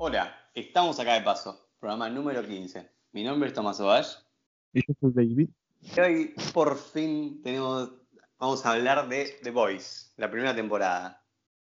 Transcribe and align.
Hola, 0.00 0.32
estamos 0.54 1.00
acá 1.00 1.14
de 1.14 1.22
paso, 1.22 1.72
programa 1.80 2.08
número 2.08 2.40
15. 2.46 2.88
Mi 3.10 3.24
nombre 3.24 3.48
es 3.48 3.54
Tomás 3.54 3.80
Ovash. 3.80 4.14
Y 4.72 4.86
yo 4.86 4.94
soy 5.00 5.12
David. 5.12 5.48
Y 5.80 6.00
hoy 6.00 6.34
por 6.54 6.78
fin 6.78 7.42
tenemos, 7.42 7.90
vamos 8.38 8.64
a 8.64 8.74
hablar 8.74 9.08
de 9.08 9.40
The 9.42 9.50
Voice, 9.50 10.12
la 10.16 10.30
primera 10.30 10.54
temporada. 10.54 11.20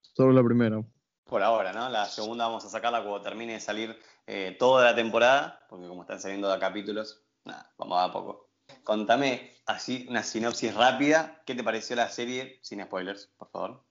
Solo 0.03 0.35
la 0.35 0.45
primera. 0.45 0.85
Por 1.25 1.43
ahora, 1.43 1.73
¿no? 1.73 1.89
La 1.89 2.05
segunda 2.05 2.47
vamos 2.47 2.63
a 2.67 2.69
sacarla 2.69 3.01
cuando 3.03 3.23
termine 3.23 3.55
de 3.55 3.61
salir 3.61 3.97
eh, 4.27 4.55
toda 4.59 4.85
la 4.85 4.95
temporada, 4.95 5.65
porque 5.71 5.89
como 5.89 6.03
están 6.03 6.21
saliendo 6.21 6.53
de 6.53 6.59
capítulos, 6.59 7.25
nada, 7.47 7.73
vamos 7.79 7.97
a, 7.97 8.05
a 8.05 8.13
poco. 8.13 8.51
Contame 8.85 9.55
así 9.65 10.07
una 10.11 10.23
sinopsis 10.23 10.75
rápida. 10.75 11.41
¿Qué 11.47 11.55
te 11.55 11.65
pareció 11.65 11.97
la 11.97 12.11
serie? 12.11 12.59
Sin 12.61 12.83
spoilers, 12.83 13.29
por 13.39 13.49
favor. 13.49 13.90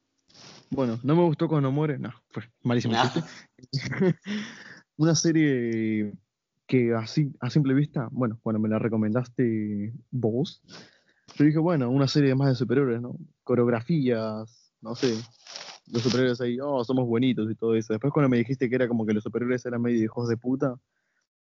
Bueno, 0.71 0.99
no 1.03 1.15
me 1.15 1.23
gustó 1.23 1.47
cuando 1.47 1.71
muere. 1.71 1.97
No, 1.97 2.11
fue 2.29 2.43
malísimo. 2.63 2.95
Chiste. 3.01 3.23
Una 4.97 5.15
serie 5.15 6.13
que 6.67 6.93
así, 6.93 7.31
a 7.39 7.49
simple 7.49 7.73
vista, 7.73 8.09
bueno, 8.11 8.39
cuando 8.43 8.59
me 8.59 8.69
la 8.69 8.77
recomendaste 8.77 9.93
vos, 10.11 10.61
yo 11.35 11.45
dije, 11.45 11.57
bueno, 11.57 11.89
una 11.89 12.07
serie 12.07 12.35
más 12.35 12.49
de 12.49 12.55
superhéroes, 12.55 13.01
¿no? 13.01 13.17
Coreografías, 13.43 14.71
no 14.81 14.93
sé, 14.93 15.15
los 15.91 16.03
superhéroes 16.03 16.41
ahí, 16.41 16.59
oh, 16.61 16.83
somos 16.83 17.07
buenitos 17.07 17.49
y 17.49 17.55
todo 17.55 17.75
eso. 17.75 17.93
Después 17.93 18.13
cuando 18.13 18.29
me 18.29 18.37
dijiste 18.37 18.69
que 18.69 18.75
era 18.75 18.87
como 18.87 19.05
que 19.05 19.13
los 19.13 19.23
superhéroes 19.23 19.65
eran 19.65 19.81
medio 19.81 20.03
hijos 20.03 20.29
de 20.29 20.37
puta, 20.37 20.75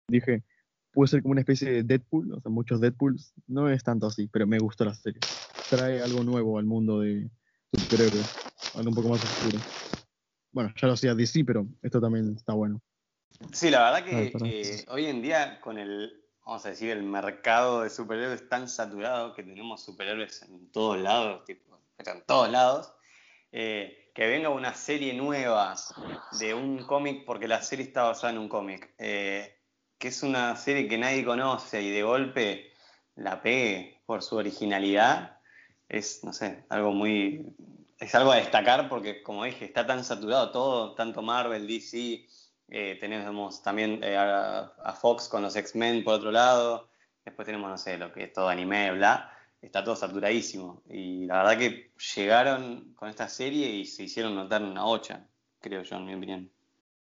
dije, 0.09 0.43
puede 0.93 1.09
ser 1.09 1.23
como 1.23 1.33
una 1.33 1.41
especie 1.41 1.71
de 1.71 1.83
Deadpool, 1.85 2.33
o 2.33 2.41
sea, 2.41 2.51
muchos 2.51 2.81
Deadpools. 2.81 3.33
No 3.47 3.69
es 3.71 3.83
tanto 3.83 4.07
así, 4.07 4.29
pero 4.29 4.47
me 4.47 4.59
gustó 4.59 4.85
la 4.85 4.95
serie. 4.95 5.21
Trae 5.71 6.03
algo 6.03 6.25
nuevo 6.25 6.59
al 6.59 6.65
mundo 6.65 7.01
de 7.01 7.31
superhéroes, 7.73 8.27
algo 8.75 8.91
un 8.91 8.95
poco 8.95 9.09
más 9.09 9.23
oscuro. 9.23 9.59
Bueno, 10.53 10.73
ya 10.77 10.87
lo 10.87 10.95
hacía 10.95 11.15
DC, 11.15 11.45
pero 11.45 11.67
esto 11.83 12.01
también 12.01 12.35
está 12.37 12.53
bueno. 12.53 12.81
Sí, 13.53 13.71
la 13.71 13.91
verdad 13.91 14.05
que 14.05 14.33
eh, 14.45 14.85
hoy 14.89 15.07
en 15.07 15.23
día 15.23 15.61
con 15.61 15.79
el, 15.79 16.23
vamos 16.45 16.65
a 16.67 16.71
decir, 16.71 16.91
el 16.91 17.03
mercado 17.03 17.83
de 17.83 17.91
superhéroes 17.91 18.49
tan 18.49 18.69
saturado 18.69 19.35
que 19.35 19.43
tenemos 19.43 19.83
superhéroes 19.83 20.43
en 20.43 20.71
todos 20.71 20.99
lados, 20.99 21.45
tipo, 21.45 21.81
pero 21.97 22.13
en 22.13 22.23
todos 22.23 22.51
lados, 22.51 22.93
eh, 23.51 24.11
que 24.15 24.27
venga 24.27 24.51
una 24.51 24.75
serie 24.75 25.15
nueva 25.15 25.75
de 26.39 26.55
un 26.55 26.85
cómic, 26.85 27.25
porque 27.25 27.49
la 27.49 27.63
serie 27.63 27.87
está 27.87 28.05
basada 28.05 28.33
en 28.33 28.39
un 28.39 28.49
cómic, 28.49 28.95
eh, 28.99 29.59
que 29.99 30.09
es 30.09 30.23
una 30.23 30.57
serie 30.57 30.89
que 30.89 30.99
nadie 30.99 31.25
conoce 31.25 31.83
y 31.83 31.91
de 31.91 32.03
golpe 32.03 32.73
la 33.15 33.43
pegue 33.43 34.03
por 34.07 34.23
su 34.23 34.37
originalidad, 34.37 35.41
es, 35.89 36.25
no 36.25 36.33
sé, 36.33 36.65
algo 36.69 36.93
muy... 36.93 37.55
Es 38.03 38.17
algo 38.17 38.33
a 38.33 38.37
destacar 38.37 38.89
porque, 38.89 39.23
como 39.23 39.45
dije, 39.45 39.65
está 39.65 39.87
tan 39.87 40.03
saturado 40.03 40.51
todo, 40.51 40.93
tanto 40.95 41.23
Marvel, 41.23 41.69
DC, 41.69 42.27
eh, 42.69 42.99
tenemos 42.99 43.63
también 43.63 44.01
eh, 44.03 44.17
a, 44.17 44.93
Fox 45.01 45.29
con 45.29 45.41
los 45.41 45.55
X-Men 45.55 46.03
por 46.03 46.15
otro 46.15 46.33
lado. 46.33 46.89
Después 47.25 47.47
tenemos, 47.47 47.71
no 47.71 47.79
sé, 47.79 47.97
lo 47.99 48.13
que 48.13 48.25
es 48.25 48.33
todo 48.33 48.49
anime, 48.49 48.91
bla. 48.91 49.31
Está 49.61 49.85
todo 49.85 49.95
saturadísimo. 49.95 50.83
Y 50.91 51.27
la 51.27 51.45
verdad 51.45 51.59
que 51.59 51.93
llegaron 52.17 52.93
con 52.97 53.09
esta 53.09 53.29
serie 53.29 53.71
y 53.71 53.85
se 53.85 54.03
hicieron 54.03 54.35
notar 54.35 54.65
una 54.65 54.85
ocha, 54.85 55.25
creo 55.61 55.85
yo, 55.85 55.95
en 55.95 56.05
mi 56.05 56.15
opinión. 56.15 56.51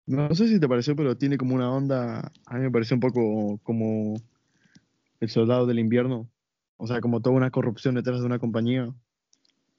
No 0.05 0.35
sé 0.35 0.48
si 0.48 0.61
te 0.61 0.69
pareció, 0.69 0.95
pero 0.95 1.17
tiene 1.17 1.39
como 1.39 1.55
una 1.55 1.73
onda, 1.73 2.31
a 2.45 2.55
mí 2.57 2.61
me 2.61 2.70
pareció 2.70 2.95
un 2.97 3.01
poco 3.01 3.59
como 3.62 4.20
el 5.19 5.31
soldado 5.31 5.64
del 5.64 5.79
invierno. 5.79 6.29
O 6.77 6.87
sea, 6.87 7.01
como 7.01 7.23
toda 7.23 7.37
una 7.37 7.51
corrupción 7.51 7.95
detrás 7.95 8.20
de 8.20 8.27
una 8.27 8.39
compañía. 8.39 8.92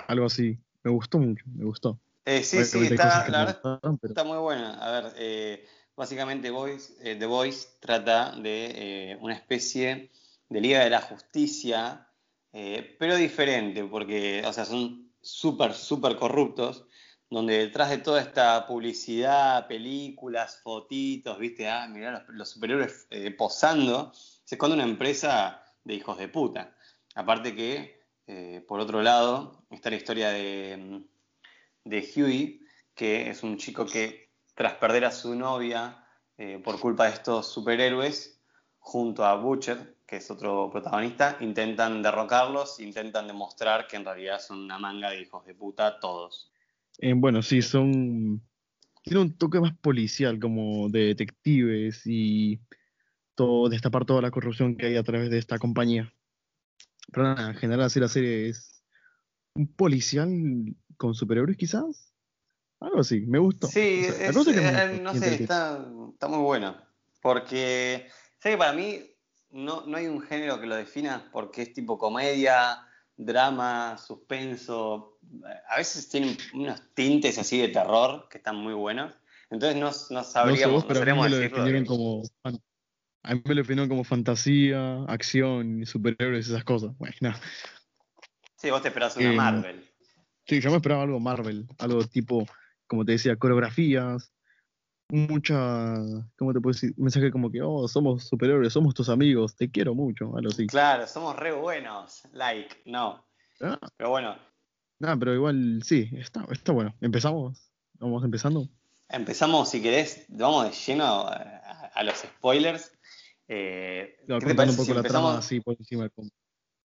Algo 0.08 0.25
así. 0.25 0.58
Me 0.83 0.91
gustó 0.91 1.19
mucho, 1.19 1.45
me 1.53 1.65
gustó. 1.65 1.99
Eh, 2.25 2.43
sí, 2.43 2.63
sí, 2.65 2.85
está, 2.85 3.27
la 3.29 3.45
verdad 3.45 3.79
pero- 3.81 3.97
está 4.03 4.23
muy 4.23 4.38
buena. 4.38 4.73
A 4.75 4.91
ver, 4.91 5.13
eh, 5.17 5.66
básicamente 5.95 6.50
Voice, 6.50 6.94
eh, 7.01 7.16
The 7.16 7.25
Voice 7.25 7.67
trata 7.79 8.35
de 8.35 9.17
una 9.22 9.33
especie 9.33 10.11
de 10.50 10.61
Liga 10.61 10.83
de 10.83 10.89
la 10.89 11.01
Justicia, 11.01 12.07
pero 12.51 13.16
diferente, 13.16 13.83
porque, 13.85 14.44
o 14.45 14.51
sea, 14.53 14.66
son 14.66 15.11
súper, 15.22 15.73
súper 15.73 16.17
corruptos, 16.17 16.85
donde 17.29 17.57
detrás 17.59 17.89
de 17.89 18.00
toda 18.00 18.22
esta 18.22 18.67
publicidad, 18.67 19.67
películas, 19.67 20.59
fotitos, 20.61 21.39
viste, 21.39 21.69
ah, 21.69 21.88
mirá 21.88 22.11
los, 22.11 22.23
los 22.35 22.50
superhéroes 22.50 23.07
posando, 23.38 24.11
se 24.13 24.56
esconde 24.56 24.75
una 24.75 24.83
empresa 24.83 25.63
de 25.85 25.94
hijos 25.94 26.17
de 26.17 26.27
puta. 26.27 26.75
Aparte 27.16 27.56
que, 27.56 28.00
eh, 28.27 28.63
por 28.67 28.79
otro 28.79 29.01
lado, 29.01 29.65
está 29.69 29.89
la 29.89 29.95
historia 29.97 30.29
de, 30.29 30.77
mm, 30.77 31.89
de 31.89 32.11
Huey, 32.15 32.61
que 32.93 33.29
es 33.29 33.43
un 33.43 33.57
chico 33.57 33.85
que 33.85 34.29
tras 34.55 34.73
perder 34.75 35.05
a 35.05 35.11
su 35.11 35.35
novia 35.35 36.05
eh, 36.37 36.59
por 36.63 36.79
culpa 36.79 37.05
de 37.05 37.13
estos 37.13 37.51
superhéroes, 37.51 38.39
junto 38.79 39.23
a 39.23 39.35
Butcher, 39.35 39.95
que 40.07 40.17
es 40.17 40.29
otro 40.29 40.69
protagonista, 40.71 41.37
intentan 41.39 42.01
derrocarlos, 42.01 42.79
intentan 42.79 43.27
demostrar 43.27 43.87
que 43.87 43.95
en 43.95 44.05
realidad 44.05 44.39
son 44.39 44.59
una 44.59 44.77
manga 44.79 45.11
de 45.11 45.21
hijos 45.21 45.45
de 45.45 45.53
puta 45.53 45.99
todos. 45.99 46.51
Eh, 46.97 47.13
bueno, 47.15 47.41
sí, 47.41 47.61
son. 47.61 48.41
Tiene 49.03 49.19
un 49.21 49.38
toque 49.38 49.59
más 49.59 49.75
policial, 49.77 50.39
como 50.39 50.89
de 50.89 51.05
detectives 51.05 52.01
y 52.05 52.59
todo, 53.35 53.69
destapar 53.69 54.05
toda 54.05 54.21
la 54.21 54.31
corrupción 54.31 54.75
que 54.75 54.88
hay 54.88 54.97
a 54.97 55.03
través 55.03 55.29
de 55.29 55.38
esta 55.38 55.57
compañía. 55.57 56.13
Pero 57.12 57.23
nada, 57.23 57.50
en 57.50 57.56
general, 57.56 57.85
así 57.85 58.00
la 58.00 58.07
serie 58.07 58.50
es 58.50 58.84
un 59.56 59.67
policial 59.67 60.29
con 60.97 61.13
superhéroes, 61.13 61.57
quizás. 61.57 62.13
Algo 62.79 63.00
así, 63.00 63.22
me 63.22 63.39
gustó. 63.39 63.67
Sí, 63.67 64.01
O 64.01 64.03
sea, 64.12 64.17
la 64.19 64.25
es- 64.29 64.35
cosa 64.35 64.53
que 64.53 64.62
me 64.62 64.69
eh, 64.69 64.88
gustó, 64.89 65.03
no 65.03 65.13
sé, 65.13 65.34
está, 65.35 65.85
está 66.13 66.28
muy 66.28 66.39
bueno. 66.39 66.75
Porque 67.22 68.07
sé 68.39 68.51
que 68.51 68.57
para 68.57 68.73
mí 68.73 69.00
no, 69.51 69.85
no 69.85 69.97
hay 69.97 70.07
un 70.07 70.22
género 70.22 70.59
que 70.59 70.66
lo 70.67 70.75
defina 70.75 71.29
porque 71.31 71.62
es 71.63 71.73
tipo 71.73 71.97
comedia, 71.97 72.79
drama, 73.18 73.97
suspenso. 73.97 75.19
A 75.69 75.78
veces 75.78 76.09
tienen 76.09 76.35
unos 76.53 76.81
tintes 76.95 77.38
así 77.38 77.59
de 77.59 77.68
terror 77.68 78.28
que 78.29 78.38
están 78.39 78.56
muy 78.56 78.73
buenos. 78.73 79.13
Entonces 79.51 79.78
no, 79.79 79.88
no 79.88 79.91
No 80.09 80.23
sé 80.23 80.31
sabríamos, 80.31 80.73
vos, 80.75 80.83
no 80.83 80.88
pero 80.88 81.00
a 81.01 81.06
mí 81.06 81.19
sabríamos 81.19 81.23
me 81.25 81.29
lo 81.29 81.38
definieron 81.38 81.83
de- 81.83 81.88
como. 81.88 82.23
fan- 82.41 82.62
A 83.23 83.35
mí 83.35 83.41
me 83.45 83.55
lo 83.55 83.61
definieron 83.61 83.87
como 83.89 84.03
fantasía, 84.03 85.03
acción, 85.03 85.85
superhéroes, 85.85 86.47
esas 86.47 86.63
cosas. 86.63 86.97
Bueno, 86.97 87.15
nada. 87.21 87.39
Sí, 88.55 88.69
vos 88.71 88.81
te 88.81 88.87
esperás 88.89 89.15
una 89.17 89.31
Eh, 89.31 89.35
Marvel. 89.35 89.89
Sí, 90.47 90.59
yo 90.59 90.69
me 90.71 90.77
esperaba 90.77 91.03
algo 91.03 91.19
Marvel, 91.19 91.67
algo 91.79 92.03
tipo, 92.05 92.45
como 92.87 93.05
te 93.05 93.13
decía, 93.13 93.35
coreografías, 93.35 94.33
mucha, 95.09 95.95
¿cómo 96.37 96.53
te 96.53 96.59
puedo 96.61 96.73
decir? 96.73 96.93
Un 96.97 97.03
mensaje 97.05 97.31
como 97.31 97.51
que, 97.51 97.61
oh, 97.61 97.87
somos 97.87 98.27
superhéroes, 98.27 98.73
somos 98.73 98.93
tus 98.93 99.09
amigos, 99.09 99.55
te 99.55 99.69
quiero 99.69 99.93
mucho, 99.93 100.35
algo 100.35 100.49
así. 100.49 100.67
Claro, 100.67 101.05
somos 101.07 101.35
re 101.35 101.51
buenos. 101.51 102.23
Like, 102.33 102.81
no. 102.85 103.23
Ah, 103.61 103.77
Pero 103.97 104.09
bueno, 104.09 104.35
nada, 104.99 105.15
pero 105.17 105.35
igual 105.35 105.81
sí, 105.83 106.09
está, 106.13 106.45
está 106.51 106.71
bueno. 106.71 106.95
¿Empezamos? 107.01 107.71
¿Vamos 107.99 108.23
empezando? 108.23 108.67
empezamos, 109.09 109.69
si 109.69 109.81
querés, 109.81 110.25
vamos 110.29 110.63
de 110.65 110.71
lleno 110.71 111.03
a- 111.27 111.91
a 111.93 112.03
los 112.03 112.17
spoilers. 112.19 112.93
Eh, 113.53 114.16
Claro, 114.25 114.39
¿qué 114.39 114.45
te 114.45 114.56
contando 114.56 114.56
parece 114.56 114.72
un 114.72 114.78
poco 114.78 114.85
si 114.85 114.94
la 114.94 115.00
empezamos? 115.01 115.29
trama 115.29 115.39
así 115.39 115.59
por 115.59 115.75
encima. 115.78 116.09
como, 116.09 116.29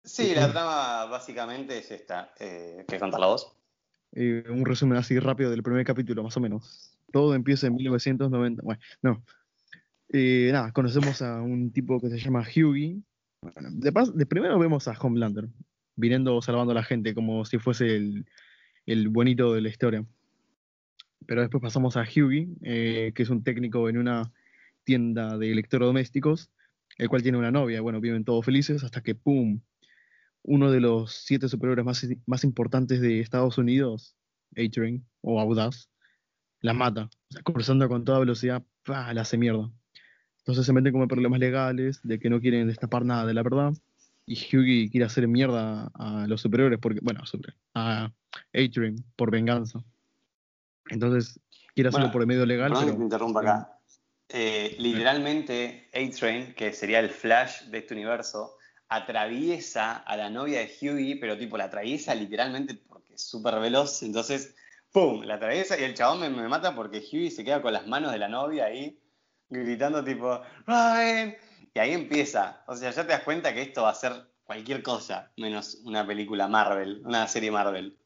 Sí, 0.05 0.33
la 0.35 0.49
trama 0.51 1.07
básicamente 1.07 1.79
es 1.79 1.91
esta. 1.91 2.33
Eh, 2.39 2.85
¿Querés 2.87 3.01
contarla 3.01 3.27
vos? 3.27 3.57
eh, 4.13 4.45
un 4.49 4.65
resumen 4.65 4.97
así 4.99 5.19
rápido 5.19 5.51
del 5.51 5.63
primer 5.63 5.85
capítulo, 5.85 6.23
más 6.23 6.37
o 6.37 6.41
menos. 6.41 6.97
Todo 7.13 7.35
empieza 7.35 7.67
en 7.67 7.75
1990. 7.75 8.63
Bueno, 8.63 8.81
no. 9.03 9.25
Eh, 10.13 10.51
nada, 10.53 10.71
conocemos 10.73 11.21
a 11.23 11.41
un 11.43 11.73
tipo 11.73 12.01
que 12.01 12.11
se 12.11 12.19
llama 12.19 12.43
Hughie. 12.47 13.01
Bueno, 13.41 13.71
de, 13.73 13.93
pas- 13.93 14.13
de 14.13 14.25
primero 14.27 14.57
vemos 14.59 14.87
a 14.87 14.93
Homelander, 14.93 15.49
viniendo 15.97 16.41
salvando 16.43 16.71
a 16.71 16.75
la 16.77 16.85
gente 16.85 17.13
como 17.15 17.45
si 17.45 17.59
fuese 17.59 17.97
el, 17.97 18.27
el 18.87 19.09
bonito 19.09 19.53
de 19.55 19.63
la 19.63 19.69
historia. 19.69 20.05
Pero 21.27 21.41
después 21.41 21.61
pasamos 21.63 21.97
a 21.97 22.03
Hughie, 22.03 22.49
eh, 22.63 23.13
que 23.15 23.23
es 23.23 23.31
un 23.31 23.43
técnico 23.43 23.89
en 23.89 23.99
una 23.99 24.31
tienda 24.85 25.39
de 25.39 25.53
electrodomésticos, 25.53 26.51
el 26.99 27.09
cual 27.09 27.23
tiene 27.23 27.39
una 27.39 27.51
novia. 27.51 27.81
Bueno, 27.81 28.01
viven 28.01 28.25
todos 28.25 28.45
felices 28.45 28.83
hasta 28.85 29.03
que, 29.03 29.15
¡pum! 29.15 29.61
Uno 30.43 30.71
de 30.71 30.81
los 30.81 31.13
siete 31.13 31.49
superhéroes 31.49 31.85
más, 31.87 32.07
más 32.27 32.45
importantes 32.45 33.01
de 33.01 33.21
Estados 33.21 33.59
Unidos, 33.59 34.17
A-Train 34.57 35.05
o 35.21 35.41
Audaz, 35.41 35.89
la 36.61 36.73
mata. 36.75 37.05
O 37.05 37.33
sea, 37.33 37.43
cruzando 37.43 37.89
con 37.89 38.05
toda 38.05 38.19
velocidad, 38.19 38.63
¡pah! 38.85 39.13
la 39.15 39.23
hace 39.23 39.39
mierda. 39.39 39.71
Entonces 40.39 40.67
se 40.67 40.73
meten 40.73 40.93
como 40.93 41.07
problemas 41.07 41.39
legales 41.39 42.01
de 42.03 42.19
que 42.19 42.29
no 42.29 42.41
quieren 42.41 42.67
destapar 42.67 43.05
nada 43.05 43.25
de 43.27 43.35
la 43.35 43.43
verdad. 43.45 43.73
Y 44.27 44.35
Hughie 44.35 44.89
quiere 44.91 45.05
hacer 45.07 45.27
mierda 45.29 45.91
a 45.95 46.27
los 46.27 46.41
superiores, 46.41 46.79
porque, 46.81 46.99
bueno, 47.03 47.21
a, 47.23 47.27
super- 47.27 47.55
a 47.75 48.11
A-Train 48.53 48.97
por 49.17 49.31
venganza. 49.31 49.85
Entonces 50.89 51.41
quiere 51.75 51.89
hacerlo 51.89 52.07
Bueno, 52.07 52.13
por 52.13 52.23
el 52.23 52.27
medio 52.29 52.47
legal. 52.47 52.69
Perdón 52.71 52.85
que 52.85 52.91
pero- 52.91 52.99
te 52.99 53.05
interrumpa 53.05 53.41
acá. 53.41 53.79
Eh, 54.33 54.77
literalmente, 54.79 55.89
A-Train, 55.93 56.55
que 56.55 56.73
sería 56.73 57.01
el 57.01 57.11
Flash 57.11 57.65
de 57.65 57.79
este 57.79 57.95
universo, 57.95 58.57
atraviesa 58.89 59.97
a 59.97 60.17
la 60.17 60.31
novia 60.31 60.61
de 60.61 60.73
Hughie, 60.81 61.17
pero 61.17 61.37
tipo 61.37 61.57
la 61.57 61.65
atraviesa 61.65 62.15
literalmente 62.15 62.75
porque 62.75 63.15
es 63.15 63.23
súper 63.23 63.59
veloz. 63.61 64.03
Entonces, 64.03 64.55
¡pum! 64.91 65.23
La 65.23 65.35
atraviesa 65.35 65.79
y 65.79 65.85
el 65.85 65.95
chabón 65.95 66.21
me, 66.21 66.31
me 66.31 66.49
mata 66.49 66.75
porque 66.75 66.99
Hughie 66.99 67.31
se 67.31 67.45
queda 67.45 67.63
con 67.63 67.73
las 67.73 67.87
manos 67.87 68.13
de 68.13 68.19
la 68.19 68.29
novia 68.29 68.67
ahí. 68.67 68.99
gritando 69.49 70.03
tipo, 70.03 70.41
Robin. 70.67 71.35
Y 71.75 71.79
ahí 71.79 71.93
empieza. 71.93 72.63
O 72.67 72.77
sea, 72.77 72.91
ya 72.91 73.03
te 73.03 73.13
das 73.13 73.23
cuenta 73.23 73.53
que 73.55 73.63
esto 73.63 73.83
va 73.83 73.91
a 73.91 73.95
ser 73.95 74.13
cualquier 74.45 74.83
cosa, 74.83 75.31
menos 75.37 75.79
una 75.85 76.07
película 76.07 76.49
Marvel, 76.49 77.03
una 77.05 77.27
serie 77.29 77.51
Marvel. 77.51 77.97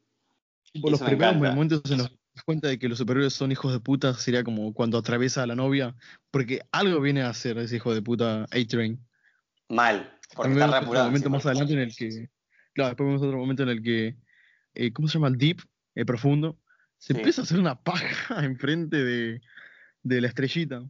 Por 0.80 0.90
los 0.92 1.02
primeros 1.02 1.36
momentos 1.36 1.82
en 1.90 1.98
los 1.98 2.10
das 2.36 2.44
cuenta 2.44 2.68
de 2.68 2.78
que 2.78 2.88
los 2.88 2.98
superhéroes 2.98 3.32
son 3.32 3.50
hijos 3.50 3.72
de 3.72 3.80
puta 3.80 4.12
sería 4.14 4.44
como 4.44 4.72
cuando 4.74 4.98
atraviesa 4.98 5.42
a 5.42 5.46
la 5.46 5.54
novia, 5.54 5.94
porque 6.30 6.60
algo 6.70 7.00
viene 7.00 7.22
a 7.22 7.30
hacer 7.30 7.56
ese 7.58 7.76
hijo 7.76 7.94
de 7.94 8.02
puta 8.02 8.44
A-Train. 8.44 9.00
Mal, 9.68 10.18
porque 10.34 10.50
También 10.50 10.68
está 10.68 10.88
otro 10.88 11.04
momento 11.04 11.30
más 11.30 11.46
adelante 11.46 11.72
en 11.72 11.78
el 11.80 11.96
que, 11.96 12.28
claro, 12.74 12.90
después 12.90 13.06
vemos 13.06 13.22
otro 13.22 13.38
momento 13.38 13.62
en 13.62 13.70
el 13.70 13.82
que, 13.82 14.16
eh, 14.74 14.92
¿cómo 14.92 15.08
se 15.08 15.14
llama? 15.14 15.28
El 15.28 15.38
Deep, 15.38 15.62
el 15.94 16.06
profundo, 16.06 16.58
se 16.98 17.14
Sí. 17.14 17.18
empieza 17.18 17.40
a 17.40 17.44
hacer 17.44 17.58
una 17.58 17.82
paja 17.82 18.44
enfrente 18.44 19.02
de, 19.02 19.40
de 20.02 20.20
la 20.20 20.28
estrellita. 20.28 20.82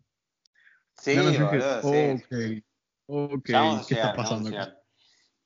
Sí, 0.99 1.15
sí. 1.15 2.65
ok, 3.07 3.39
ok, 3.39 3.47
¿qué 3.87 3.95
está 3.95 4.13
pasando 4.15 4.49
acá? 4.49 4.77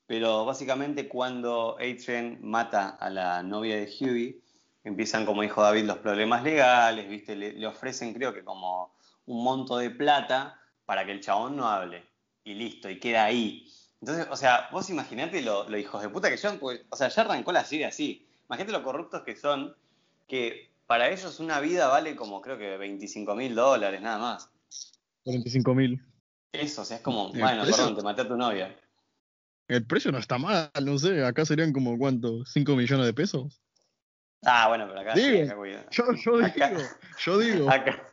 Pero 0.07 0.45
básicamente 0.45 1.07
cuando 1.07 1.77
Adrian 1.77 2.39
mata 2.41 2.89
a 2.89 3.09
la 3.09 3.43
novia 3.43 3.75
de 3.77 3.83
Hughie, 3.85 4.41
empiezan, 4.83 5.25
como 5.25 5.41
dijo 5.41 5.61
David, 5.61 5.85
los 5.85 5.97
problemas 5.99 6.43
legales, 6.43 7.09
¿viste? 7.09 7.35
Le, 7.35 7.53
le 7.53 7.67
ofrecen, 7.67 8.13
creo 8.13 8.33
que 8.33 8.43
como 8.43 8.95
un 9.25 9.43
monto 9.43 9.77
de 9.77 9.89
plata 9.91 10.59
para 10.85 11.05
que 11.05 11.11
el 11.11 11.21
chabón 11.21 11.55
no 11.55 11.67
hable. 11.69 12.03
Y 12.43 12.53
listo, 12.55 12.89
y 12.89 12.99
queda 12.99 13.25
ahí. 13.25 13.67
Entonces, 14.01 14.27
o 14.31 14.35
sea, 14.35 14.67
vos 14.71 14.89
imaginate 14.89 15.41
lo, 15.41 15.69
lo 15.69 15.77
hijos 15.77 16.01
de 16.01 16.09
puta 16.09 16.29
que 16.29 16.37
son, 16.37 16.57
porque, 16.57 16.85
o 16.89 16.95
sea, 16.95 17.07
ya 17.09 17.21
arrancó 17.21 17.51
la 17.51 17.63
serie 17.63 17.85
así. 17.85 18.27
Imagínate 18.47 18.71
lo 18.71 18.83
corruptos 18.83 19.21
que 19.23 19.35
son, 19.35 19.75
que 20.27 20.71
para 20.87 21.09
ellos 21.09 21.39
una 21.39 21.59
vida 21.59 21.87
vale 21.87 22.15
como 22.15 22.41
creo 22.41 22.57
que 22.57 22.77
25 22.77 23.35
mil 23.35 23.53
dólares, 23.55 24.01
nada 24.01 24.17
más. 24.17 24.49
45 25.23 25.75
mil. 25.75 26.03
Eso, 26.51 26.81
o 26.81 26.85
sea, 26.85 26.97
es 26.97 27.03
como, 27.03 27.29
bueno, 27.29 27.61
precio- 27.63 27.77
perdón, 27.77 27.95
te 27.95 28.01
maté 28.01 28.21
a 28.23 28.27
tu 28.27 28.35
novia. 28.35 28.75
El 29.67 29.85
precio 29.85 30.11
no 30.11 30.17
está 30.17 30.37
mal, 30.37 30.69
no 30.83 30.97
sé, 30.97 31.23
acá 31.23 31.45
serían 31.45 31.71
como 31.71 31.97
cuánto, 31.97 32.43
5 32.45 32.75
millones 32.75 33.05
de 33.05 33.13
pesos. 33.13 33.61
Ah, 34.43 34.67
bueno, 34.69 34.87
pero 34.87 34.99
acá 35.01 35.15
sí, 35.15 35.21
Digo, 35.31 35.43
acá, 35.45 35.55
cuidado. 35.55 35.85
Yo, 35.91 36.03
yo 36.13 36.37
digo, 36.37 36.45
Acá- 36.45 36.71
yo 37.25 37.39
digo, 37.39 37.69
Acá, 37.69 38.03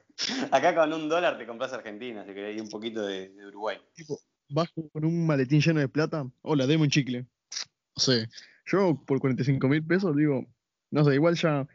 acá 0.51 0.75
con 0.75 0.93
un 0.93 1.09
dólar 1.09 1.39
te 1.39 1.47
compras 1.47 1.73
Argentina, 1.73 2.25
si 2.27 2.35
querés, 2.35 2.57
y 2.57 2.61
un 2.61 2.69
poquito 2.69 3.07
de, 3.07 3.31
de 3.31 3.47
Uruguay. 3.47 3.79
tipo, 3.95 4.19
vas 4.51 4.69
con 4.71 5.05
un 5.05 5.27
maletín 5.27 5.61
lleno 5.61 5.81
de 5.81 5.89
plata, 5.89 6.27
hola, 6.43 6.67
deme 6.67 6.83
un 6.85 6.91
chicle. 6.91 7.21
No 7.23 8.03
sé, 8.03 8.29
yo 8.67 9.03
por 9.07 9.21
45 9.21 9.69
mil 9.69 9.85
pesos 9.85 10.15
digo, 10.17 10.45
no 10.91 11.05
sé, 11.05 11.15
igual 11.15 11.35
ya, 11.35 11.67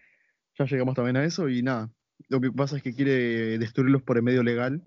ya 0.57 0.65
llegamos 0.65 0.95
también 0.95 1.17
a 1.17 1.25
eso 1.25 1.49
y 1.49 1.61
nada. 1.63 1.89
Lo 2.29 2.39
que 2.39 2.51
pasa 2.51 2.77
es 2.77 2.83
que 2.83 2.94
quiere 2.94 3.57
destruirlos 3.57 4.03
por 4.03 4.17
el 4.17 4.23
medio 4.23 4.44
legal, 4.44 4.81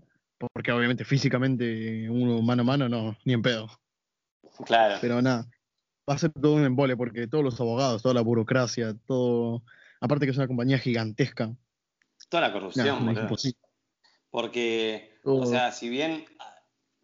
porque 0.53 0.71
obviamente 0.71 1.03
físicamente 1.05 2.09
uno 2.09 2.41
mano 2.41 2.61
a 2.61 2.65
mano 2.65 2.89
no, 2.89 3.17
ni 3.25 3.33
en 3.33 3.41
pedo. 3.41 3.67
Claro. 4.65 4.95
Pero 5.01 5.21
nada, 5.21 5.45
va 6.09 6.15
a 6.15 6.17
ser 6.17 6.31
todo 6.31 6.53
un 6.53 6.63
embole 6.63 6.95
porque 6.95 7.27
todos 7.27 7.43
los 7.43 7.59
abogados, 7.59 8.01
toda 8.01 8.13
la 8.13 8.21
burocracia, 8.21 8.95
todo. 9.05 9.63
Aparte 9.99 10.25
que 10.25 10.31
es 10.31 10.37
una 10.37 10.47
compañía 10.47 10.77
gigantesca. 10.77 11.55
Toda 12.29 12.47
la 12.47 12.53
corrupción. 12.53 13.15
Porque, 14.29 15.19
Todo. 15.23 15.41
o 15.41 15.45
sea, 15.45 15.71
si 15.71 15.89
bien 15.89 16.25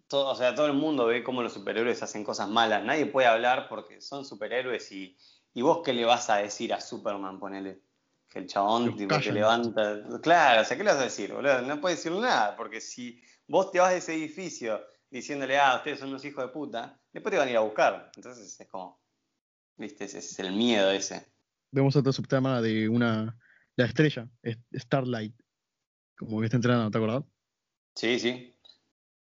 todo, 0.08 0.30
o 0.30 0.36
sea, 0.36 0.54
todo 0.54 0.68
el 0.68 0.74
mundo 0.74 1.06
ve 1.06 1.24
cómo 1.24 1.42
los 1.42 1.54
superhéroes 1.54 2.04
hacen 2.04 2.24
cosas 2.24 2.50
malas, 2.50 2.84
nadie 2.84 3.06
puede 3.06 3.28
hablar 3.28 3.68
porque 3.70 4.02
son 4.02 4.26
superhéroes 4.26 4.92
y, 4.92 5.18
y 5.54 5.62
vos 5.62 5.82
qué 5.84 5.94
le 5.94 6.06
vas 6.06 6.30
a 6.30 6.38
decir 6.38 6.74
a 6.74 6.82
Superman, 6.82 7.40
ponele. 7.40 7.82
Que 8.30 8.40
el 8.40 8.48
chabón 8.48 8.96
tipo, 8.98 9.18
te 9.20 9.32
levanta. 9.32 10.02
Claro, 10.22 10.62
o 10.62 10.66
sea, 10.66 10.76
¿qué 10.76 10.84
le 10.84 10.92
vas 10.92 11.00
a 11.00 11.06
decir, 11.06 11.32
boludo? 11.32 11.62
No 11.62 11.80
puedes 11.80 12.00
decirle 12.00 12.22
nada, 12.22 12.56
porque 12.56 12.82
si 12.82 13.22
vos 13.48 13.72
te 13.72 13.80
vas 13.80 13.92
de 13.92 13.98
ese 13.98 14.16
edificio 14.16 14.82
diciéndole, 15.14 15.58
ah, 15.58 15.76
ustedes 15.78 16.00
son 16.00 16.10
unos 16.10 16.26
hijos 16.26 16.44
de 16.44 16.52
puta, 16.52 17.00
después 17.12 17.32
te 17.32 17.38
van 17.38 17.48
a 17.48 17.52
ir 17.52 17.58
a 17.58 17.62
buscar. 17.62 18.12
Entonces 18.16 18.60
es 18.60 18.68
como, 18.68 19.00
viste, 19.78 20.06
ese 20.06 20.18
es 20.20 20.40
el 20.40 20.52
miedo 20.54 20.90
ese. 20.92 21.32
Vemos 21.72 21.96
otro 21.96 22.12
subtrama 22.12 22.62
de 22.62 22.90
una. 22.90 23.38
La 23.76 23.86
estrella, 23.86 24.28
es- 24.44 24.58
Starlight. 24.74 25.34
Como 26.18 26.40
que 26.40 26.46
está 26.46 26.58
entrenando, 26.58 26.92
¿te 26.92 26.98
acordás? 26.98 27.24
Sí, 27.96 28.20
sí. 28.20 28.56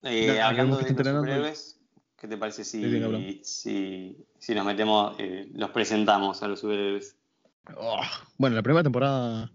Eh, 0.03 0.41
hablando 0.41 0.77
de 0.77 0.93
los 0.93 1.07
superhéroes, 1.07 1.81
¿qué 2.17 2.29
te 2.29 2.37
parece 2.37 2.65
si, 2.65 3.41
si, 3.45 4.27
si 4.39 4.55
nos 4.55 4.67
metemos, 4.67 5.17
eh, 5.19 5.49
los 5.55 5.71
presentamos 5.71 6.43
a 6.43 6.49
los 6.49 6.61
superhéroes? 6.61 7.17
Oh, 7.77 8.01
Bueno, 8.39 8.57
la 8.57 8.63
primera 8.63 8.83
temporada. 8.83 9.51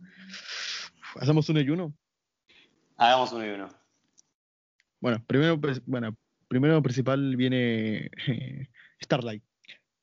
¿Hacemos 1.16 1.48
uno 1.50 1.60
y 1.60 1.70
uno? 1.70 1.94
Hagamos 2.98 3.32
uno 3.34 3.46
y 3.46 3.50
uno. 3.50 3.70
Bueno, 5.02 5.24
primero, 5.26 5.60
pues, 5.60 5.82
bueno, 5.86 6.16
primero 6.48 6.82
principal 6.82 7.36
viene 7.36 8.10
eh, 8.28 8.68
Starlight. 9.02 9.44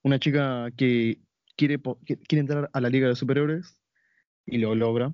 Una 0.02 0.18
chica 0.18 0.70
que 0.76 1.20
quiere, 1.56 1.80
que 2.04 2.16
quiere 2.18 2.40
entrar 2.40 2.70
a 2.72 2.80
la 2.80 2.88
Liga 2.88 3.08
de 3.08 3.16
Superhéroes 3.16 3.80
y 4.46 4.58
lo 4.58 4.74
logra. 4.74 5.12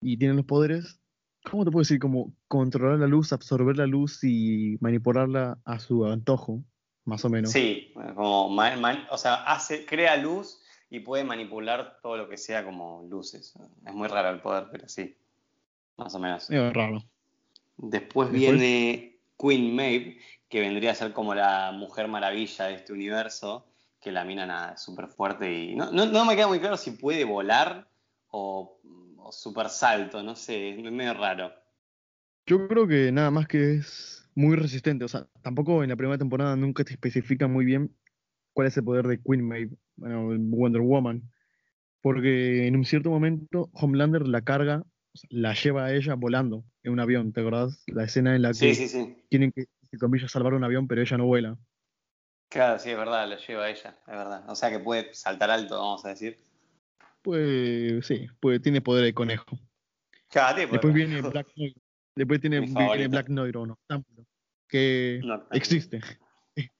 Y 0.00 0.16
tiene 0.16 0.34
los 0.34 0.46
poderes, 0.46 1.00
¿cómo 1.44 1.64
te 1.64 1.70
puedo 1.70 1.82
decir? 1.82 1.98
Como 1.98 2.34
controlar 2.48 2.98
la 2.98 3.06
luz, 3.06 3.32
absorber 3.32 3.76
la 3.76 3.86
luz 3.86 4.24
y 4.24 4.78
manipularla 4.80 5.58
a 5.64 5.78
su 5.78 6.06
antojo, 6.06 6.64
más 7.04 7.24
o 7.24 7.30
menos. 7.30 7.52
Sí, 7.52 7.92
como, 8.14 8.46
o 8.46 9.18
sea, 9.18 9.34
hace, 9.44 9.84
crea 9.84 10.16
luz 10.16 10.62
y 10.88 11.00
puede 11.00 11.22
manipular 11.22 11.98
todo 12.02 12.16
lo 12.16 12.28
que 12.28 12.38
sea 12.38 12.64
como 12.64 13.06
luces. 13.08 13.54
Es 13.86 13.94
muy 13.94 14.08
raro 14.08 14.30
el 14.30 14.40
poder, 14.40 14.68
pero 14.72 14.88
sí, 14.88 15.16
más 15.98 16.14
o 16.14 16.18
menos. 16.18 16.48
Medio 16.48 16.72
raro. 16.72 17.04
Después 17.76 18.32
Después- 18.32 18.32
viene 18.32 19.09
Queen 19.40 19.74
Maeve, 19.74 20.18
que 20.48 20.60
vendría 20.60 20.92
a 20.92 20.94
ser 20.94 21.12
como 21.12 21.34
la 21.34 21.72
mujer 21.72 22.08
maravilla 22.08 22.66
de 22.66 22.74
este 22.74 22.92
universo, 22.92 23.66
que 24.00 24.12
la 24.12 24.24
mina 24.24 24.46
nada, 24.46 24.76
súper 24.76 25.08
fuerte 25.08 25.52
y 25.52 25.74
no, 25.74 25.90
no, 25.92 26.24
me 26.24 26.34
queda 26.34 26.48
muy 26.48 26.58
claro 26.58 26.76
si 26.76 26.92
puede 26.92 27.24
volar 27.24 27.88
o, 28.28 28.80
o 29.16 29.32
super 29.32 29.68
salto, 29.68 30.22
no 30.22 30.34
sé, 30.34 30.70
es 30.70 30.92
medio 30.92 31.14
raro. 31.14 31.52
Yo 32.46 32.66
creo 32.66 32.86
que 32.86 33.12
nada 33.12 33.30
más 33.30 33.46
que 33.46 33.74
es 33.74 34.28
muy 34.34 34.56
resistente. 34.56 35.04
O 35.04 35.08
sea, 35.08 35.26
tampoco 35.42 35.82
en 35.82 35.90
la 35.90 35.96
primera 35.96 36.18
temporada 36.18 36.56
nunca 36.56 36.84
te 36.84 36.92
especifica 36.92 37.46
muy 37.46 37.64
bien 37.64 37.94
cuál 38.52 38.68
es 38.68 38.76
el 38.76 38.84
poder 38.84 39.06
de 39.06 39.20
Queen 39.22 39.46
Maeve, 39.46 39.76
bueno, 39.96 40.28
Wonder 40.50 40.80
Woman. 40.80 41.22
Porque 42.00 42.66
en 42.66 42.76
un 42.76 42.84
cierto 42.84 43.10
momento 43.10 43.68
Homelander 43.72 44.26
la 44.26 44.42
carga, 44.42 44.84
la 45.28 45.54
lleva 45.54 45.84
a 45.84 45.94
ella 45.94 46.14
volando 46.14 46.64
en 46.82 46.92
un 46.92 47.00
avión. 47.00 47.32
¿Te 47.32 47.40
acordás? 47.40 47.82
La 47.86 48.04
escena 48.04 48.34
en 48.34 48.42
la 48.42 48.54
Sí, 48.54 48.68
que 48.68 48.74
sí, 48.74 48.88
sí. 48.88 49.16
tienen 49.28 49.52
que, 49.52 49.66
comillas, 49.98 50.30
salvar 50.30 50.54
un 50.54 50.64
avión, 50.64 50.86
pero 50.88 51.02
ella 51.02 51.16
no 51.16 51.26
vuela. 51.26 51.58
Claro, 52.48 52.78
sí, 52.78 52.90
es 52.90 52.96
verdad, 52.96 53.28
lo 53.28 53.36
lleva 53.36 53.70
ella, 53.70 53.96
es 54.06 54.14
verdad. 54.14 54.44
O 54.48 54.54
sea 54.56 54.70
que 54.70 54.80
puede 54.80 55.14
saltar 55.14 55.50
alto, 55.50 55.76
vamos 55.76 56.04
a 56.04 56.08
decir. 56.08 56.40
Pues 57.22 58.06
sí, 58.06 58.26
pues 58.40 58.60
tiene 58.60 58.80
poder 58.80 59.04
de 59.04 59.14
conejo. 59.14 59.58
Claro, 60.28 60.56
tiene 60.56 60.72
Después 60.72 60.94
viene 60.94 61.20
Black 61.20 61.48
Noir. 61.56 61.74
Después 62.16 62.40
tiene, 62.40 62.60
viene. 62.60 63.08
Black 63.08 63.28
Noir 63.28 63.56
o 63.56 63.66
Noctámbulo, 63.66 64.26
que 64.68 65.20
Noctámbulo. 65.22 65.56
existe. 65.56 66.00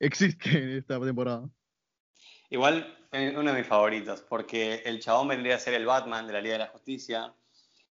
existe 0.00 0.50
en 0.50 0.78
esta 0.78 0.98
temporada. 1.00 1.48
Igual, 2.50 2.96
es 3.12 3.36
uno 3.36 3.52
de 3.52 3.58
mis 3.58 3.66
favoritos, 3.66 4.22
porque 4.22 4.76
el 4.86 5.00
chabón 5.00 5.28
vendría 5.28 5.56
a 5.56 5.58
ser 5.58 5.74
el 5.74 5.84
Batman 5.84 6.26
de 6.26 6.32
la 6.32 6.40
Liga 6.40 6.54
de 6.54 6.60
la 6.60 6.68
Justicia, 6.68 7.34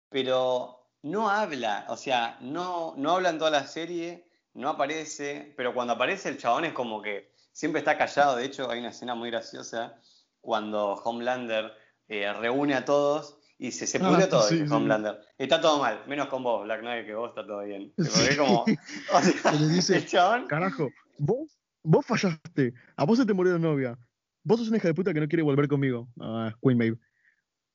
pero 0.09 0.86
no 1.07 1.29
habla, 1.29 1.85
o 1.89 1.97
sea, 1.97 2.37
no, 2.41 2.93
no 2.97 3.11
habla 3.11 3.29
en 3.29 3.37
toda 3.37 3.51
la 3.51 3.65
serie, 3.67 4.27
no 4.53 4.69
aparece, 4.69 5.53
pero 5.55 5.73
cuando 5.73 5.93
aparece 5.93 6.29
el 6.29 6.37
chabón 6.37 6.65
es 6.65 6.73
como 6.73 7.01
que 7.01 7.31
siempre 7.51 7.79
está 7.79 7.97
callado, 7.97 8.35
de 8.35 8.45
hecho 8.45 8.69
hay 8.69 8.79
una 8.79 8.89
escena 8.89 9.15
muy 9.15 9.29
graciosa 9.31 9.99
cuando 10.41 10.93
Homelander 10.93 11.71
eh, 12.07 12.31
reúne 12.33 12.73
a 12.75 12.85
todos 12.85 13.39
y 13.59 13.67
dice, 13.67 13.87
se 13.87 13.97
Ah, 13.97 14.09
pudrió 14.09 14.29
todo, 14.29 14.43
sí. 14.43 14.63
Homelander, 14.69 15.19
está 15.37 15.59
todo 15.61 15.79
mal, 15.79 16.03
menos 16.07 16.27
con 16.27 16.43
vos, 16.43 16.63
Black 16.63 16.81
Knight, 16.81 17.05
que 17.05 17.15
vos 17.15 17.29
está 17.29 17.45
todo 17.45 17.63
bien. 17.63 17.93
Como, 18.37 18.61
o 18.63 18.65
sea, 19.21 19.51
le 19.53 19.67
dice, 19.69 19.97
el 19.97 20.05
chabón... 20.05 20.47
Carajo, 20.47 20.89
vos, 21.17 21.57
vos 21.83 22.05
fallaste. 22.05 22.73
A 22.95 23.05
vos 23.05 23.17
se 23.17 23.25
te 23.25 23.33
murió 23.33 23.53
la 23.53 23.59
novia. 23.59 23.97
Vos 24.43 24.59
sos 24.59 24.67
una 24.67 24.77
hija 24.77 24.87
de 24.87 24.93
puta 24.93 25.13
que 25.13 25.19
no 25.19 25.27
quiere 25.27 25.43
volver 25.43 25.67
conmigo. 25.67 26.07
Ah, 26.19 26.53
Queen 26.61 26.77
Maeve. 26.77 26.97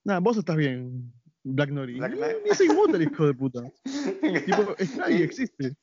Nada, 0.04 0.20
vos 0.20 0.36
estás 0.36 0.56
bien, 0.56 1.12
Black 1.44 1.70
Nori. 1.70 1.94
Black 1.98 2.12
Ni- 2.12 2.18
Knight. 2.18 2.36
Ni 2.60 2.66
igual 2.66 2.94
el 2.94 3.02
hijo 3.02 3.26
de 3.26 3.34
puta. 3.34 3.62
tipo, 4.46 4.76
está 4.78 5.06
ahí, 5.06 5.22
existe. 5.22 5.74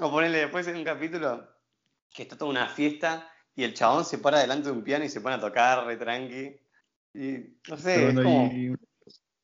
O 0.00 0.10
ponerle 0.10 0.38
después 0.38 0.66
en 0.68 0.76
un 0.76 0.84
capítulo 0.84 1.46
que 2.14 2.22
está 2.24 2.36
toda 2.36 2.50
una 2.50 2.68
fiesta 2.68 3.28
y 3.54 3.64
el 3.64 3.74
chabón 3.74 4.04
se 4.04 4.18
para 4.18 4.40
delante 4.40 4.68
de 4.68 4.74
un 4.74 4.82
piano 4.82 5.04
y 5.04 5.08
se 5.08 5.20
pone 5.20 5.34
a 5.36 5.40
tocar 5.40 5.86
re 5.86 5.96
tranqui. 5.96 6.56
Y 7.14 7.56
no 7.68 7.76
sé, 7.76 7.94
Pero 7.96 8.08
es 8.08 8.14
como 8.16 8.46
y- 8.52 8.74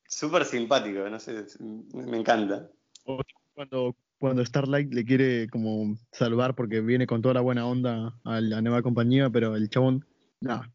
súper 0.07 0.43
simpático, 0.45 1.07
no 1.09 1.19
sé, 1.19 1.39
es- 1.41 1.59
me 1.59 2.17
encanta. 2.17 2.69
o 3.05 3.21
cuando, 3.53 3.95
cuando 4.19 4.43
Starlight 4.45 4.91
le 4.93 5.05
quiere 5.05 5.47
como 5.49 5.95
salvar 6.11 6.55
porque 6.55 6.81
viene 6.81 7.05
con 7.05 7.21
toda 7.21 7.35
la 7.35 7.41
buena 7.41 7.65
onda 7.67 8.19
a 8.23 8.41
la 8.41 8.61
nueva 8.61 8.81
compañía, 8.81 9.29
pero 9.29 9.55
el 9.55 9.69
chabón, 9.69 10.05
nada, 10.41 10.71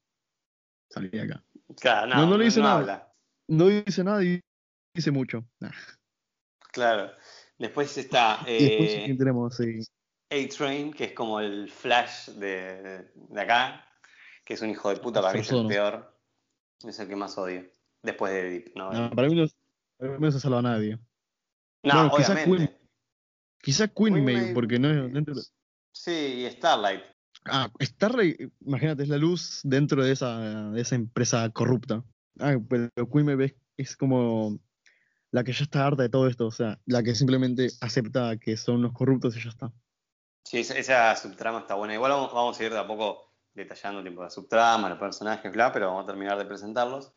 salí 0.91 1.09
de 1.09 1.23
acá. 1.23 1.43
Claro, 1.81 2.07
no, 2.09 2.15
No, 2.23 2.27
no 2.31 2.39
le 2.39 2.45
dice 2.45 2.61
nada. 2.61 2.79
habla. 2.79 3.13
No 3.49 3.67
dice 3.69 4.05
nada 4.05 4.23
y 4.23 4.41
dice 4.95 5.11
mucho. 5.11 5.45
Nah. 5.61 5.73
Claro. 6.73 7.13
Después 7.59 7.97
está 7.99 8.39
después 8.47 8.91
eh, 8.91 9.03
¿quién 9.05 9.19
tenemos 9.19 9.57
sí. 9.57 9.81
A-Train, 10.31 10.93
que 10.93 11.05
es 11.05 11.13
como 11.13 11.41
el 11.41 11.71
Flash 11.71 12.31
de, 12.31 13.11
de 13.15 13.41
acá, 13.41 13.87
que 14.45 14.55
es 14.55 14.63
un 14.63 14.71
hijo 14.71 14.89
de 14.91 14.97
puta, 14.97 15.21
para 15.21 15.35
mí 15.35 15.41
es 15.41 15.51
el 15.53 15.67
peor. 15.67 16.19
Es 16.83 16.99
el 16.99 17.09
que 17.09 17.17
más 17.17 17.37
odio. 17.39 17.65
Después 18.03 18.33
de 18.33 18.51
Deep, 18.51 18.73
¿no? 18.75 18.93
No, 18.93 19.11
para 19.11 19.29
mí 19.29 19.35
no, 19.35 20.19
no 20.19 20.33
se 20.33 20.41
salva 20.41 20.59
a 20.59 20.63
nadie. 20.63 20.99
No, 21.83 21.95
bueno, 21.95 22.17
quizás 22.17 22.47
obviamente. 22.47 22.81
Quizá 23.63 23.89
Queen 23.89 24.15
Queen 24.15 24.25
Maeve, 24.25 24.41
Maeve. 24.41 24.55
porque 24.55 24.79
no 24.79 25.09
dentro 25.09 25.35
de- 25.35 25.43
Sí, 25.93 26.11
y 26.11 26.51
Starlight. 26.51 27.03
Ah, 27.47 27.71
Starlight, 27.81 28.53
imagínate, 28.61 29.05
es 29.05 29.09
la 29.09 29.17
luz 29.17 29.61
dentro 29.65 30.05
de 30.05 30.13
esa, 30.13 30.71
de 30.71 30.81
esa 30.81 30.95
empresa 30.97 31.49
corrupta. 31.51 32.05
Ah, 32.41 32.57
pero 32.69 32.91
Queen 33.11 33.41
es, 33.41 33.55
es 33.77 33.97
como 33.97 34.59
la 35.35 35.43
que 35.43 35.53
ya 35.53 35.65
está 35.65 35.85
harta 35.85 36.05
de 36.05 36.09
todo 36.09 36.29
esto, 36.29 36.47
o 36.47 36.53
sea, 36.53 36.79
la 36.87 37.03
que 37.03 37.17
simplemente 37.17 37.67
acepta 37.81 38.37
que 38.37 38.57
son 38.57 38.83
los 38.83 38.93
corruptos 38.93 39.37
y 39.37 39.43
ya 39.43 39.49
está. 39.49 39.73
Sí, 40.45 40.61
esa, 40.61 40.79
esa 40.79 41.17
subtrama 41.17 41.59
está 41.59 41.75
buena. 41.75 41.93
Igual 41.93 42.13
vamos, 42.13 42.33
vamos 42.33 42.61
a 42.61 42.65
ir 42.65 42.73
de 42.73 42.79
a 42.79 42.87
poco 42.87 43.33
detallando 43.53 44.05
tipo, 44.05 44.23
la 44.23 44.31
subtrama, 44.31 44.89
los 44.89 44.99
personajes, 44.99 45.53
bla, 45.53 45.73
pero 45.73 45.89
vamos 45.89 46.05
a 46.05 46.07
terminar 46.07 46.39
de 46.39 46.45
presentarlos. 46.45 47.15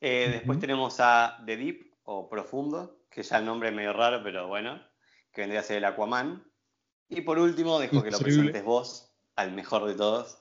Eh, 0.00 0.30
Después 0.32 0.58
tenemos 0.58 0.96
a 1.00 1.42
The 1.44 1.58
Deep, 1.58 1.92
o 2.04 2.30
Profundo, 2.30 3.04
que 3.10 3.22
ya 3.22 3.36
el 3.36 3.44
nombre 3.44 3.68
es 3.68 3.74
medio 3.74 3.92
raro, 3.92 4.22
pero 4.22 4.48
bueno, 4.48 4.80
que 5.30 5.42
vendría 5.42 5.60
a 5.60 5.64
ser 5.64 5.76
el 5.76 5.84
Aquaman. 5.84 6.50
Y 7.10 7.20
por 7.20 7.38
último, 7.38 7.78
dejo 7.78 8.02
que 8.02 8.10
lo 8.10 8.20
presentes 8.20 8.64
vos, 8.64 9.12
al 9.36 9.52
mejor 9.52 9.84
de 9.84 9.96
todos. 9.96 10.38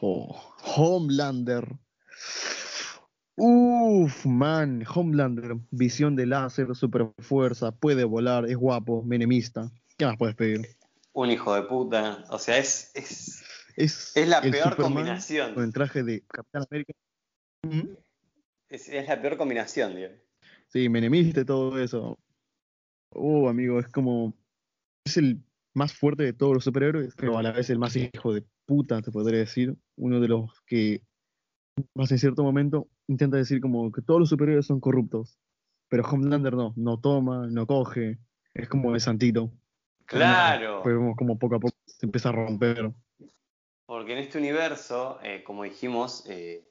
Oh, 0.00 0.40
Homelander. 0.76 1.66
Uf, 3.40 4.26
man, 4.26 4.84
Homelander, 4.92 5.56
visión 5.70 6.16
de 6.16 6.26
láser, 6.26 6.74
super 6.74 7.12
fuerza, 7.20 7.70
puede 7.70 8.02
volar, 8.02 8.46
es 8.46 8.56
guapo, 8.56 9.04
menemista. 9.04 9.70
¿Qué 9.96 10.06
más 10.06 10.16
puedes 10.16 10.34
pedir? 10.34 10.66
Un 11.12 11.30
hijo 11.30 11.54
de 11.54 11.62
puta. 11.62 12.24
O 12.30 12.38
sea, 12.38 12.58
es, 12.58 12.90
es, 12.94 13.44
Es, 13.78 14.16
es 14.16 14.28
la 14.28 14.40
peor 14.40 14.70
Superman 14.70 14.92
combinación. 14.92 15.54
Con 15.54 15.62
el 15.62 15.72
traje 15.72 16.02
de 16.02 16.22
Capitán 16.26 16.64
América. 16.68 16.92
Ujú. 17.64 17.96
Es, 18.68 18.88
es 18.88 19.08
la 19.08 19.22
peor 19.22 19.36
combinación, 19.36 19.94
digo. 19.94 20.08
Sí, 20.66 20.88
menemista 20.88 21.40
y 21.40 21.44
todo 21.44 21.78
eso. 21.78 22.18
Oh, 23.10 23.48
amigo, 23.48 23.78
es 23.78 23.86
como. 23.88 24.36
Es 25.04 25.16
el 25.16 25.40
más 25.74 25.92
fuerte 25.92 26.24
de 26.24 26.32
todos 26.32 26.54
los 26.54 26.64
superhéroes, 26.64 27.14
pero 27.16 27.38
a 27.38 27.42
la 27.42 27.52
vez 27.52 27.70
el 27.70 27.78
más 27.78 27.94
hijo 27.94 28.34
de 28.34 28.44
puta, 28.66 29.00
te 29.00 29.12
podría 29.12 29.38
decir. 29.38 29.76
Uno 29.96 30.18
de 30.18 30.26
los 30.26 30.60
que, 30.66 31.02
más 31.94 32.10
en 32.10 32.18
cierto 32.18 32.42
momento, 32.42 32.88
intenta 33.08 33.36
decir 33.36 33.60
como 33.60 33.90
que 33.90 34.02
todos 34.02 34.20
los 34.20 34.28
superhéroes 34.28 34.66
son 34.66 34.80
corruptos. 34.80 35.38
Pero 35.88 36.04
Homelander 36.04 36.54
no, 36.54 36.74
no 36.76 37.00
toma, 37.00 37.46
no 37.48 37.66
coge. 37.66 38.18
Es 38.54 38.68
como 38.68 38.94
el 38.94 39.00
santito. 39.00 39.50
Claro. 40.04 40.82
Vemos 40.84 41.16
como 41.16 41.38
poco 41.38 41.56
a 41.56 41.60
poco 41.60 41.76
se 41.86 42.06
empieza 42.06 42.28
a 42.28 42.32
romper. 42.32 42.92
Porque 43.86 44.12
en 44.12 44.18
este 44.18 44.38
universo, 44.38 45.18
eh, 45.22 45.42
como 45.42 45.64
dijimos, 45.64 46.24
eh, 46.28 46.66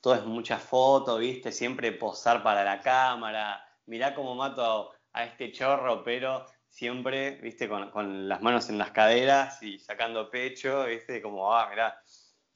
todo 0.00 0.14
es 0.14 0.24
mucha 0.24 0.58
foto, 0.58 1.18
¿viste? 1.18 1.50
Siempre 1.50 1.92
posar 1.92 2.42
para 2.42 2.62
la 2.62 2.80
cámara. 2.80 3.62
Mirá 3.86 4.14
cómo 4.14 4.34
mato 4.34 4.62
a, 4.62 5.20
a 5.20 5.24
este 5.24 5.50
chorro, 5.50 6.04
pero 6.04 6.44
siempre, 6.68 7.40
¿viste? 7.40 7.68
Con, 7.68 7.90
con 7.90 8.28
las 8.28 8.42
manos 8.42 8.68
en 8.68 8.78
las 8.78 8.90
caderas 8.90 9.62
y 9.62 9.78
sacando 9.78 10.30
pecho, 10.30 10.84
¿viste? 10.84 11.22
Como, 11.22 11.52
ah, 11.52 11.68
mirá. 11.70 11.98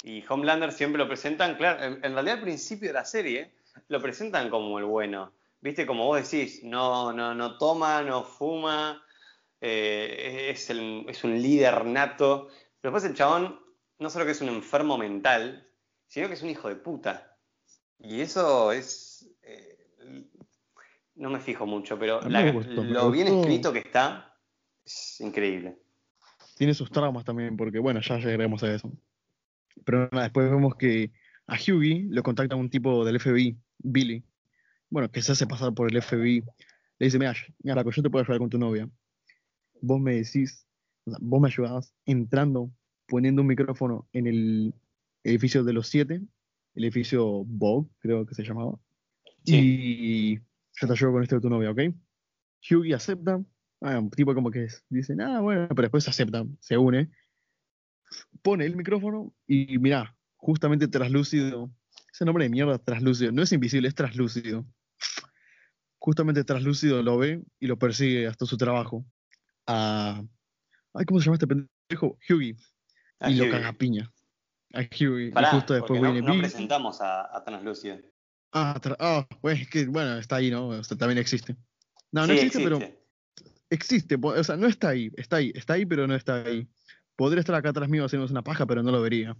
Y 0.02 0.24
Homelander 0.28 0.72
siempre 0.72 0.98
lo 0.98 1.06
presentan, 1.08 1.56
claro, 1.56 1.82
en, 1.84 2.04
en 2.04 2.12
realidad 2.14 2.36
al 2.38 2.42
principio 2.42 2.88
de 2.88 2.94
la 2.94 3.04
serie 3.04 3.52
lo 3.88 4.00
presentan 4.02 4.50
como 4.50 4.78
el 4.78 4.84
bueno. 4.84 5.32
¿Viste? 5.60 5.86
Como 5.86 6.06
vos 6.06 6.28
decís, 6.28 6.64
no, 6.64 7.12
no, 7.12 7.34
no 7.34 7.56
toma, 7.56 8.02
no 8.02 8.24
fuma, 8.24 9.04
eh, 9.60 10.48
es, 10.50 10.70
el- 10.70 11.04
es 11.08 11.22
un 11.22 11.40
líder 11.40 11.84
nato. 11.86 12.48
Pero 12.80 12.92
después 12.92 13.04
el 13.08 13.16
chabón 13.16 13.60
no 14.00 14.10
solo 14.10 14.24
que 14.24 14.32
es 14.32 14.40
un 14.40 14.48
enfermo 14.48 14.98
mental, 14.98 15.68
sino 16.08 16.26
que 16.26 16.34
es 16.34 16.42
un 16.42 16.50
hijo 16.50 16.68
de 16.68 16.74
puta. 16.76 17.36
Y 18.00 18.20
eso 18.20 18.72
es... 18.72 19.28
eh, 19.42 19.78
no 21.14 21.30
me 21.30 21.38
fijo 21.38 21.64
mucho, 21.66 21.96
pero 21.98 22.20
la- 22.22 22.50
gustó, 22.50 22.82
lo 22.82 23.10
bien 23.12 23.28
escrito 23.28 23.72
que 23.72 23.78
está 23.80 24.36
es 24.84 25.20
increíble. 25.20 25.78
tiene 26.56 26.74
sus 26.74 26.90
traumas 26.90 27.24
también, 27.24 27.56
porque 27.56 27.78
bueno, 27.78 28.00
ya 28.00 28.16
llegaremos 28.18 28.62
a 28.64 28.74
eso. 28.74 28.90
Pero 29.84 30.08
nada, 30.12 30.24
después 30.24 30.50
vemos 30.50 30.74
que 30.76 31.12
a 31.46 31.56
Hughie 31.56 32.06
lo 32.08 32.22
contacta 32.22 32.56
un 32.56 32.70
tipo 32.70 33.04
del 33.04 33.20
FBI, 33.20 33.58
Billy, 33.78 34.24
bueno, 34.90 35.10
que 35.10 35.22
se 35.22 35.32
hace 35.32 35.46
pasar 35.46 35.74
por 35.74 35.90
el 35.90 36.00
FBI. 36.00 36.40
Le 36.98 37.06
dice, 37.06 37.18
mira, 37.18 37.34
mira, 37.62 37.82
yo 37.82 38.02
te 38.02 38.10
puedo 38.10 38.24
ayudar 38.24 38.38
con 38.38 38.50
tu 38.50 38.58
novia. 38.58 38.88
Vos 39.80 40.00
me 40.00 40.14
decís, 40.14 40.66
o 41.04 41.10
sea, 41.10 41.18
vos 41.20 41.40
me 41.40 41.48
ayudás 41.48 41.94
entrando, 42.06 42.72
poniendo 43.06 43.42
un 43.42 43.48
micrófono 43.48 44.08
en 44.12 44.26
el 44.26 44.74
edificio 45.24 45.64
de 45.64 45.72
los 45.72 45.88
siete, 45.88 46.22
el 46.74 46.84
edificio 46.84 47.44
Bob, 47.44 47.88
creo 47.98 48.24
que 48.26 48.34
se 48.34 48.44
llamaba. 48.44 48.78
Y 49.44 50.36
yo 50.36 50.86
te 50.86 50.92
ayudo 50.92 51.12
con 51.12 51.22
esto 51.22 51.34
de 51.36 51.40
tu 51.40 51.50
novia, 51.50 51.70
¿ok? 51.70 51.80
Hughie 52.70 52.94
acepta, 52.94 53.42
Ah, 53.82 53.98
un 53.98 54.10
tipo 54.10 54.32
como 54.32 54.50
que 54.50 54.68
dice, 54.90 55.16
ah, 55.20 55.40
bueno, 55.40 55.66
pero 55.70 55.82
después 55.82 56.06
acepta, 56.06 56.46
se 56.60 56.78
une, 56.78 57.10
pone 58.42 58.64
el 58.66 58.76
micrófono 58.76 59.34
y 59.46 59.78
mira, 59.78 60.16
justamente 60.36 60.88
traslúcido, 60.88 61.72
ese 62.12 62.24
nombre 62.24 62.44
de 62.44 62.50
mierda, 62.50 62.78
traslúcido, 62.78 63.32
no 63.32 63.42
es 63.42 63.52
invisible, 63.52 63.88
es 63.88 63.94
traslúcido. 63.94 64.66
Justamente 65.98 66.42
traslúcido 66.44 67.02
lo 67.02 67.16
ve 67.18 67.42
y 67.60 67.66
lo 67.66 67.78
persigue 67.78 68.26
hasta 68.26 68.44
su 68.44 68.56
trabajo. 68.56 69.06
A, 69.66 70.22
ay, 70.94 71.04
¿cómo 71.04 71.20
se 71.20 71.26
llama 71.26 71.36
este 71.36 71.46
pendejo? 71.46 72.18
Hughie. 72.28 72.56
A 73.20 73.30
y 73.30 73.36
lo 73.36 73.48
caga 73.48 73.68
a 73.68 73.72
piña. 73.72 74.12
A 74.74 74.80
Hughie. 74.80 75.30
Pará, 75.30 75.48
y 75.48 75.54
justo 75.54 75.74
después 75.74 76.00
no, 76.00 76.12
viene 76.12 76.26
no 76.26 76.32
Billy. 76.32 76.40
presentamos 76.40 77.00
a, 77.00 77.34
a 77.36 77.44
Translúcido. 77.44 77.98
Ah, 78.52 78.78
tra- 78.82 79.26
pues 79.40 79.60
es 79.60 79.68
que, 79.68 79.86
bueno, 79.86 80.18
está 80.18 80.36
ahí, 80.36 80.50
¿no? 80.50 80.68
O 80.68 80.84
sea, 80.84 80.96
también 80.96 81.18
existe. 81.18 81.56
No, 82.10 82.26
no 82.26 82.34
Sí, 82.34 82.40
existe, 82.40 82.62
pero 82.62 82.80
existe, 83.70 84.18
o 84.20 84.44
sea, 84.44 84.56
no 84.56 84.66
está 84.66 84.90
ahí, 84.90 85.10
está 85.16 85.36
ahí, 85.36 85.52
está 85.54 85.74
ahí, 85.74 85.86
pero 85.86 86.06
no 86.06 86.14
está 86.14 86.42
ahí. 86.42 86.68
Podría 87.16 87.40
estar 87.40 87.54
acá 87.54 87.70
atrás 87.70 87.88
mío 87.88 88.04
haciéndose 88.04 88.32
una 88.32 88.42
paja, 88.42 88.66
pero 88.66 88.82
no 88.82 88.90
lo 88.90 89.02
vería. 89.02 89.36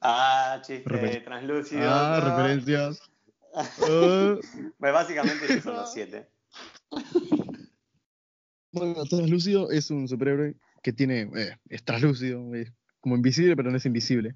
Ah, 0.00 0.60
chiste, 0.62 1.20
translúcido. 1.24 1.82
Ah, 1.84 2.20
no. 2.20 2.30
referencias. 2.30 3.00
Pues 4.78 4.92
básicamente 4.92 5.60
son 5.60 5.74
los 5.74 5.92
siete. 5.92 6.26
bueno, 8.72 9.04
Translúcido 9.04 9.70
es 9.70 9.90
un 9.90 10.08
superhéroe 10.08 10.54
que 10.82 10.92
tiene, 10.94 11.30
eh, 11.36 11.58
es 11.68 11.84
translúcido, 11.84 12.54
es 12.54 12.72
como 13.00 13.14
invisible, 13.14 13.54
pero 13.54 13.70
no 13.70 13.76
es 13.76 13.84
invisible. 13.84 14.32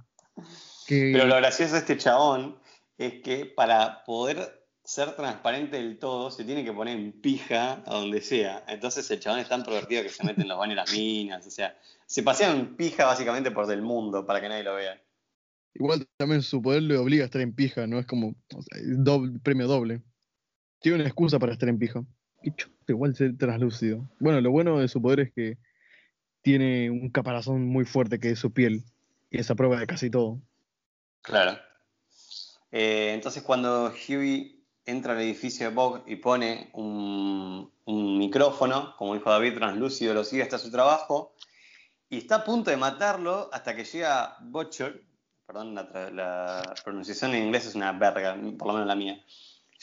Que, 0.87 1.13
Pero 1.15 1.25
lo 1.27 1.37
gracioso 1.37 1.73
de 1.73 1.79
este 1.79 1.97
chabón 1.97 2.61
es 2.99 3.23
que 3.23 3.47
para 3.47 4.05
poder 4.05 4.66
ser 4.87 5.17
transparente 5.17 5.77
del 5.77 5.99
todo 5.99 6.31
se 6.31 6.45
tiene 6.45 6.65
que 6.65 6.73
poner 6.73 6.97
en 6.97 7.13
pija 7.13 7.83
a 7.85 7.95
donde 7.95 8.21
sea. 8.21 8.65
Entonces 8.69 9.11
el 9.11 9.19
chabón 9.21 9.41
es 9.41 9.49
tan 9.49 9.65
pervertido 9.65 10.03
que 10.03 10.09
se 10.09 10.25
mete 10.25 10.43
en 10.43 10.49
los 10.49 10.57
baños 10.57 10.77
de 10.77 10.83
las 10.83 10.93
minas. 10.93 11.47
O 11.47 11.51
sea, 11.51 11.77
se 12.07 12.23
pasea 12.23 12.53
en 12.53 12.77
pija 12.77 13.05
básicamente 13.05 13.51
por 13.51 13.67
del 13.67 13.83
mundo 13.83 14.25
para 14.25 14.41
que 14.41 14.49
nadie 14.49 14.63
lo 14.63 14.77
vea. 14.77 15.03
Igual 15.75 16.07
también 16.17 16.41
su 16.43 16.63
poder 16.63 16.83
le 16.83 16.97
obliga 16.97 17.25
a 17.25 17.27
estar 17.27 17.43
en 17.43 17.53
pija, 17.53 17.87
no 17.87 17.99
es 17.99 18.07
como 18.07 18.29
o 18.55 18.63
sea, 18.63 18.81
es 18.81 18.97
doble- 18.99 19.41
premio 19.43 19.67
doble. 19.67 20.03
Tiene 20.81 20.97
una 20.99 21.07
excusa 21.07 21.39
para 21.39 21.53
estar 21.53 21.69
en 21.69 21.79
pija. 21.79 22.05
Y 22.43 22.53
igual 22.87 23.17
ser 23.17 23.37
translúcido. 23.37 24.09
Bueno, 24.21 24.41
lo 24.41 24.53
bueno 24.53 24.79
de 24.79 24.89
su 24.89 25.03
poder 25.03 25.21
es 25.21 25.33
que 25.33 25.59
tiene 26.43 26.91
un 26.91 27.11
caparazón 27.11 27.67
muy 27.67 27.85
fuerte 27.85 28.21
que 28.21 28.31
es 28.31 28.39
su 28.39 28.53
piel. 28.53 28.85
Y 29.31 29.41
es 29.41 29.51
a 29.51 29.57
prueba 29.57 29.81
de 29.81 29.87
casi 29.89 30.11
todo. 30.11 30.41
Claro. 31.23 31.59
Eh, 32.71 33.13
entonces 33.15 33.43
cuando 33.43 33.93
Huey 34.09 34.56
entra 34.87 35.13
al 35.13 35.21
edificio 35.21 35.69
de 35.69 35.75
Bog 35.75 36.05
y 36.07 36.17
pone 36.17 36.71
un, 36.73 37.71
micrófono, 37.87 38.95
como 38.97 39.15
dijo 39.15 39.31
David, 39.31 39.55
translúcido, 39.55 40.15
lo 40.15 40.25
sigue 40.25 40.43
hasta 40.43 40.59
su 40.59 40.71
trabajo, 40.71 41.35
y 42.09 42.19
está 42.19 42.37
a 42.37 42.45
punto 42.45 42.71
de 42.71 42.77
matarlo 42.77 43.51
hasta 43.53 43.77
que 43.77 43.85
llega 43.85 44.37
Butcher, 44.41 45.05
perdón, 45.47 45.75
la 45.75 46.75
pronunciación 46.83 47.35
en 47.35 47.45
inglés 47.45 47.67
es 47.67 47.75
una 47.75 47.93
verga, 47.93 48.37
por 48.59 48.69
lo 48.69 48.75
menos 48.75 48.89
la 48.89 48.97
mía. 48.97 49.23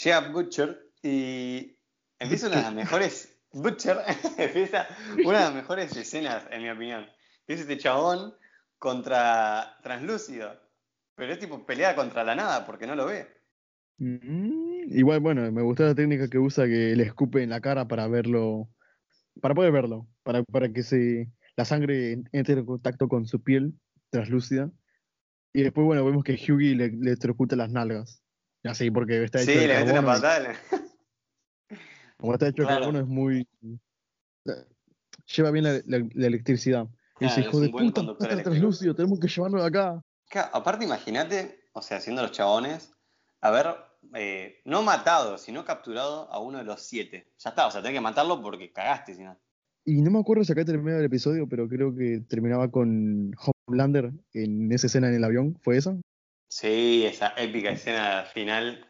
Llega 0.03 0.31
Butcher 0.31 0.89
y 1.01 1.77
empieza 2.19 2.47
una 2.47 2.57
de 2.57 2.63
las 2.63 2.73
mejores, 2.73 3.37
Butcher, 3.51 3.99
empieza 4.37 4.87
una 5.23 5.39
de 5.39 5.45
las 5.45 5.53
mejores 5.53 5.95
escenas, 5.95 6.45
en 6.49 6.63
mi 6.63 6.69
opinión. 6.69 7.09
Es 7.47 7.59
este 7.59 7.77
chabón 7.77 8.35
contra 8.79 9.77
translúcido. 9.81 10.59
Pero 11.15 11.31
es 11.31 11.39
tipo 11.39 11.65
pelea 11.65 11.95
contra 11.95 12.23
la 12.23 12.35
nada 12.35 12.65
porque 12.65 12.87
no 12.87 12.95
lo 12.95 13.05
ve. 13.05 13.27
Mm, 13.97 14.62
igual, 14.87 15.19
bueno, 15.19 15.51
me 15.51 15.61
gusta 15.61 15.83
la 15.85 15.95
técnica 15.95 16.27
que 16.27 16.37
usa 16.39 16.65
que 16.65 16.95
le 16.95 17.03
escupe 17.03 17.43
en 17.43 17.49
la 17.49 17.61
cara 17.61 17.87
para 17.87 18.07
verlo. 18.07 18.69
Para 19.41 19.55
poder 19.55 19.71
verlo. 19.71 20.07
Para, 20.23 20.43
para 20.43 20.71
que 20.71 20.83
se, 20.83 21.29
la 21.57 21.65
sangre 21.65 22.21
entre 22.31 22.53
en 22.59 22.65
contacto 22.65 23.07
con 23.07 23.25
su 23.27 23.41
piel 23.43 23.73
translúcida. 24.09 24.69
Y 25.53 25.63
después, 25.63 25.85
bueno, 25.85 26.03
vemos 26.05 26.23
que 26.23 26.33
Hughie 26.33 26.75
le, 26.75 26.89
le 26.89 27.09
electrocuta 27.11 27.55
las 27.55 27.71
nalgas. 27.71 28.21
Así, 28.63 28.89
porque 28.91 29.23
está 29.23 29.41
hecho 29.41 29.51
Sí, 29.51 29.57
de 29.57 29.67
le 29.67 29.73
mete 29.75 29.91
una 29.91 30.01
carbono 30.01 30.21
patada. 30.21 30.55
Como 32.17 32.33
está 32.33 32.47
hecho 32.47 32.63
Claro. 32.63 32.77
cada 32.79 32.89
uno 32.89 32.99
es 32.99 33.07
muy... 33.07 33.47
Lleva 35.35 35.51
bien 35.51 35.63
la, 35.65 35.73
la- 35.85 36.07
la 36.13 36.27
electricidad. 36.27 36.87
Y 37.19 37.25
Claro, 37.25 37.35
dice, 37.35 37.41
hijo 37.41 37.59
de 37.59 37.69
puta, 37.69 38.01
está 38.01 38.25
eléctrico". 38.25 38.49
translúcido, 38.49 38.95
tenemos 38.95 39.19
que 39.19 39.27
llevarlo 39.27 39.61
de 39.61 39.67
acá. 39.67 40.01
Claro, 40.29 40.49
aparte, 40.53 40.85
imagínate, 40.85 41.59
o 41.73 41.81
sea, 41.81 41.99
siendo 41.99 42.21
los 42.21 42.31
chabones, 42.31 42.91
haber 43.41 43.67
eh, 44.15 44.61
no 44.65 44.81
matado, 44.83 45.37
sino 45.37 45.65
capturado 45.65 46.31
a 46.31 46.39
uno 46.39 46.57
de 46.59 46.63
los 46.63 46.81
siete. 46.81 47.27
Ya 47.39 47.49
está, 47.51 47.67
o 47.67 47.71
sea, 47.71 47.81
tenés 47.81 47.97
que 47.97 48.01
matarlo 48.01 48.41
porque 48.41 48.71
cagaste, 48.71 49.15
si 49.15 49.23
no. 49.23 49.37
Y 49.85 50.01
no 50.01 50.11
me 50.11 50.19
acuerdo 50.19 50.43
si 50.43 50.51
acá 50.53 50.63
terminaba 50.63 50.99
el 50.99 51.05
episodio, 51.05 51.47
pero 51.47 51.67
creo 51.67 51.93
que 51.95 52.21
terminaba 52.27 52.71
con 52.71 53.35
Homelander 53.67 54.11
en 54.33 54.71
esa 54.71 54.87
escena 54.87 55.09
en 55.09 55.15
el 55.15 55.23
avión. 55.23 55.57
¿Fue 55.61 55.77
esa? 55.77 55.97
Sí, 56.47 57.03
esa 57.05 57.33
épica 57.37 57.71
escena 57.71 58.23
final. 58.33 58.85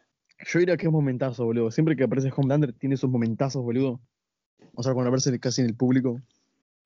Yo 0.46 0.60
diría 0.60 0.78
que 0.78 0.86
es 0.86 0.92
momentazo, 0.92 1.46
boludo. 1.46 1.72
Siempre 1.72 1.96
que 1.96 2.04
aparece 2.04 2.32
Homelander 2.36 2.74
tiene 2.74 2.96
esos 2.96 3.10
momentazos, 3.10 3.64
boludo. 3.64 4.02
O 4.76 4.84
sea, 4.84 4.94
cuando 4.94 5.10
aparece 5.10 5.40
casi 5.40 5.62
en 5.62 5.68
el 5.68 5.76
público. 5.76 6.20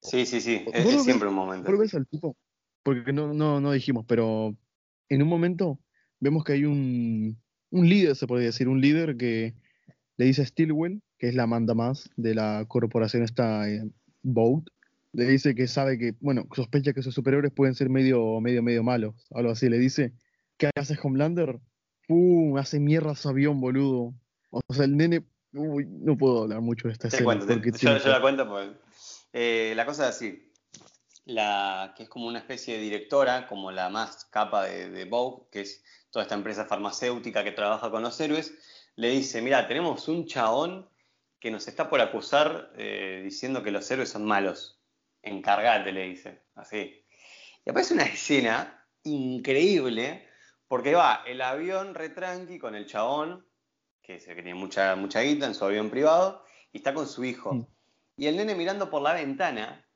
Sí, 0.02 0.26
sí, 0.26 0.40
sí, 0.42 0.62
¿Vos 0.66 0.76
es, 0.76 0.86
ves- 0.86 1.04
siempre 1.04 1.28
un 1.28 1.34
momento. 1.36 1.70
¿Vos 1.70 1.80
ves 1.80 1.94
al 1.96 2.08
tipo? 2.08 2.38
Porque 2.84 3.12
no, 3.12 3.34
no, 3.34 3.60
no 3.60 3.72
dijimos, 3.72 4.06
pero 4.08 4.56
en 5.10 5.22
un 5.22 5.28
momento 5.28 5.80
vemos 6.20 6.44
que 6.44 6.54
hay 6.54 6.66
un, 6.66 7.42
un 7.72 7.88
líder, 7.90 8.16
se 8.16 8.28
podría 8.28 8.48
decir, 8.48 8.68
un 8.68 8.82
líder 8.82 9.18
que 9.18 9.54
le 10.18 10.26
dice 10.26 10.42
a 10.42 10.46
Stilwell, 10.46 11.02
que 11.18 11.28
es 11.30 11.36
la 11.36 11.48
manda 11.48 11.74
más 11.74 12.10
de 12.16 12.36
la 12.36 12.66
corporación 12.68 13.24
esta 13.24 13.70
eh, 13.70 13.84
Boat, 14.24 14.66
le 15.14 15.26
dice 15.26 15.56
que 15.56 15.68
sabe 15.68 15.98
que, 15.98 16.14
bueno, 16.20 16.48
sospecha 16.56 16.94
que 16.94 17.02
sus 17.02 17.16
superiores 17.16 17.52
pueden 17.52 17.76
ser 17.76 17.90
medio, 17.90 18.40
medio, 18.42 18.62
medio 18.62 18.84
malos, 18.84 19.16
algo 19.32 19.52
así, 19.52 19.70
le 19.70 19.80
dice, 19.80 20.14
¿qué 20.58 20.70
hace 20.76 20.98
Homelander? 21.02 21.60
¡Pum! 22.08 22.58
Hace 22.58 22.80
mierda 22.80 23.16
su 23.16 23.30
avión, 23.30 23.60
boludo. 23.60 24.14
O 24.52 24.74
sea, 24.74 24.86
el 24.86 24.96
nene, 24.96 25.26
uy, 25.54 25.86
no 25.88 26.18
puedo 26.18 26.44
hablar 26.44 26.62
mucho 26.62 26.88
de 26.88 26.94
esta 26.94 27.10
Te 27.10 27.16
escena. 27.18 27.26
cuento, 27.26 27.48
te- 27.48 27.72
yo, 27.80 27.98
yo 27.98 28.10
la 28.10 28.22
cuento 28.22 28.48
eh, 29.34 29.74
la 29.76 29.86
cosa 29.86 30.10
es 30.10 30.16
así. 30.16 30.44
La, 31.26 31.94
que 31.98 32.04
es 32.04 32.10
como 32.10 32.28
una 32.28 32.40
especie 32.40 32.76
de 32.78 32.82
directora, 32.82 33.48
como 33.48 33.72
la 33.72 33.90
más 33.90 34.26
capa 34.26 34.66
de, 34.66 34.90
de 34.90 35.06
Vogue, 35.06 35.48
que 35.52 35.62
es 35.62 35.84
toda 36.12 36.24
esta 36.24 36.36
empresa 36.36 36.66
farmacéutica 36.66 37.44
que 37.44 37.52
trabaja 37.52 37.92
con 37.92 38.04
los 38.04 38.20
héroes, 38.20 38.54
le 38.96 39.10
dice, 39.10 39.42
mira, 39.42 39.68
tenemos 39.68 40.08
un 40.08 40.26
chabón 40.26 40.90
que 41.40 41.52
nos 41.52 41.68
está 41.68 41.90
por 41.90 42.02
acusar 42.02 42.72
eh, 42.78 43.22
diciendo 43.24 43.64
que 43.64 43.72
los 43.72 43.90
héroes 43.92 44.10
son 44.10 44.26
malos. 44.26 44.80
Encargate, 45.22 45.92
le 45.92 46.10
dice, 46.10 46.44
así. 46.56 47.04
Y 47.66 47.70
aparece 47.70 47.94
una 47.94 48.04
escena 48.04 48.86
increíble, 49.04 50.28
porque 50.68 50.96
va 50.96 51.24
el 51.26 51.42
avión 51.42 51.94
retranqui 51.96 52.60
con 52.60 52.76
el 52.76 52.88
chabón, 52.88 53.46
que 54.02 54.20
se 54.20 54.36
que 54.36 54.42
tiene 54.42 54.56
mucha, 54.56 54.96
mucha 54.96 55.22
guita 55.22 55.46
en 55.46 55.54
su 55.54 55.66
avión 55.66 55.90
privado, 55.90 56.44
y 56.72 56.78
está 56.78 56.94
con 56.94 57.08
su 57.08 57.24
hijo. 57.24 57.54
Mm. 57.54 57.68
Y 58.18 58.28
el 58.28 58.38
nene 58.38 58.56
mirando 58.56 58.90
por 58.90 59.02
la 59.02 59.14
ventana, 59.14 59.87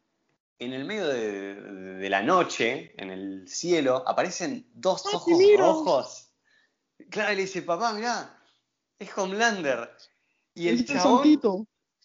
en 0.63 0.73
el 0.73 0.85
medio 0.85 1.07
de, 1.07 1.55
de 1.55 2.09
la 2.09 2.21
noche, 2.21 2.93
en 3.01 3.09
el 3.09 3.47
cielo, 3.47 4.03
aparecen 4.07 4.69
dos 4.73 5.03
¡Papi, 5.03 5.15
ojos 5.15 5.41
rojos. 5.57 6.33
Claro, 7.09 7.33
y 7.33 7.35
le 7.37 7.41
dice, 7.41 7.63
papá, 7.63 7.93
mirá, 7.93 8.37
es 8.99 9.17
Homelander. 9.17 9.89
Y 10.53 10.67
el 10.69 10.85
chabón 10.85 11.23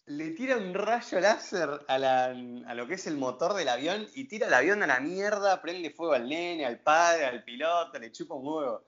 le 0.07 0.31
tira 0.31 0.57
un 0.57 0.73
rayo 0.73 1.21
láser 1.21 1.69
a, 1.87 1.99
la- 1.99 2.27
a 2.67 2.75
lo 2.75 2.87
que 2.87 2.95
es 2.95 3.07
el 3.07 3.17
motor 3.19 3.53
del 3.55 3.69
avión 3.69 4.07
y 4.15 4.25
tira 4.25 4.47
el 4.47 4.55
avión 4.55 4.83
a 4.83 4.87
la 4.87 5.01
mierda, 5.01 5.61
prende 5.61 5.91
fuego 5.91 6.15
al 6.15 6.29
nene, 6.29 6.65
al 6.65 6.81
padre, 6.81 7.27
al 7.27 7.45
piloto, 7.45 7.99
le 7.99 8.11
chupa 8.11 8.35
un 8.35 8.47
huevo. 8.47 8.85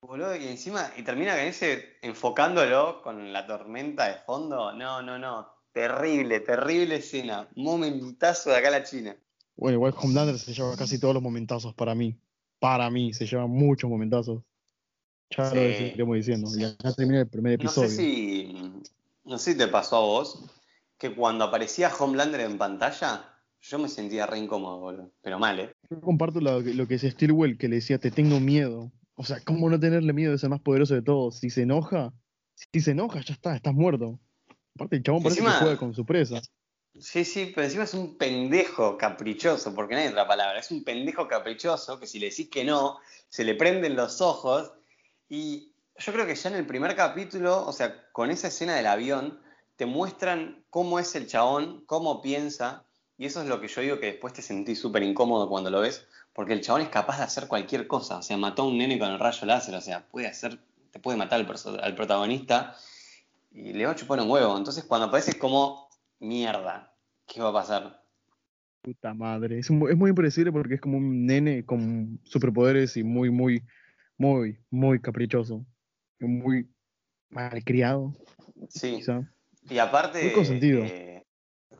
Boludo, 0.00 0.34
y 0.36 0.46
encima, 0.48 0.92
y 0.96 1.02
termina 1.02 1.32
con 1.32 1.40
ese, 1.44 1.98
enfocándolo 2.02 3.02
con 3.02 3.32
la 3.32 3.46
tormenta 3.46 4.08
de 4.08 4.14
fondo. 4.22 4.72
No, 4.72 5.02
no, 5.02 5.18
no. 5.18 5.53
Terrible, 5.74 6.38
terrible 6.40 6.96
escena. 6.96 7.48
Momentazo 7.56 8.50
de 8.50 8.56
acá 8.56 8.68
a 8.68 8.70
la 8.70 8.84
China. 8.84 9.16
Bueno, 9.56 9.74
igual 9.74 9.92
Homelander 10.00 10.38
se 10.38 10.54
lleva 10.54 10.76
casi 10.76 11.00
todos 11.00 11.14
los 11.14 11.22
momentazos 11.22 11.74
para 11.74 11.94
mí. 11.96 12.16
Para 12.60 12.88
mí, 12.90 13.12
se 13.12 13.26
lleva 13.26 13.46
muchos 13.48 13.90
momentazos. 13.90 14.42
Ya 15.36 15.50
Sí. 15.50 15.56
lo 15.56 15.62
seguiremos 15.62 16.16
diciendo. 16.16 16.48
Ya, 16.56 16.76
ya 16.82 16.92
terminé 16.92 17.20
el 17.20 17.28
primer 17.28 17.58
No 17.58 17.64
episodio. 17.64 17.88
sé 17.90 17.96
si. 17.96 18.54
No 19.24 19.36
sé 19.38 19.52
si 19.52 19.58
te 19.58 19.66
pasó 19.66 19.96
a 19.96 20.00
vos 20.00 20.44
que 20.96 21.12
cuando 21.14 21.44
aparecía 21.44 21.90
Homelander 21.92 22.40
en 22.42 22.56
pantalla, 22.56 23.34
yo 23.60 23.78
me 23.80 23.88
sentía 23.88 24.26
re 24.26 24.38
incómodo, 24.38 24.78
boludo. 24.78 25.10
Pero 25.22 25.40
mal, 25.40 25.58
¿eh? 25.58 25.72
Yo 25.90 26.00
comparto 26.00 26.40
lo, 26.40 26.62
que- 26.62 26.74
lo 26.74 26.86
que 26.86 26.94
decía 26.94 27.10
Stilwell, 27.10 27.58
que 27.58 27.68
le 27.68 27.76
decía, 27.76 27.98
te 27.98 28.12
tengo 28.12 28.38
miedo. 28.38 28.92
O 29.16 29.24
sea, 29.24 29.40
¿cómo 29.44 29.68
no 29.70 29.80
tenerle 29.80 30.12
miedo 30.12 30.30
de 30.32 30.38
ser 30.38 30.50
más 30.50 30.60
poderoso 30.60 30.94
de 30.94 31.02
todos? 31.02 31.38
Si 31.38 31.50
se 31.50 31.62
enoja, 31.62 32.12
si 32.54 32.80
se 32.80 32.92
enoja, 32.92 33.20
ya 33.22 33.34
está, 33.34 33.56
estás 33.56 33.74
muerto. 33.74 34.20
Aparte, 34.74 34.96
el 34.96 35.02
chabón 35.02 35.22
parece 35.22 35.40
Encima- 35.40 35.58
que 35.58 35.64
juega 35.64 35.78
con 35.78 35.94
su 35.94 36.04
presa. 36.04 36.40
Sí, 36.98 37.24
sí, 37.24 37.50
pero 37.52 37.64
encima 37.64 37.84
es 37.84 37.94
un 37.94 38.16
pendejo 38.16 38.96
caprichoso, 38.96 39.74
porque 39.74 39.94
no 39.94 40.00
hay 40.00 40.08
otra 40.08 40.28
palabra. 40.28 40.60
Es 40.60 40.70
un 40.70 40.84
pendejo 40.84 41.26
caprichoso 41.26 41.98
que 41.98 42.06
si 42.06 42.20
le 42.20 42.30
decís 42.30 42.48
que 42.48 42.64
no, 42.64 42.98
se 43.28 43.42
le 43.44 43.54
prenden 43.56 43.96
los 43.96 44.20
ojos. 44.20 44.72
Y 45.28 45.72
yo 45.98 46.12
creo 46.12 46.24
que 46.26 46.36
ya 46.36 46.50
en 46.50 46.56
el 46.56 46.66
primer 46.66 46.94
capítulo, 46.94 47.66
o 47.66 47.72
sea, 47.72 48.08
con 48.12 48.30
esa 48.30 48.46
escena 48.48 48.76
del 48.76 48.86
avión, 48.86 49.40
te 49.76 49.86
muestran 49.86 50.64
cómo 50.70 51.00
es 51.00 51.16
el 51.16 51.26
chabón, 51.26 51.84
cómo 51.86 52.22
piensa. 52.22 52.84
Y 53.18 53.26
eso 53.26 53.42
es 53.42 53.48
lo 53.48 53.60
que 53.60 53.66
yo 53.68 53.80
digo 53.80 53.98
que 53.98 54.06
después 54.06 54.32
te 54.32 54.42
sentís 54.42 54.78
súper 54.78 55.02
incómodo 55.02 55.48
cuando 55.48 55.70
lo 55.70 55.80
ves, 55.80 56.06
porque 56.32 56.52
el 56.52 56.60
chabón 56.60 56.82
es 56.82 56.88
capaz 56.90 57.18
de 57.18 57.24
hacer 57.24 57.48
cualquier 57.48 57.88
cosa. 57.88 58.18
O 58.18 58.22
sea, 58.22 58.36
mató 58.36 58.62
a 58.62 58.66
un 58.66 58.78
nene 58.78 59.00
con 59.00 59.10
el 59.10 59.18
rayo 59.18 59.46
láser, 59.46 59.74
o 59.74 59.80
sea, 59.80 60.06
puede 60.06 60.28
hacer, 60.28 60.60
te 60.92 61.00
puede 61.00 61.18
matar 61.18 61.40
al, 61.40 61.80
al 61.80 61.94
protagonista 61.96 62.76
y 63.54 63.72
le 63.72 63.86
va 63.86 63.92
a 63.92 63.96
chupar 63.96 64.20
un 64.20 64.28
huevo. 64.30 64.56
Entonces, 64.58 64.84
cuando 64.84 65.06
aparece 65.06 65.30
es 65.30 65.36
como 65.36 65.88
mierda, 66.18 66.94
¿qué 67.26 67.40
va 67.40 67.50
a 67.50 67.52
pasar? 67.52 68.02
Puta 68.82 69.14
madre. 69.14 69.58
Es, 69.60 69.70
mu- 69.70 69.88
es 69.88 69.96
muy 69.96 70.10
impredecible 70.10 70.52
porque 70.52 70.74
es 70.74 70.80
como 70.80 70.98
un 70.98 71.24
nene 71.24 71.64
con 71.64 72.20
superpoderes 72.24 72.96
y 72.98 73.04
muy, 73.04 73.30
muy, 73.30 73.62
muy, 74.18 74.58
muy 74.70 75.00
caprichoso. 75.00 75.64
Y 76.20 76.26
Muy 76.26 76.68
malcriado, 77.30 78.14
Sí, 78.68 78.96
quizá. 78.96 79.22
y 79.70 79.78
aparte. 79.78 80.22
Muy 80.22 80.32
consentido. 80.32 80.84
eh, 80.84 81.24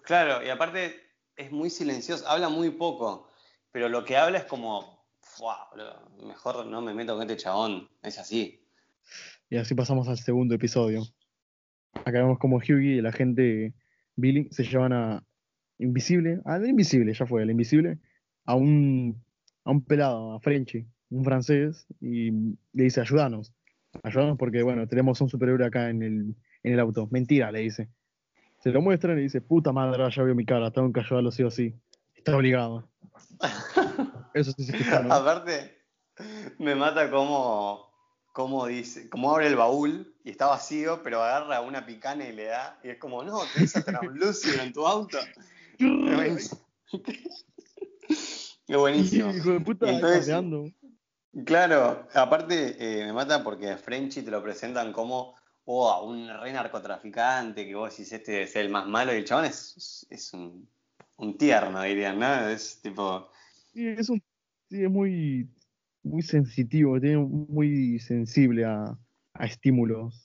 claro, 0.03 0.45
y 0.45 0.49
aparte 0.49 0.97
es 1.37 1.51
muy 1.53 1.71
silencioso, 1.71 2.27
habla 2.29 2.49
muy 2.49 2.71
poco, 2.71 3.29
pero 3.71 3.89
lo 3.89 4.05
que 4.05 4.17
habla 4.17 4.39
es 4.39 4.45
como, 4.45 5.05
"Fua, 5.21 5.69
boludo, 5.71 6.09
mejor 6.27 6.67
no 6.67 6.81
me 6.81 6.95
meto 6.95 7.15
con 7.15 7.23
este 7.29 7.37
chabón, 7.43 7.89
es 8.03 8.19
así. 8.19 8.67
Y 9.51 9.57
así 9.57 9.75
pasamos 9.75 10.09
al 10.09 10.19
segundo 10.19 10.55
episodio. 10.55 11.03
Acá 12.05 12.19
vemos 12.19 12.39
como 12.39 12.57
Hughie 12.57 12.97
y 12.97 12.99
el 12.99 13.07
agente 13.07 13.75
Billy 14.17 14.49
se 14.51 14.65
llevan 14.65 14.93
a 14.93 15.25
Invisible, 15.79 16.41
al 16.45 16.67
Invisible, 16.67 17.13
ya 17.13 17.27
fue, 17.27 17.43
al 17.43 17.51
Invisible, 17.51 17.99
a 18.45 18.55
un, 18.55 19.23
a 19.65 19.71
un 19.71 19.85
pelado, 19.85 20.35
a 20.35 20.41
Frenchy, 20.41 20.87
un 21.11 21.25
francés, 21.25 21.87
y 22.01 22.31
le 22.31 22.85
dice, 22.85 23.01
ayúdanos. 23.01 23.53
Ayúdanos 24.03 24.37
porque, 24.39 24.63
bueno, 24.63 24.87
tenemos 24.89 25.21
un 25.21 25.29
superhéroe 25.29 25.67
acá 25.67 25.89
en 25.89 26.03
el, 26.03 26.35
en 26.63 26.73
el 26.73 26.81
auto. 26.81 27.09
Mentira, 27.11 27.51
le 27.53 27.61
dice. 27.61 27.89
Se 28.59 28.71
lo 28.71 28.81
muestran 28.81 29.19
y 29.19 29.23
dice, 29.23 29.41
puta 29.41 29.73
madre, 29.73 30.03
ya 30.11 30.23
veo 30.23 30.35
mi 30.35 30.45
cara, 30.45 30.71
tengo 30.71 30.93
que 30.93 31.01
ayudarlo 31.01 31.31
sí 31.31 31.43
o 31.43 31.51
sí. 31.51 31.75
Está 32.15 32.37
obligado. 32.37 32.89
Eso 34.35 34.53
sí 34.53 34.65
se 34.65 34.77
fijó, 34.77 35.03
¿no? 35.03 35.13
Aparte, 35.13 35.79
me 36.59 36.75
mata 36.75 37.11
como, 37.11 37.94
como 38.35 38.67
dice, 38.67 39.09
como 39.09 39.31
abre 39.31 39.47
el 39.47 39.55
baúl 39.55 40.13
y 40.25 40.31
está 40.31 40.47
vacío, 40.49 41.05
pero 41.05 41.23
agarra 41.23 41.61
una 41.61 41.87
picana 41.87 42.29
y 42.29 42.33
le 42.33 42.47
da, 42.47 42.81
y 42.83 42.89
es 42.89 42.99
como, 42.99 43.23
no, 43.23 43.39
tenés 43.55 43.77
a 43.77 43.85
Translúcido 43.85 44.61
en 44.61 44.73
tu 44.73 44.85
auto. 44.87 45.19
Es 48.67 48.79
buenísimo. 48.79 49.31
Es. 49.31 49.37
Hijo 49.37 49.51
de 49.51 49.61
puta, 49.61 49.91
entonces-. 49.91 50.73
Claro, 51.45 52.09
aparte 52.15 52.77
eh, 52.79 53.05
me 53.05 53.13
mata 53.13 53.45
porque 53.45 53.71
a 53.71 53.77
Frenchy 53.79 54.23
te 54.23 54.31
lo 54.31 54.43
presentan 54.43 54.93
como 54.93 55.35
oh, 55.67 56.05
un 56.05 56.29
re 56.41 56.53
narcotraficante, 56.53 57.67
que 57.67 57.75
vos 57.75 57.91
decís 57.91 58.13
este 58.13 58.47
ser 58.47 58.65
el 58.65 58.73
más 58.73 58.87
malo, 58.87 59.13
y 59.13 59.19
el 59.19 59.25
chabón 59.25 59.45
es, 59.45 60.07
es 60.11 60.33
un, 60.33 60.69
un 61.19 61.39
tierno, 61.39 61.83
dirían, 61.83 62.19
¿no? 62.19 62.49
Es 62.49 62.81
tipo. 62.81 63.31
Sí, 63.73 63.87
es 63.87 64.09
un, 64.09 64.21
sí, 64.71 64.83
es 64.83 64.91
muy, 64.91 65.49
muy 66.05 66.23
sensitivo, 66.23 67.01
tiene 67.01 67.17
muy 67.19 67.99
sensible 67.99 68.65
a, 68.65 68.97
a 69.35 69.47
estímulos 69.47 70.21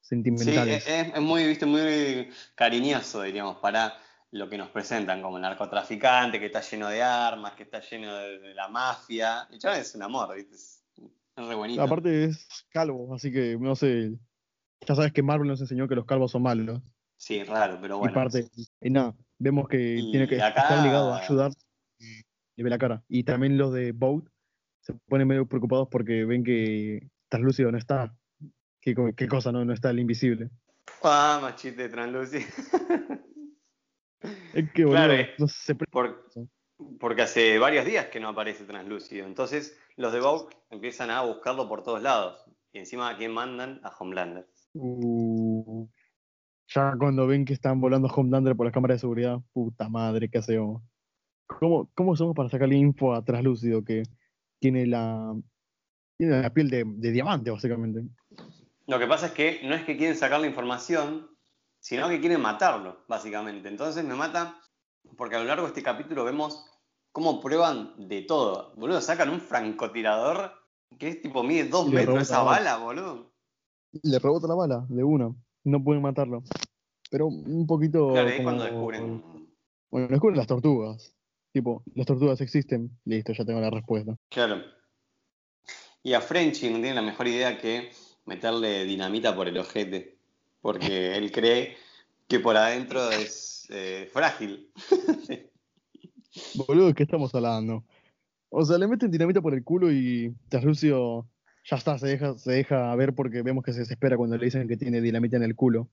Sí, 0.00 0.16
sentimentales. 0.16 0.86
es, 0.88 1.12
es 1.14 1.20
muy, 1.20 1.46
viste, 1.46 1.66
muy 1.66 2.30
cariñoso, 2.54 3.22
diríamos, 3.22 3.56
para 3.58 3.94
lo 4.30 4.48
que 4.48 4.56
nos 4.56 4.70
presentan 4.70 5.20
como 5.20 5.38
narcotraficante, 5.38 6.40
que 6.40 6.46
está 6.46 6.62
lleno 6.62 6.88
de 6.88 7.02
armas, 7.02 7.52
que 7.52 7.64
está 7.64 7.80
lleno 7.80 8.14
de, 8.16 8.38
de 8.38 8.54
la 8.54 8.68
mafia. 8.68 9.46
El 9.50 9.58
chabón 9.58 9.78
es 9.80 9.94
un 9.94 10.02
amor, 10.02 10.34
¿viste? 10.34 10.54
Es, 10.54 10.82
re 11.36 11.54
bonito. 11.54 11.82
Aparte 11.82 12.24
es 12.24 12.48
calvo, 12.70 13.14
así 13.14 13.30
que 13.30 13.58
no 13.60 13.76
sé. 13.76 14.18
Ya 14.86 14.94
sabes 14.94 15.12
que 15.12 15.22
Marvel 15.22 15.48
nos 15.48 15.60
enseñó 15.60 15.86
que 15.88 15.94
los 15.94 16.06
calvos 16.06 16.30
son 16.30 16.42
malos. 16.42 16.80
Sí, 17.18 17.42
raro, 17.44 17.78
pero 17.80 17.98
bueno. 17.98 18.12
y 18.12 18.14
parte, 18.14 18.46
y 18.80 18.90
nada, 18.90 19.14
vemos 19.38 19.68
que 19.68 19.98
Y 19.98 20.10
tiene 20.10 20.26
que 20.26 20.40
acá- 20.40 20.60
está 20.62 20.80
obligado 20.80 21.12
a 21.12 21.18
ayudar. 21.18 21.52
Le 22.56 22.64
ve 22.64 22.70
la 22.70 22.78
cara. 22.78 23.02
Y 23.08 23.24
también 23.24 23.58
los 23.58 23.72
de 23.74 23.92
Boat 23.92 24.24
se 24.88 24.94
ponen 25.06 25.28
medio 25.28 25.46
preocupados 25.46 25.88
porque 25.90 26.24
ven 26.24 26.42
que 26.42 27.08
Translúcido 27.28 27.70
no 27.70 27.76
está. 27.78 28.14
¿Qué, 28.80 28.94
qué 29.14 29.28
cosa 29.28 29.52
no, 29.52 29.62
no 29.64 29.72
está 29.74 29.90
el 29.90 29.98
invisible? 30.00 30.48
Ah, 31.02 31.38
machiste 31.42 31.88
translúcido. 31.90 32.46
Es 34.54 34.72
que, 34.72 34.84
boludo, 34.84 34.96
Claro, 34.96 35.12
eh. 35.12 35.30
no 35.38 35.46
se 35.46 35.74
pre- 35.74 35.86
Por- 35.90 36.24
porque 36.98 37.22
hace 37.22 37.58
varios 37.58 37.84
días 37.84 38.06
que 38.06 38.18
no 38.20 38.28
aparece 38.28 38.64
translúcido. 38.64 39.26
Entonces, 39.26 39.78
los 39.96 40.12
de 40.12 40.20
Vogue 40.20 40.56
empiezan 40.70 41.10
a 41.10 41.22
buscarlo 41.22 41.68
por 41.68 41.82
todos 41.82 42.02
lados. 42.02 42.42
Y 42.72 42.78
encima, 42.78 43.10
¿a 43.10 43.16
quién 43.16 43.32
mandan? 43.32 43.80
A 43.84 43.90
Homelander. 43.98 44.48
Uh, 44.74 45.86
ya 46.68 46.94
cuando 46.98 47.26
ven 47.26 47.44
que 47.44 47.52
están 47.52 47.80
volando 47.80 48.08
Homelander 48.08 48.56
por 48.56 48.66
las 48.66 48.72
cámaras 48.72 48.96
de 48.96 49.00
seguridad, 49.00 49.38
puta 49.52 49.88
madre, 49.88 50.28
¿qué 50.30 50.38
hacemos? 50.38 50.82
¿Cómo, 51.46 51.90
cómo 51.94 52.16
somos 52.16 52.34
para 52.34 52.48
sacarle 52.48 52.76
info 52.76 53.14
a 53.14 53.24
Traslúcido 53.24 53.84
que 53.84 54.02
tiene 54.58 54.86
la, 54.86 55.34
tiene 56.16 56.42
la 56.42 56.52
piel 56.52 56.70
de, 56.70 56.84
de 56.86 57.10
diamante, 57.10 57.50
básicamente? 57.50 58.04
Lo 58.86 58.98
que 58.98 59.06
pasa 59.06 59.26
es 59.26 59.32
que 59.32 59.60
no 59.64 59.74
es 59.74 59.84
que 59.84 59.96
quieren 59.96 60.16
sacar 60.16 60.40
la 60.40 60.46
información, 60.46 61.28
sino 61.78 62.08
que 62.08 62.20
quieren 62.20 62.40
matarlo, 62.40 63.04
básicamente. 63.08 63.68
Entonces 63.68 64.04
me 64.04 64.14
mata 64.14 64.60
porque 65.16 65.36
a 65.36 65.40
lo 65.40 65.44
largo 65.44 65.62
de 65.64 65.68
este 65.68 65.82
capítulo 65.82 66.24
vemos 66.24 66.66
cómo 67.12 67.40
prueban 67.40 67.94
de 68.08 68.22
todo. 68.22 68.74
Boludo, 68.76 69.00
sacan 69.00 69.30
un 69.30 69.40
francotirador 69.40 70.52
que 70.98 71.08
es 71.08 71.22
tipo, 71.22 71.42
mide 71.42 71.68
dos 71.68 71.88
metros 71.90 72.22
esa 72.22 72.38
la 72.38 72.42
bala, 72.44 72.76
boludo. 72.78 73.32
Le 74.02 74.18
rebota 74.18 74.46
la 74.46 74.54
bala 74.54 74.86
de 74.88 75.04
una, 75.04 75.34
no 75.64 75.84
pueden 75.84 76.02
matarlo. 76.02 76.42
Pero 77.10 77.26
un 77.26 77.66
poquito. 77.66 78.12
Claro, 78.12 78.28
ahí 78.28 78.36
es 78.36 78.42
cuando 78.42 78.64
descubren. 78.64 79.22
Bueno, 79.90 80.08
descubren 80.08 80.36
las 80.36 80.46
tortugas. 80.46 81.14
Tipo, 81.52 81.82
las 81.94 82.06
tortugas 82.06 82.40
existen. 82.40 82.90
Listo, 83.04 83.32
ya 83.32 83.44
tengo 83.44 83.60
la 83.60 83.70
respuesta. 83.70 84.16
Claro. 84.28 84.62
Y 86.02 86.12
a 86.14 86.20
Frenchy 86.20 86.68
no 86.70 86.76
tiene 86.76 86.94
la 86.94 87.02
mejor 87.02 87.26
idea 87.26 87.58
que 87.58 87.90
meterle 88.26 88.84
dinamita 88.84 89.34
por 89.34 89.48
el 89.48 89.58
ojete. 89.58 90.18
Porque 90.60 91.16
él 91.16 91.30
cree 91.32 91.76
que 92.26 92.40
por 92.40 92.56
adentro 92.56 93.10
es 93.10 93.66
eh, 93.70 94.08
frágil. 94.12 94.70
Boludo, 96.54 96.88
¿de 96.88 96.94
qué 96.94 97.02
estamos 97.04 97.34
hablando? 97.34 97.84
O 98.50 98.64
sea, 98.64 98.78
le 98.78 98.86
meten 98.86 99.10
dinamita 99.10 99.40
por 99.40 99.54
el 99.54 99.64
culo 99.64 99.92
y 99.92 100.34
Traslucio 100.48 101.26
ya 101.64 101.76
está, 101.76 101.98
se 101.98 102.06
deja, 102.06 102.36
se 102.38 102.52
deja 102.52 102.94
ver 102.96 103.14
porque 103.14 103.42
vemos 103.42 103.62
que 103.64 103.72
se 103.72 103.80
desespera 103.80 104.16
cuando 104.16 104.36
le 104.38 104.44
dicen 104.46 104.68
que 104.68 104.76
tiene 104.76 105.00
dinamita 105.00 105.36
en 105.36 105.42
el 105.42 105.54
culo. 105.54 105.88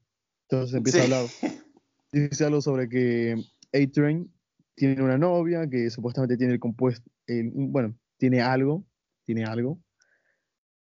Entonces 0.49 0.75
empieza 0.75 0.99
Sí. 0.99 1.11
a 1.11 1.17
hablar. 1.17 1.29
Dice 2.11 2.45
algo 2.45 2.61
sobre 2.61 2.87
que 2.87 3.35
A-Train 3.73 4.31
tiene 4.75 5.01
una 5.01 5.17
novia 5.17 5.67
que 5.69 5.89
supuestamente 5.89 6.37
tiene 6.37 6.53
el 6.53 6.59
compuesto, 6.59 7.09
el- 7.27 7.51
bueno, 7.53 7.95
tiene 8.17 8.41
algo, 8.41 8.85
tiene 9.23 9.45
algo. 9.45 9.79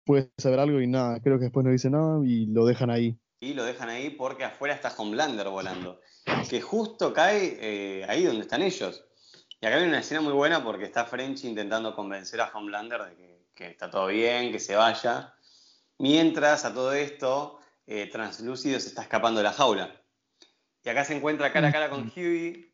Puede 0.06 0.32
saber 0.38 0.60
algo 0.60 0.82
y 0.82 0.88
nada, 0.88 1.22
creo 1.22 1.38
que 1.38 1.46
después 1.46 1.66
no 1.66 1.72
dice 1.72 1.90
nada 1.90 2.20
y 2.26 2.48
lo 2.48 2.66
dejan 2.66 2.90
ahí. 2.90 3.18
Y 3.40 3.54
lo 3.54 3.64
dejan 3.64 3.90
ahí 3.90 4.10
porque 4.10 4.44
afuera 4.44 4.74
está 4.74 4.94
Homelander 4.98 5.50
volando. 5.50 6.02
Que 6.50 6.62
justo 6.62 7.14
cae 7.14 7.58
eh, 7.60 8.06
ahí 8.08 8.24
donde 8.26 8.42
están 8.42 8.62
ellos. 8.62 9.06
Y 9.62 9.66
acá 9.66 9.78
hay 9.78 9.88
una 9.88 10.00
escena 10.00 10.22
muy 10.22 10.34
buena 10.34 10.64
porque 10.64 10.86
está 10.86 11.06
Frenchy 11.06 11.48
intentando 11.48 11.96
convencer 11.96 12.42
a 12.42 12.52
Homelander 12.54 13.02
de 13.04 13.16
que, 13.16 13.46
que 13.54 13.68
está 13.68 13.90
todo 13.90 14.08
bien, 14.08 14.52
que 14.52 14.60
se 14.60 14.76
vaya. 14.76 15.34
Mientras 16.00 16.66
a 16.66 16.74
todo 16.74 16.94
esto, 16.94 17.60
eh, 17.86 18.10
Translúcido 18.12 18.80
se 18.80 18.90
está 18.90 19.04
escapando 19.04 19.40
de 19.40 19.46
la 19.46 19.54
jaula. 19.54 20.02
Y 20.84 20.90
acá 20.90 21.06
se 21.06 21.16
encuentra 21.16 21.54
cara 21.54 21.70
a 21.70 21.72
cara 21.72 21.90
con 21.90 22.12
Huey. 22.14 22.73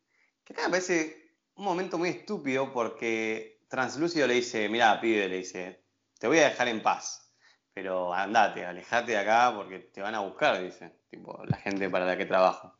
Que 0.50 0.54
acá 0.54 0.64
me 0.64 0.70
parece 0.72 1.36
un 1.54 1.64
momento 1.64 1.96
muy 1.96 2.08
estúpido 2.08 2.72
porque 2.72 3.60
Translúcido 3.68 4.26
le 4.26 4.34
dice, 4.34 4.68
mira, 4.68 5.00
pibe, 5.00 5.28
le 5.28 5.36
dice, 5.36 5.84
te 6.18 6.26
voy 6.26 6.38
a 6.38 6.48
dejar 6.48 6.66
en 6.66 6.82
paz. 6.82 7.32
Pero 7.72 8.12
andate, 8.12 8.64
alejate 8.66 9.12
de 9.12 9.18
acá 9.18 9.52
porque 9.54 9.78
te 9.78 10.00
van 10.02 10.16
a 10.16 10.20
buscar, 10.20 10.60
dice, 10.60 10.92
tipo, 11.08 11.40
la 11.46 11.56
gente 11.58 11.88
para 11.88 12.04
la 12.04 12.16
que 12.16 12.26
trabajo. 12.26 12.74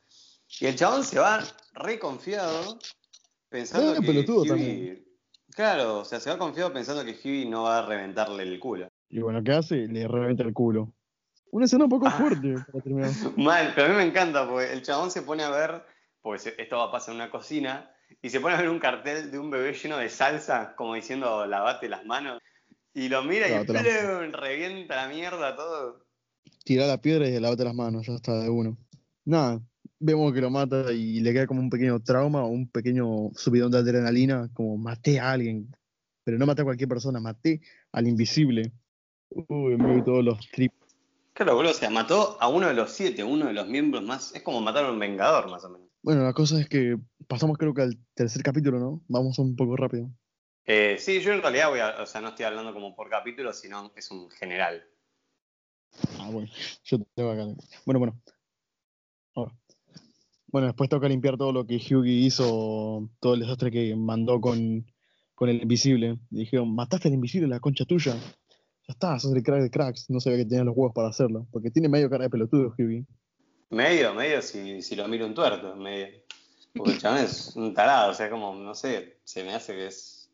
Y 0.59 0.67
el 0.67 0.75
chabón 0.75 1.05
se 1.05 1.21
va 1.21 1.45
re 1.75 2.01
confiado, 2.01 2.77
pensando 3.49 3.95
que 3.95 4.03
pelotudo 4.03 4.43
Huey- 4.45 4.49
también. 4.49 5.05
Claro, 5.55 5.99
o 5.99 6.05
sea, 6.05 6.19
se 6.19 6.29
va 6.31 6.39
confiado 6.39 6.73
pensando 6.73 7.05
que 7.05 7.13
Huey 7.25 7.49
no 7.49 7.63
va 7.65 7.79
a 7.79 7.87
reventarle 7.87 8.43
el 8.43 8.59
culo. 8.59 8.89
Y 9.11 9.21
bueno, 9.21 9.45
¿qué 9.45 9.53
hace? 9.53 9.77
Le 9.87 10.09
revienta 10.09 10.43
el 10.43 10.53
culo. 10.53 10.93
Una 11.53 11.67
escena 11.67 11.85
un 11.85 11.91
poco 11.91 12.09
Ah. 12.09 12.11
fuerte 12.13 12.55
para 12.73 12.83
terminar. 12.83 13.11
Mal, 13.37 13.73
pero 13.77 13.87
a 13.87 13.91
mí 13.91 13.97
me 13.97 14.05
encanta 14.07 14.49
porque 14.49 14.73
el 14.73 14.83
chabón 14.83 15.13
se 15.13 15.23
pone 15.23 15.45
a 15.45 15.51
ver, 15.51 15.85
pues 16.23 16.47
esto 16.47 16.79
va 16.79 16.85
a 16.85 16.93
pasar 16.93 17.15
en 17.15 17.21
una 17.21 17.31
cocina, 17.31 17.91
y 18.23 18.31
se 18.31 18.41
pone 18.41 18.55
a 18.55 18.61
ver 18.61 18.69
un 18.69 18.79
cartel 18.79 19.31
de 19.31 19.39
un 19.39 19.51
bebé 19.51 19.73
lleno 19.73 19.99
de 19.99 20.09
salsa, 20.09 20.75
como 20.77 20.95
diciendo 20.95 21.47
lavate 21.47 21.89
las 21.89 22.05
manos, 22.05 22.41
y 22.93 23.09
lo 23.09 23.23
mira 23.23 23.47
y 23.47 23.53
Lavate 23.53 23.73
¡plum! 23.73 24.33
revienta 24.33 24.97
la 24.97 25.09
mierda 25.09 25.55
todo. 25.55 26.05
Tira 26.65 26.87
la 26.87 27.01
piedra 27.01 27.29
y 27.29 27.39
lavate 27.39 27.65
las 27.65 27.75
manos, 27.75 28.07
ya 28.07 28.15
está 28.15 28.39
de 28.41 28.51
uno. 28.51 28.77
Nada, 29.25 29.61
vemos 29.99 30.33
que 30.33 30.41
lo 30.41 30.51
mata 30.51 30.93
y 30.93 31.21
le 31.21 31.33
queda 31.33 31.47
como 31.47 31.61
un 31.61 31.71
pequeño 31.71 32.01
trauma 32.01 32.43
o 32.43 32.49
un 32.49 32.69
pequeño 32.69 33.31
subidón 33.35 33.71
de 33.71 33.79
adrenalina, 33.79 34.51
como 34.55 34.77
maté 34.77 35.21
a 35.21 35.31
alguien. 35.31 35.75
Pero 36.25 36.39
no 36.39 36.47
maté 36.47 36.63
a 36.63 36.65
cualquier 36.65 36.89
persona, 36.89 37.21
maté 37.21 37.61
al 37.93 38.09
invisible. 38.09 38.73
Uy, 39.31 39.77
me 39.77 40.03
todos 40.03 40.25
los 40.25 40.51
trips. 40.51 40.75
Claro, 41.33 41.55
boludo, 41.55 41.71
o 41.73 41.75
sea, 41.75 41.91
mató 41.91 42.37
a 42.41 42.49
uno 42.49 42.67
de 42.67 42.75
los 42.75 42.91
siete, 42.91 43.25
uno 43.25 43.47
de 43.47 43.53
los 43.53 43.67
miembros 43.67 44.03
más, 44.03 44.35
es 44.35 44.43
como 44.43 44.61
matar 44.61 44.85
a 44.85 44.91
un 44.91 44.99
vengador, 44.99 45.49
más 45.51 45.65
o 45.65 45.71
menos. 45.71 45.90
Bueno, 46.03 46.23
la 46.25 46.33
cosa 46.33 46.61
es 46.61 46.69
que 46.69 46.97
pasamos 47.29 47.59
creo 47.59 47.75
que 47.75 47.83
al 47.83 47.99
tercer 48.15 48.43
capítulo, 48.43 48.79
¿no? 48.79 49.03
Vamos 49.09 49.39
un 49.39 49.55
poco 49.55 49.77
rápido. 49.77 50.11
Eh, 50.65 50.97
sí, 50.99 51.21
yo 51.21 51.33
en 51.33 51.43
realidad 51.43 51.69
voy 51.69 51.81
a, 51.81 52.03
o 52.03 52.07
sea, 52.07 52.21
no 52.21 52.29
estoy 52.29 52.45
hablando 52.45 52.73
como 52.73 52.95
por 52.95 53.11
capítulo, 53.11 53.53
sino 53.53 53.93
es 53.97 54.11
un 54.11 54.31
general. 54.31 54.83
Ah, 56.19 56.31
bueno, 56.31 56.49
yo 56.85 56.99
tengo 57.15 57.31
acá. 57.31 57.45
Bueno, 57.85 57.99
bueno. 57.99 58.23
Ahora. 59.35 59.53
Bueno, 60.47 60.67
después 60.67 60.91
toca 60.91 61.09
limpiar 61.09 61.37
todo 61.37 61.53
lo 61.53 61.67
que 61.67 61.77
Hughie 61.77 62.27
hizo, 62.27 63.09
todo 63.21 63.35
el 63.35 63.41
desastre 63.41 63.71
que 63.71 63.95
mandó 63.95 64.41
con, 64.41 64.85
con 65.35 65.49
el 65.49 65.63
invisible. 65.63 66.19
Y 66.31 66.41
dijeron, 66.41 66.75
mataste 66.75 67.09
al 67.09 67.15
invisible, 67.15 67.47
la 67.47 67.61
concha 67.61 67.85
tuya. 67.85 68.15
Ya 68.15 68.93
está, 68.93 69.19
sos 69.19 69.33
el 69.35 69.43
crack 69.43 69.63
de 69.63 69.71
cracks. 69.71 70.11
No 70.11 70.19
sabía 70.19 70.39
que 70.39 70.47
tenías 70.47 70.65
los 70.65 70.77
huevos 70.77 70.95
para 70.95 71.09
hacerlo. 71.09 71.47
Porque 71.53 71.71
tiene 71.71 71.89
medio 71.89 72.11
cara 72.11 72.25
de 72.25 72.31
pelotudo, 72.31 72.75
Hughie. 72.77 73.07
Medio, 73.71 74.15
medio, 74.15 74.43
si, 74.43 74.83
si 74.83 74.97
lo 74.97 75.07
miro 75.09 75.27
un 75.27 75.35
tuerto, 75.35 75.75
medio. 75.77 76.09
Porque 76.75 76.93
el 76.93 77.01
chabón 77.01 77.19
es 77.19 77.55
un 77.57 77.73
tarado, 77.75 78.11
o 78.11 78.15
sea, 78.15 78.29
como, 78.31 78.55
no 78.55 78.75
sé, 78.75 79.19
se 79.25 79.45
me 79.45 79.55
hace 79.55 79.75
que 79.75 79.87
es. 79.87 80.29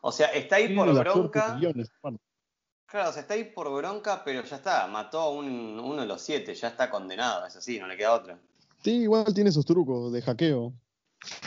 O 0.00 0.12
sea, 0.12 0.28
está 0.28 0.56
ahí 0.56 0.74
por 0.74 0.92
bronca. 0.92 1.58
Claro, 2.86 3.10
o 3.10 3.12
sea, 3.12 3.22
está 3.22 3.34
ahí 3.34 3.44
por 3.44 3.72
bronca, 3.74 4.22
pero 4.24 4.44
ya 4.44 4.56
está, 4.56 4.86
mató 4.86 5.20
a 5.20 5.30
un, 5.30 5.78
uno 5.80 6.02
de 6.02 6.06
los 6.06 6.22
siete, 6.22 6.54
ya 6.54 6.68
está 6.68 6.88
condenado, 6.88 7.44
es 7.44 7.56
así, 7.56 7.78
no 7.80 7.88
le 7.88 7.96
queda 7.96 8.14
otra. 8.14 8.38
Sí, 8.84 9.02
igual 9.02 9.34
tiene 9.34 9.50
sus 9.50 9.66
trucos 9.66 10.12
de 10.12 10.22
hackeo. 10.22 10.72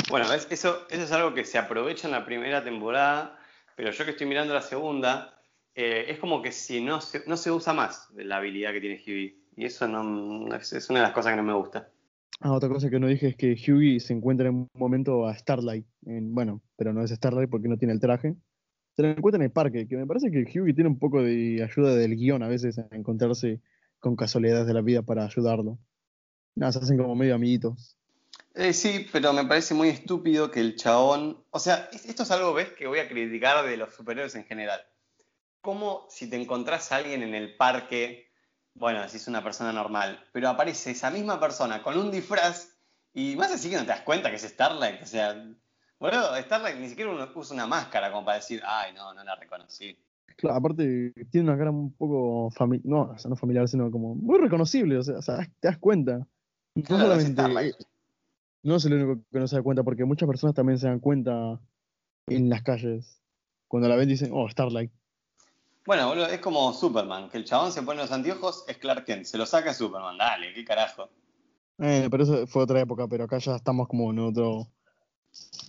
Bueno, 0.09 0.27
¿ves? 0.27 0.47
Eso, 0.49 0.85
eso 0.89 1.03
es 1.03 1.11
algo 1.13 1.33
que 1.33 1.45
se 1.45 1.57
aprovecha 1.57 2.07
en 2.07 2.11
la 2.11 2.25
primera 2.25 2.61
temporada, 2.63 3.39
pero 3.77 3.91
yo 3.91 4.03
que 4.03 4.11
estoy 4.11 4.27
mirando 4.27 4.53
la 4.53 4.61
segunda, 4.61 5.41
eh, 5.73 6.07
es 6.09 6.19
como 6.19 6.41
que 6.41 6.51
si 6.51 6.81
no 6.81 6.99
se, 6.99 7.23
no 7.25 7.37
se 7.37 7.51
usa 7.51 7.71
más 7.71 8.09
la 8.13 8.37
habilidad 8.37 8.73
que 8.73 8.81
tiene 8.81 9.01
Hughie. 9.01 9.38
Y 9.59 9.65
eso 9.65 9.89
no, 9.89 10.55
es, 10.55 10.89
una 10.89 11.01
de 11.01 11.05
las 11.07 11.13
cosas 11.13 11.33
que 11.33 11.35
no 11.35 11.43
me 11.43 11.51
gusta. 11.53 11.89
Ah, 12.39 12.53
otra 12.53 12.69
cosa 12.69 12.89
que 12.89 12.97
no 12.97 13.07
dije 13.07 13.27
es 13.27 13.35
que 13.35 13.51
Hughie 13.51 13.99
se 13.99 14.13
encuentra 14.13 14.47
en 14.47 14.55
un 14.55 14.69
momento 14.73 15.27
a 15.27 15.37
Starlight. 15.37 15.85
En, 16.05 16.33
bueno, 16.33 16.61
pero 16.77 16.93
no 16.93 17.03
es 17.03 17.11
Starlight 17.11 17.49
porque 17.49 17.67
no 17.67 17.77
tiene 17.77 17.93
el 17.93 17.99
traje. 17.99 18.37
Se 18.95 19.01
lo 19.01 19.09
encuentra 19.09 19.35
en 19.35 19.47
el 19.47 19.51
parque, 19.51 19.85
que 19.85 19.97
me 19.97 20.07
parece 20.07 20.31
que 20.31 20.45
Hughie 20.45 20.73
tiene 20.73 20.89
un 20.89 20.97
poco 20.97 21.21
de 21.21 21.61
ayuda 21.61 21.93
del 21.93 22.15
guion 22.15 22.41
a 22.41 22.47
veces 22.47 22.79
a 22.79 22.87
encontrarse 22.91 23.59
con 23.99 24.15
casualidades 24.15 24.65
de 24.65 24.73
la 24.73 24.81
vida 24.81 25.01
para 25.01 25.25
ayudarlo. 25.25 25.77
Nada, 26.55 26.71
se 26.71 26.79
hacen 26.79 26.97
como 26.97 27.13
medio 27.13 27.35
amiguitos. 27.35 27.97
Eh, 28.55 28.71
sí, 28.71 29.07
pero 29.11 29.33
me 29.33 29.43
parece 29.43 29.73
muy 29.73 29.89
estúpido 29.89 30.51
que 30.51 30.61
el 30.61 30.77
chabón. 30.77 31.43
O 31.49 31.59
sea, 31.59 31.89
es- 31.91 32.05
esto 32.05 32.23
es 32.23 32.31
algo, 32.31 32.53
¿ves? 32.53 32.71
Que 32.71 32.87
voy 32.87 32.99
a 32.99 33.09
criticar 33.09 33.65
de 33.65 33.75
los 33.75 33.93
superhéroes 33.93 34.35
en 34.35 34.45
general. 34.45 34.79
Como 35.59 36.07
si 36.09 36.29
te 36.29 36.41
encontrás 36.41 36.93
a 36.93 36.95
alguien 36.95 37.23
en 37.23 37.35
el 37.35 37.57
parque, 37.57 38.28
bueno, 38.79 39.07
si 39.07 39.17
es 39.17 39.27
una 39.27 39.43
persona 39.43 39.71
normal, 39.71 40.19
pero 40.31 40.49
aparece 40.49 40.91
esa 40.91 41.11
misma 41.11 41.39
persona 41.39 41.83
con 41.83 41.97
un 41.97 42.09
disfraz 42.09 42.77
y 43.13 43.35
más 43.35 43.51
así 43.51 43.69
que 43.69 43.75
no 43.75 43.81
te 43.81 43.89
das 43.89 44.01
cuenta 44.01 44.29
que 44.29 44.37
es 44.37 44.43
Starlight. 44.43 45.01
O 45.03 45.05
sea, 45.05 45.33
boludo, 45.99 46.35
Starlight 46.41 46.77
ni 46.79 46.89
siquiera 46.89 47.11
usa 47.35 47.53
una 47.53 47.67
máscara 47.67 48.11
como 48.11 48.25
para 48.25 48.37
decir, 48.37 48.61
ay, 48.65 48.93
no, 48.93 49.13
no 49.13 49.23
la 49.23 49.35
reconocí. 49.35 49.97
Claro, 50.37 50.55
aparte 50.55 51.13
tiene 51.29 51.49
una 51.49 51.57
cara 51.57 51.71
un 51.71 51.93
poco 51.93 52.49
familiar, 52.51 52.87
no, 52.87 53.01
o 53.13 53.17
sea, 53.17 53.29
no 53.29 53.35
familiar, 53.35 53.67
sino 53.67 53.91
como 53.91 54.15
muy 54.15 54.39
reconocible, 54.39 54.97
o 54.97 55.03
sea, 55.03 55.17
o 55.17 55.21
sea, 55.21 55.37
te 55.59 55.67
das 55.67 55.77
cuenta. 55.77 56.25
No 56.75 56.83
Claro, 56.83 57.03
solamente 57.03 57.75
no 58.63 58.75
es 58.75 58.85
el 58.85 58.93
único 58.93 59.21
que 59.31 59.39
no 59.39 59.47
se 59.47 59.55
da 59.55 59.63
cuenta, 59.63 59.83
porque 59.83 60.05
muchas 60.05 60.27
personas 60.27 60.55
también 60.55 60.77
se 60.79 60.87
dan 60.87 60.99
cuenta 60.99 61.59
en 62.27 62.49
las 62.49 62.61
calles. 62.61 63.21
Cuando 63.67 63.87
la 63.87 63.95
ven 63.95 64.09
dicen, 64.09 64.31
oh, 64.33 64.49
Starlight. 64.49 64.91
Bueno, 65.89 66.07
boludo, 66.07 66.27
es 66.27 66.39
como 66.39 66.71
Superman, 66.71 67.31
que 67.31 67.37
el 67.37 67.45
chabón 67.45 67.71
se 67.71 67.81
pone 67.81 67.99
los 67.99 68.11
anteojos, 68.11 68.63
es 68.67 68.77
Clark 68.77 69.05
Kent, 69.05 69.25
se 69.25 69.39
lo 69.39 69.47
saca 69.47 69.73
Superman, 69.73 70.19
dale, 70.19 70.53
qué 70.53 70.63
carajo. 70.63 71.09
Eh, 71.79 72.07
pero 72.11 72.21
eso 72.21 72.45
fue 72.45 72.61
otra 72.61 72.79
época, 72.79 73.07
pero 73.07 73.23
acá 73.23 73.39
ya 73.39 73.55
estamos 73.55 73.87
como 73.87 74.11
en 74.11 74.19
otro, 74.19 74.67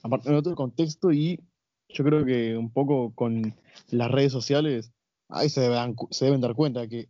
aparte, 0.03 0.29
en 0.29 0.35
otro 0.35 0.55
contexto 0.55 1.11
y 1.11 1.43
yo 1.89 2.05
creo 2.05 2.27
que 2.27 2.55
un 2.55 2.71
poco 2.71 3.15
con 3.15 3.57
las 3.89 4.11
redes 4.11 4.31
sociales, 4.31 4.93
ahí 5.31 5.49
se 5.49 5.63
deben, 5.63 5.97
se 6.11 6.27
deben 6.27 6.43
dar 6.43 6.55
cuenta 6.55 6.87
que, 6.87 7.09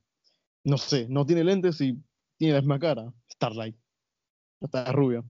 no 0.63 0.79
sé, 0.79 1.09
no 1.09 1.27
tiene 1.27 1.43
lentes 1.43 1.81
y 1.81 2.01
tiene 2.37 2.55
la 2.55 2.61
misma 2.61 2.79
cara. 2.79 3.13
Starlight. 3.29 3.75
Está 4.61 4.85
rubia. 4.93 5.25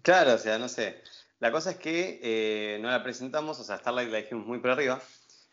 Claro, 0.00 0.36
o 0.36 0.38
sea, 0.38 0.58
no 0.58 0.70
sé. 0.70 1.02
La 1.38 1.52
cosa 1.52 1.72
es 1.72 1.76
que 1.76 2.18
eh, 2.22 2.78
no 2.80 2.88
la 2.88 3.02
presentamos, 3.02 3.60
o 3.60 3.62
sea, 3.62 3.76
Starlight 3.76 4.10
la 4.10 4.18
dijimos 4.22 4.46
muy 4.46 4.58
por 4.58 4.70
arriba, 4.70 5.02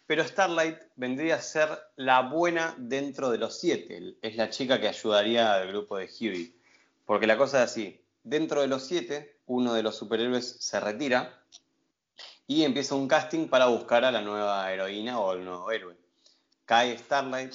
pero 0.08 0.26
Starlight 0.26 0.80
vendría 0.96 1.36
a 1.36 1.42
ser 1.42 1.70
la 1.98 2.22
buena 2.22 2.74
dentro 2.78 3.30
de 3.30 3.38
los 3.38 3.60
siete. 3.60 4.16
Es 4.22 4.38
la 4.38 4.50
chica 4.50 4.80
que 4.80 4.88
ayudaría 4.88 5.54
al 5.54 5.68
grupo 5.68 5.98
de 5.98 6.06
Huey. 6.06 6.56
Porque 7.06 7.28
la 7.28 7.38
cosa 7.38 7.64
es 7.64 7.72
así, 7.72 8.02
dentro 8.24 8.62
de 8.62 8.68
los 8.68 8.84
siete, 8.84 9.38
uno 9.46 9.74
de 9.74 9.84
los 9.84 9.98
superhéroes 9.98 10.58
se 10.60 10.80
retira 10.80 11.42
y 12.48 12.64
empieza 12.64 12.96
un 12.96 13.08
casting 13.08 13.48
para 13.50 13.68
buscar 13.68 14.06
a 14.06 14.12
la 14.12 14.22
nueva 14.22 14.72
heroína 14.72 15.20
o 15.20 15.32
al 15.32 15.44
nuevo 15.44 15.70
héroe. 15.72 15.98
Cae 16.66 16.98
Starlight 16.98 17.54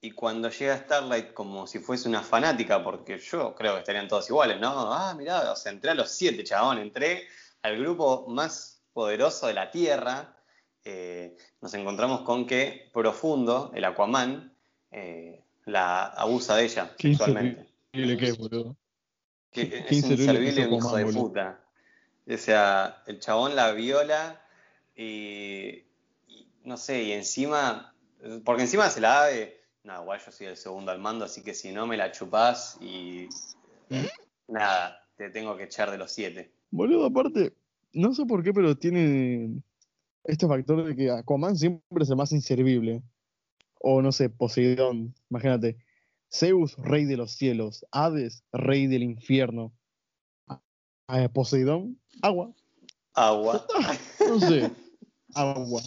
y 0.00 0.10
cuando 0.10 0.50
llega 0.50 0.78
Starlight 0.78 1.32
como 1.32 1.66
si 1.66 1.78
fuese 1.78 2.08
una 2.08 2.22
fanática, 2.22 2.82
porque 2.82 3.18
yo 3.18 3.54
creo 3.54 3.74
que 3.74 3.80
estarían 3.80 4.08
todos 4.08 4.28
iguales, 4.28 4.60
¿no? 4.60 4.92
Ah, 4.92 5.14
mirá, 5.14 5.52
o 5.52 5.56
sea, 5.56 5.72
entré 5.72 5.92
a 5.92 5.94
los 5.94 6.10
siete, 6.10 6.44
chabón, 6.44 6.78
entré 6.78 7.26
al 7.62 7.78
grupo 7.78 8.26
más 8.28 8.82
poderoso 8.92 9.46
de 9.46 9.54
la 9.54 9.70
Tierra. 9.70 10.35
Eh, 10.88 11.36
nos 11.60 11.74
encontramos 11.74 12.20
con 12.20 12.46
que 12.46 12.88
Profundo, 12.92 13.72
el 13.74 13.84
Aquaman, 13.84 14.54
eh, 14.92 15.42
la 15.64 16.04
abusa 16.04 16.54
de 16.54 16.64
ella 16.64 16.94
sexualmente. 16.96 17.66
¿Qué 17.90 18.28
es, 18.28 18.38
boludo? 18.38 18.76
Que 19.50 19.84
es 19.88 19.90
inservible 19.90 20.68
un 20.68 20.74
hijo 20.74 20.96
de 20.96 21.06
puta. 21.06 21.60
O 22.28 22.36
sea, 22.36 23.02
el 23.08 23.18
chabón 23.18 23.56
la 23.56 23.72
viola 23.72 24.40
y, 24.94 25.86
y, 26.28 26.48
no 26.62 26.76
sé, 26.76 27.02
y 27.02 27.12
encima, 27.12 27.92
porque 28.44 28.62
encima 28.62 28.88
se 28.88 29.00
la 29.00 29.08
da 29.08 29.26
de, 29.26 29.60
no, 29.82 30.02
igual 30.02 30.20
yo 30.24 30.30
soy 30.30 30.46
el 30.46 30.56
segundo 30.56 30.92
al 30.92 31.00
mando, 31.00 31.24
así 31.24 31.42
que 31.42 31.54
si 31.54 31.72
no 31.72 31.88
me 31.88 31.96
la 31.96 32.12
chupás 32.12 32.78
y 32.80 33.28
nada, 34.46 35.04
te 35.16 35.30
tengo 35.30 35.56
que 35.56 35.64
echar 35.64 35.90
de 35.90 35.98
los 35.98 36.12
siete. 36.12 36.52
Boludo, 36.70 37.06
aparte, 37.06 37.54
no 37.92 38.14
sé 38.14 38.24
por 38.24 38.44
qué, 38.44 38.52
pero 38.52 38.76
tiene 38.76 39.50
este 40.26 40.46
factor 40.46 40.84
de 40.84 40.96
que 40.96 41.10
Aquaman 41.10 41.56
siempre 41.56 42.02
es 42.02 42.10
el 42.10 42.16
más 42.16 42.32
inservible. 42.32 43.02
O 43.80 44.02
no 44.02 44.12
sé, 44.12 44.30
Poseidón, 44.30 45.14
imagínate. 45.30 45.76
Zeus, 46.32 46.76
rey 46.78 47.04
de 47.04 47.16
los 47.16 47.32
cielos. 47.32 47.86
Hades, 47.92 48.44
rey 48.52 48.86
del 48.86 49.02
infierno. 49.02 49.72
Poseidón, 51.32 52.00
agua. 52.20 52.52
Agua. 53.14 53.64
no 54.28 54.40
sé, 54.40 54.70
agua. 55.34 55.82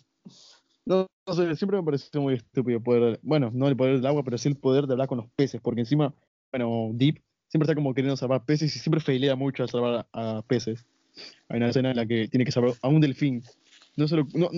No, 0.85 1.07
no, 1.27 1.33
sé, 1.33 1.55
siempre 1.55 1.77
me 1.77 1.83
pareció 1.83 2.21
muy 2.21 2.35
estúpido 2.35 2.81
poder, 2.81 3.19
bueno, 3.21 3.51
no 3.53 3.67
el 3.67 3.75
poder 3.75 3.97
del 3.97 4.05
agua, 4.07 4.23
pero 4.23 4.37
sí 4.37 4.47
el 4.47 4.55
poder 4.55 4.87
de 4.87 4.93
hablar 4.93 5.07
con 5.07 5.17
los 5.19 5.27
peces, 5.35 5.61
porque 5.61 5.81
encima, 5.81 6.15
bueno, 6.51 6.89
Deep 6.93 7.21
siempre 7.49 7.65
está 7.65 7.75
como 7.75 7.93
queriendo 7.93 8.15
salvar 8.15 8.45
peces 8.45 8.75
y 8.75 8.79
siempre 8.79 9.01
failea 9.01 9.35
mucho 9.35 9.63
a 9.63 9.67
salvar 9.67 10.07
a, 10.13 10.41
peces. 10.47 10.85
Hay 11.49 11.57
una 11.57 11.69
escena 11.69 11.91
en 11.91 11.97
la 11.97 12.05
que 12.05 12.27
tiene 12.27 12.45
que 12.45 12.51
salvar 12.51 12.73
a 12.81 12.87
un 12.87 13.01
delfín. 13.01 13.43
No, 13.95 14.07
se 14.07 14.15
lo, 14.15 14.27
no, 14.33 14.49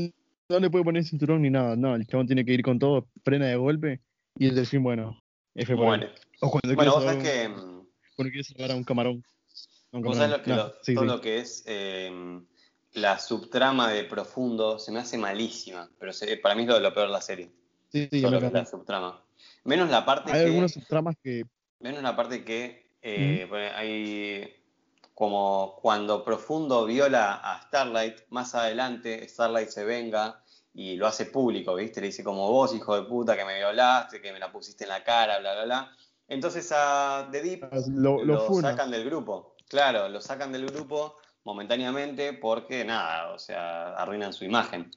no 0.50 0.60
le 0.60 0.70
puede 0.70 0.84
poner 0.84 1.04
cinturón 1.04 1.42
ni 1.42 1.50
nada, 1.50 1.76
no, 1.76 1.96
el 1.96 2.06
chabón 2.08 2.28
tiene 2.28 2.46
que 2.46 2.54
ir 2.54 2.62
con 2.62 2.80
todo, 2.80 3.08
frena 3.24 3.48
de 3.48 3.56
golpe 3.56 4.02
y 4.38 4.48
el 4.48 4.56
delfín, 4.56 4.84
bueno, 4.84 5.22
F 5.56 5.74
bueno. 5.74 6.08
O 6.42 6.52
cuando 6.52 6.76
bueno, 6.76 6.92
vos 6.94 7.04
sabés 7.04 7.24
que... 7.24 7.50
Cuando 8.16 8.32
quieres 8.32 8.48
salvar 8.48 8.72
a 8.72 8.76
un 8.76 8.84
camarón. 8.84 9.24
vos 9.92 10.18
sabés 10.18 10.38
lo 10.38 10.44
que 10.44 10.50
no, 10.52 10.72
sí, 10.82 10.94
todo 10.94 11.06
sí. 11.06 11.10
lo 11.10 11.22
que 11.22 11.40
es... 11.40 11.64
Eh, 11.68 12.42
la 12.94 13.20
subtrama 13.20 13.90
de 13.90 14.04
Profundo 14.04 14.78
se 14.78 14.92
me 14.92 15.00
hace 15.00 15.18
malísima, 15.18 15.90
pero 15.98 16.12
se, 16.12 16.36
para 16.38 16.56
mí 16.56 16.64
es 16.64 16.68
lo, 16.68 16.80
lo 16.80 16.94
peor 16.94 17.08
de 17.08 17.14
la 17.14 17.22
serie. 17.22 17.50
Sí, 17.90 18.08
sí, 18.12 18.22
Solo 18.22 18.40
la 18.40 18.66
subtrama. 18.66 19.24
Menos 19.64 19.90
la 19.90 20.06
parte 20.06 20.32
hay 20.32 20.46
algunas 20.46 20.74
subtramas 20.74 21.16
que... 21.24 21.46
Menos 21.80 22.04
la 22.04 22.16
parte 22.16 22.44
que 22.44 22.86
eh, 23.02 23.48
mm. 23.50 23.54
hay 23.76 24.56
como 25.22 25.78
cuando 25.80 26.26
Profundo 26.26 26.84
viola 26.84 27.36
a 27.44 27.62
Starlight, 27.62 28.22
más 28.30 28.56
adelante 28.56 29.30
Starlight 29.30 29.70
se 29.70 29.84
venga 29.84 30.42
y 30.74 30.96
lo 30.96 31.06
hace 31.06 31.28
público, 31.28 31.76
¿viste? 31.76 32.02
Le 32.02 32.08
dice 32.08 32.24
como 32.24 32.52
vos, 32.52 32.74
hijo 32.74 32.96
de 32.96 33.04
puta, 33.04 33.38
que 33.38 33.46
me 33.46 33.56
violaste, 33.56 34.20
que 34.20 34.34
me 34.34 34.40
la 34.40 34.52
pusiste 34.52 34.86
en 34.86 34.90
la 34.90 35.04
cara, 35.04 35.38
bla, 35.38 35.54
bla, 35.54 35.66
bla. 35.66 35.92
Entonces 36.28 36.74
a 36.76 37.30
The 37.32 37.40
Deep 37.40 37.66
ah, 37.66 37.78
lo, 37.90 38.26
lo, 38.26 38.50
lo 38.50 38.62
sacan 38.62 38.90
del 38.90 39.06
grupo. 39.06 39.54
Claro, 39.70 40.10
lo 40.10 40.22
sacan 40.22 40.52
del 40.52 40.66
grupo 40.66 41.18
momentáneamente 41.44 42.34
porque 42.34 42.84
nada, 42.84 43.32
o 43.32 43.38
sea, 43.38 43.94
arruinan 43.94 44.34
su 44.34 44.44
imagen. 44.44 44.90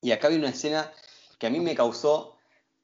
Y 0.00 0.12
acá 0.12 0.28
hay 0.28 0.36
una 0.36 0.48
escena 0.48 0.90
que 1.38 1.48
a 1.48 1.50
mí 1.50 1.60
me 1.60 1.74
causó 1.74 2.38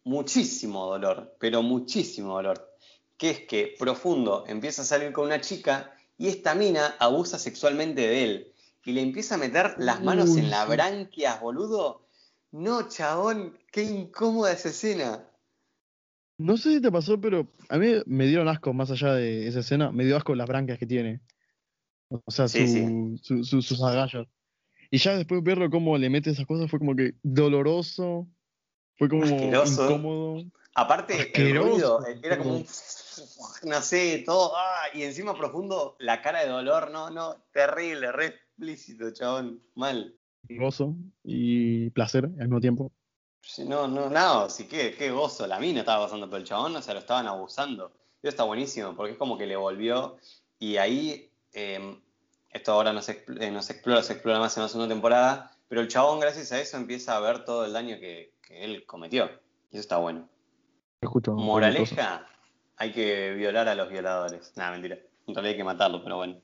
muchísimo 0.05 0.85
dolor, 0.85 1.35
pero 1.41 1.63
muchísimo 1.63 2.35
dolor, 2.35 2.77
que 3.17 3.31
es 3.31 3.41
que 3.47 3.75
Profundo 3.79 4.45
empieza 4.47 4.83
a 4.83 4.85
salir 4.85 5.15
con 5.15 5.25
una 5.25 5.41
chica 5.41 5.95
y 6.19 6.29
esta 6.29 6.55
mina 6.55 6.97
abusa 6.99 7.39
sexualmente 7.39 8.01
de 8.03 8.25
él 8.25 8.53
y 8.85 8.93
le 8.93 9.03
empieza 9.03 9.37
a 9.37 9.39
meter 9.39 9.75
las 9.79 10.03
manos 10.03 10.37
en 10.37 10.51
la 10.51 10.65
branquias, 10.65 11.41
boludo. 11.41 12.09
No, 12.51 12.89
chabón, 12.89 13.59
qué 13.71 13.83
incómoda 13.83 14.53
esa 14.53 14.71
escena. 14.71 15.29
No 16.39 16.57
sé 16.57 16.75
si 16.75 16.81
te 16.81 16.91
pasó, 16.91 17.21
pero 17.21 17.53
a 17.69 17.79
mí 17.79 17.89
me 18.07 18.27
dieron 18.27 18.49
asco 18.49 18.73
más 18.73 18.91
allá 18.91 19.15
de 19.15 19.47
esa 19.47 19.61
escena, 19.61 19.93
me 19.93 20.05
dio 20.05 20.17
asco 20.17 20.35
las 20.35 20.47
branquias 20.47 20.79
que 20.79 20.87
tiene. 20.87 21.21
O 22.09 22.31
sea, 22.31 22.49
sus 22.49 23.83
agallas. 23.83 24.27
Y 24.91 24.99
ya 24.99 25.17
después 25.17 25.43
verlo 25.43 25.69
cómo 25.69 25.99
le 25.99 26.09
mete 26.09 26.31
esas 26.31 26.47
cosas 26.47 26.71
fue 26.71 26.79
como 26.79 26.97
que 26.97 27.15
doloroso, 27.23 28.27
fue 28.97 29.09
como 29.09 29.27
incómodo. 29.27 30.45
Aparte, 30.75 31.31
el 31.35 31.57
ruido 31.57 32.07
era 32.23 32.39
como 32.39 32.57
un. 32.57 32.67
No 33.65 33.81
sé, 33.83 34.23
todo. 34.25 34.53
Ah, 34.57 34.87
y 34.95 35.03
encima 35.03 35.37
profundo, 35.37 35.97
la 35.99 36.23
cara 36.23 36.41
de 36.41 36.49
dolor, 36.49 36.91
no, 36.91 37.11
no, 37.11 37.37
terrible, 37.53 38.13
re 38.13 38.27
explícito, 38.27 39.11
chabón, 39.13 39.63
mal. 39.75 40.15
Gozo 40.49 40.95
y 41.25 41.91
placer 41.91 42.25
al 42.25 42.49
mismo 42.49 42.61
tiempo. 42.61 42.93
No, 43.67 43.89
no, 43.89 44.11
no, 44.11 44.49
sí, 44.51 44.67
qué, 44.67 44.95
qué 44.97 45.11
gozo. 45.11 45.47
La 45.47 45.59
mina 45.59 45.81
estaba 45.81 46.05
pasando 46.05 46.29
por 46.29 46.39
el 46.39 46.45
chabón, 46.45 46.77
o 46.77 46.83
sea, 46.83 46.95
lo 46.95 47.01
estaban 47.01 47.27
abusando. 47.27 47.93
Eso 48.23 48.31
está 48.31 48.45
buenísimo, 48.45 48.95
porque 48.95 49.13
es 49.13 49.19
como 49.19 49.39
que 49.39 49.47
le 49.47 49.57
volvió. 49.57 50.17
Y 50.59 50.77
ahí 50.77 51.29
Em, 51.53 52.01
esto 52.51 52.73
ahora 52.73 52.93
no 52.93 53.03
se, 53.03 53.25
eh, 53.41 53.51
no 53.51 53.63
se, 53.63 53.75
explora, 53.75 54.03
se 54.03 54.13
explora 54.15 54.39
más 54.39 54.57
en 54.57 54.63
la 54.63 54.69
segunda 54.69 54.93
temporada, 54.93 55.51
pero 55.69 55.81
el 55.81 55.89
chabón 55.89 56.21
gracias 56.21 56.53
a 56.53 56.61
eso 56.61 56.77
empieza 56.77 57.17
a 57.17 57.21
ver 57.21 57.45
todo 57.45 57.65
el 57.65 57.73
daño 57.73 57.99
que, 57.99 58.35
que 58.43 58.65
él 58.65 58.87
cometió. 58.87 59.27
Y 59.71 59.77
eso 59.77 59.81
está 59.81 59.97
bueno. 59.99 60.29
Escucho, 61.01 61.33
Moraleja, 61.33 62.27
hay 62.79 62.93
que 62.93 63.35
violar 63.35 63.69
a 63.69 63.75
los 63.75 63.91
violadores. 63.91 64.53
Nada, 64.57 64.73
mentira. 64.73 64.99
En 65.27 65.35
realidad 65.35 65.53
hay 65.53 65.57
que 65.57 65.65
matarlo, 65.65 66.03
pero 66.03 66.17
bueno. 66.17 66.41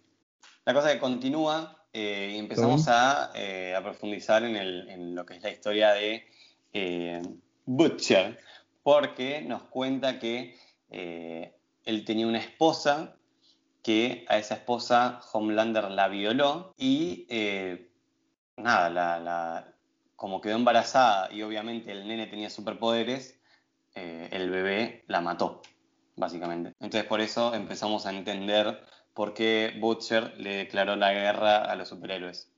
La 0.64 0.74
cosa 0.74 0.92
que 0.92 0.98
continúa 0.98 1.84
eh, 1.92 2.32
y 2.34 2.38
empezamos 2.38 2.88
a, 2.88 3.30
eh, 3.36 3.72
a, 3.76 3.82
profundizar 3.82 4.42
en, 4.42 4.56
el, 4.56 4.88
en, 4.88 5.14
lo 5.14 5.24
que 5.24 5.36
es 5.36 5.42
la 5.42 5.50
historia 5.50 5.92
de 5.92 6.26
eh, 6.72 7.22
Butcher, 7.66 8.40
porque 8.82 9.42
nos 9.42 9.62
cuenta 9.62 10.18
que 10.18 10.58
él 10.90 12.04
tenía 12.04 12.26
una 12.26 12.38
esposa 12.38 13.16
que 13.82 14.24
a 14.28 14.38
esa 14.38 14.54
esposa 14.54 15.20
Homelander 15.32 15.90
la 15.90 16.08
violó 16.08 16.72
y 16.78 17.26
nada, 18.56 18.90
la, 18.90 19.74
como 20.14 20.40
quedó 20.40 20.56
embarazada 20.56 21.32
y 21.32 21.42
obviamente 21.42 21.90
el 21.90 22.06
nene 22.06 22.26
tenía 22.26 22.48
superpoderes, 22.48 23.40
el 23.94 24.50
bebé 24.50 25.04
la 25.08 25.20
mató, 25.20 25.62
básicamente. 26.16 26.74
Entonces 26.80 27.04
por 27.08 27.20
eso 27.20 27.54
empezamos 27.54 28.06
a 28.06 28.16
entender 28.16 28.78
por 29.14 29.34
qué 29.34 29.72
Butcher 29.80 30.34
le 30.38 30.56
declaró 30.56 30.96
la 30.96 31.12
guerra 31.12 31.58
a 31.58 31.76
los 31.76 31.88
superhéroes. 31.88 32.50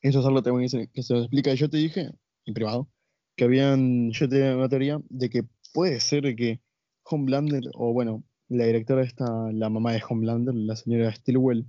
Eso 0.00 0.20
es 0.20 0.26
algo 0.26 0.42
que 0.42 1.02
se 1.02 1.18
explica. 1.18 1.54
Yo 1.54 1.70
te 1.70 1.78
dije, 1.78 2.10
en 2.44 2.54
privado, 2.54 2.88
que 3.36 3.44
habían, 3.44 4.10
yo 4.10 4.28
tenía 4.28 4.56
una 4.56 4.68
teoría 4.68 5.00
de 5.08 5.30
que 5.30 5.44
puede 5.72 6.00
ser 6.00 6.36
que 6.36 6.60
Homelander, 7.04 7.64
o 7.74 7.92
bueno, 7.92 8.22
la 8.48 8.64
directora 8.64 9.02
está, 9.02 9.24
la 9.52 9.68
mamá 9.70 9.92
de 9.92 10.02
Homelander, 10.08 10.54
la 10.54 10.76
señora 10.76 11.14
Stilwell, 11.14 11.66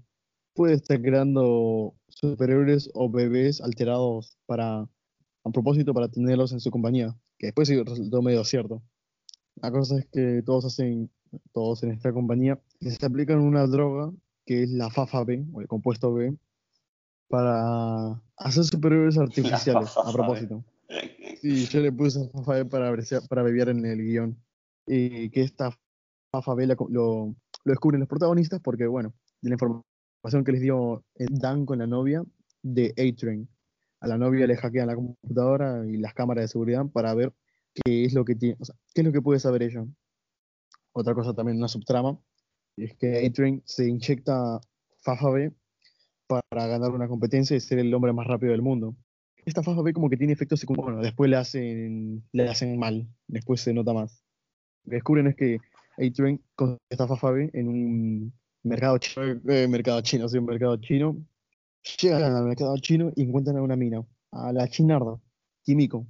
puede 0.53 0.75
estar 0.75 1.01
creando 1.01 1.95
superhéroes 2.07 2.89
o 2.93 3.09
bebés 3.09 3.61
alterados 3.61 4.37
para, 4.45 4.79
a 4.79 5.49
propósito, 5.51 5.93
para 5.93 6.09
tenerlos 6.09 6.53
en 6.53 6.59
su 6.59 6.71
compañía, 6.71 7.15
que 7.37 7.47
después 7.47 7.67
sí 7.67 7.81
resultó 7.81 8.21
medio 8.21 8.43
cierto. 8.43 8.81
La 9.55 9.71
cosa 9.71 9.99
es 9.99 10.07
que 10.11 10.41
todos 10.45 10.65
hacen, 10.65 11.11
todos 11.53 11.83
en 11.83 11.91
esta 11.91 12.13
compañía, 12.13 12.59
se 12.79 13.05
aplican 13.05 13.39
una 13.39 13.67
droga 13.67 14.11
que 14.45 14.63
es 14.63 14.71
la 14.71 14.89
FAFA 14.89 15.23
B, 15.23 15.45
o 15.53 15.61
el 15.61 15.67
compuesto 15.67 16.13
B, 16.13 16.35
para 17.27 18.21
hacer 18.37 18.63
superhéroes 18.63 19.17
artificiales, 19.17 19.97
a 19.97 20.11
propósito. 20.11 20.63
Sí, 21.41 21.65
yo 21.65 21.79
le 21.79 21.91
puse 21.91 22.29
FAFA 22.29 22.53
B 22.53 22.65
para, 22.65 22.95
para 23.27 23.43
beber 23.43 23.69
en 23.69 23.85
el 23.85 24.03
guion. 24.03 24.37
Y 24.87 25.31
que 25.31 25.41
esta 25.41 25.75
Fabela 26.41 26.75
lo, 26.89 27.35
lo 27.63 27.71
descubren 27.71 27.99
los 27.99 28.09
protagonistas 28.09 28.59
porque, 28.61 28.87
bueno, 28.87 29.13
de 29.41 29.49
la 29.49 29.55
información 29.55 30.43
que 30.43 30.51
les 30.51 30.61
dio 30.61 31.03
eh, 31.15 31.25
Dan 31.29 31.65
con 31.65 31.79
la 31.79 31.87
novia 31.87 32.23
de 32.61 32.93
A-Train. 32.97 33.47
A 34.01 34.07
la 34.07 34.17
novia 34.17 34.45
le 34.45 34.57
hackean 34.57 34.87
la 34.87 34.95
computadora 34.95 35.85
y 35.87 35.97
las 35.97 36.13
cámaras 36.13 36.43
de 36.43 36.47
seguridad 36.49 36.85
para 36.87 37.13
ver 37.13 37.33
qué 37.73 38.05
es 38.05 38.13
lo 38.13 38.25
que 38.25 38.35
tiene, 38.35 38.57
o 38.59 38.65
sea, 38.65 38.75
qué 38.93 39.01
es 39.01 39.07
lo 39.07 39.13
que 39.13 39.21
puede 39.21 39.39
saber 39.39 39.63
ella. 39.63 39.85
Otra 40.97 41.13
cosa 41.13 41.33
también, 41.33 41.57
una 41.57 41.67
subtrama, 41.67 42.17
Y 42.77 42.85
es 42.85 42.95
que 42.95 43.25
A-Train 43.25 43.61
se 43.65 43.87
inyecta 43.87 44.61
Fafa 45.03 45.29
B 45.29 45.51
para 46.25 46.67
ganar 46.67 46.91
una 46.91 47.09
competencia 47.09 47.55
y 47.55 47.59
ser 47.59 47.79
el 47.79 47.93
hombre 47.93 48.13
más 48.13 48.25
rápido 48.25 48.53
del 48.53 48.61
mundo. 48.61 48.95
Esta 49.45 49.61
Fafa 49.61 49.81
B 49.81 49.91
como 49.91 50.09
que 50.09 50.15
tiene 50.15 50.31
efectos 50.31 50.61
secundarios. 50.61 50.93
Bueno, 50.93 51.03
después 51.03 51.29
le 51.29 51.35
hacen, 51.35 52.23
le 52.31 52.47
hacen 52.47 52.79
mal. 52.79 53.09
Después 53.27 53.59
se 53.59 53.73
nota 53.73 53.91
más. 53.93 54.23
Lo 54.85 54.91
que 54.91 54.95
descubren 54.95 55.27
es 55.27 55.35
que 55.35 55.57
A-Train 55.97 56.41
con 56.55 56.77
esta 56.89 57.07
Fafa 57.07 57.31
B 57.31 57.49
en 57.53 57.67
un 57.67 58.33
mercado 58.63 58.97
chino, 58.97 59.41
eh, 59.49 59.67
mercado 59.67 59.99
chino, 59.99 60.29
sí, 60.29 60.37
un 60.37 60.45
mercado 60.45 60.77
chino, 60.77 61.17
llegan 62.01 62.33
al 62.33 62.45
mercado 62.45 62.77
chino 62.77 63.11
y 63.17 63.23
encuentran 63.23 63.57
a 63.57 63.61
una 63.61 63.75
mina, 63.75 64.01
a 64.31 64.53
la 64.53 64.67
chinarda, 64.69 65.19
Kimiko. 65.63 66.07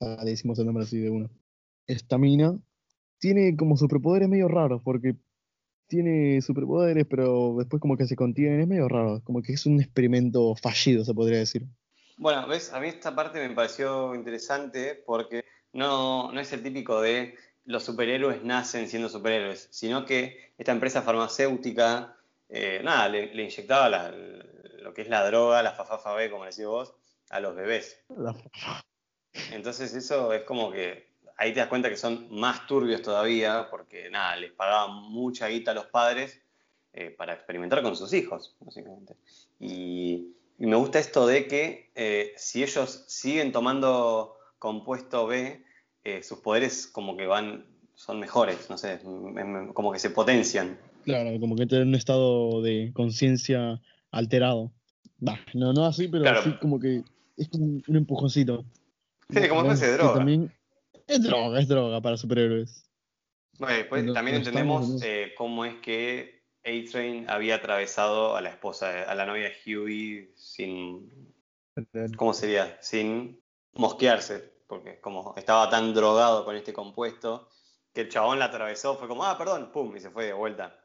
Le 0.00 0.30
decimos 0.30 0.58
el 0.58 0.64
nombre 0.64 0.84
así 0.84 0.98
de 0.98 1.10
uno. 1.10 1.30
Esta 1.86 2.16
mina 2.16 2.58
tiene 3.22 3.56
como 3.56 3.76
superpoderes 3.76 4.28
medio 4.28 4.48
raros, 4.48 4.82
porque 4.82 5.14
tiene 5.86 6.42
superpoderes, 6.42 7.06
pero 7.08 7.54
después 7.56 7.80
como 7.80 7.96
que 7.96 8.06
se 8.06 8.16
contiene, 8.16 8.62
es 8.62 8.66
medio 8.66 8.88
raro, 8.88 9.20
como 9.22 9.42
que 9.42 9.52
es 9.52 9.64
un 9.64 9.80
experimento 9.80 10.56
fallido, 10.56 11.04
se 11.04 11.14
podría 11.14 11.38
decir. 11.38 11.62
Bueno, 12.16 12.48
ves, 12.48 12.72
a 12.72 12.80
mí 12.80 12.88
esta 12.88 13.14
parte 13.14 13.46
me 13.46 13.54
pareció 13.54 14.12
interesante 14.16 15.00
porque 15.06 15.44
no, 15.72 16.32
no 16.32 16.40
es 16.40 16.52
el 16.52 16.64
típico 16.64 17.00
de 17.00 17.36
los 17.64 17.84
superhéroes 17.84 18.42
nacen 18.42 18.88
siendo 18.88 19.08
superhéroes, 19.08 19.68
sino 19.70 20.04
que 20.04 20.52
esta 20.58 20.72
empresa 20.72 21.02
farmacéutica, 21.02 22.16
eh, 22.48 22.80
nada, 22.82 23.08
le, 23.08 23.32
le 23.32 23.44
inyectaba 23.44 23.88
la- 23.88 24.10
lo 24.10 24.92
que 24.92 25.02
es 25.02 25.08
la 25.08 25.24
droga, 25.24 25.62
la 25.62 25.72
fafafa 25.74 26.12
B, 26.14 26.28
como 26.28 26.44
decís 26.44 26.66
vos, 26.66 26.92
a 27.30 27.38
los 27.38 27.54
bebés. 27.54 27.96
Entonces 29.52 29.94
eso 29.94 30.32
es 30.32 30.42
como 30.42 30.72
que 30.72 31.11
ahí 31.42 31.52
te 31.52 31.58
das 31.60 31.68
cuenta 31.68 31.88
que 31.88 31.96
son 31.96 32.28
más 32.30 32.66
turbios 32.68 33.02
todavía, 33.02 33.66
porque 33.68 34.08
nada, 34.10 34.36
les 34.36 34.52
pagaban 34.52 35.10
mucha 35.10 35.48
guita 35.48 35.72
a 35.72 35.74
los 35.74 35.86
padres 35.86 36.40
eh, 36.92 37.10
para 37.10 37.34
experimentar 37.34 37.82
con 37.82 37.96
sus 37.96 38.12
hijos, 38.12 38.54
básicamente. 38.60 39.16
Y, 39.58 40.28
y 40.58 40.66
me 40.66 40.76
gusta 40.76 41.00
esto 41.00 41.26
de 41.26 41.48
que 41.48 41.90
eh, 41.96 42.32
si 42.36 42.62
ellos 42.62 43.04
siguen 43.08 43.50
tomando 43.50 44.36
compuesto 44.60 45.26
B, 45.26 45.64
eh, 46.04 46.22
sus 46.22 46.38
poderes 46.38 46.86
como 46.86 47.16
que 47.16 47.26
van, 47.26 47.66
son 47.94 48.20
mejores, 48.20 48.70
no 48.70 48.78
sé, 48.78 49.00
como 49.74 49.92
que 49.92 49.98
se 49.98 50.10
potencian. 50.10 50.78
Claro, 51.04 51.38
como 51.40 51.56
que 51.56 51.66
tiene 51.66 51.84
un 51.84 51.96
estado 51.96 52.62
de 52.62 52.92
conciencia 52.94 53.80
alterado. 54.12 54.70
Bah, 55.18 55.40
no, 55.54 55.72
no 55.72 55.86
así, 55.86 56.06
pero 56.06 56.22
Claro. 56.22 56.42
sí 56.42 56.52
como 56.60 56.78
que 56.78 57.02
es 57.36 57.48
como 57.48 57.64
un 57.64 57.96
empujoncito. 57.96 58.64
Sí, 59.30 59.48
como 59.48 59.62
Vemos 59.62 59.74
especie 59.74 59.88
de 59.88 59.94
droga. 59.94 60.14
También 60.14 60.52
es 61.06 61.22
droga, 61.22 61.60
es 61.60 61.68
droga 61.68 62.00
para 62.00 62.16
superhéroes. 62.16 62.88
Bueno, 63.58 63.76
después 63.76 64.12
también 64.12 64.38
entendemos 64.38 65.02
en 65.02 65.08
eh, 65.08 65.34
cómo 65.36 65.64
es 65.64 65.74
que 65.76 66.42
A-Train 66.64 67.28
había 67.28 67.56
atravesado 67.56 68.36
a 68.36 68.40
la 68.40 68.50
esposa, 68.50 69.02
a 69.02 69.14
la 69.14 69.26
novia 69.26 69.50
de 69.50 69.76
Huey 69.76 70.32
sin, 70.34 71.10
¿cómo 72.16 72.32
sería? 72.32 72.78
Sin 72.80 73.40
mosquearse, 73.74 74.52
porque 74.66 75.00
como 75.00 75.34
estaba 75.36 75.68
tan 75.68 75.92
drogado 75.94 76.44
con 76.44 76.56
este 76.56 76.72
compuesto, 76.72 77.48
que 77.92 78.02
el 78.02 78.08
chabón 78.08 78.38
la 78.38 78.46
atravesó, 78.46 78.96
fue 78.96 79.08
como, 79.08 79.24
ah, 79.24 79.36
perdón, 79.36 79.70
pum, 79.72 79.94
y 79.96 80.00
se 80.00 80.10
fue 80.10 80.26
de 80.26 80.32
vuelta. 80.32 80.78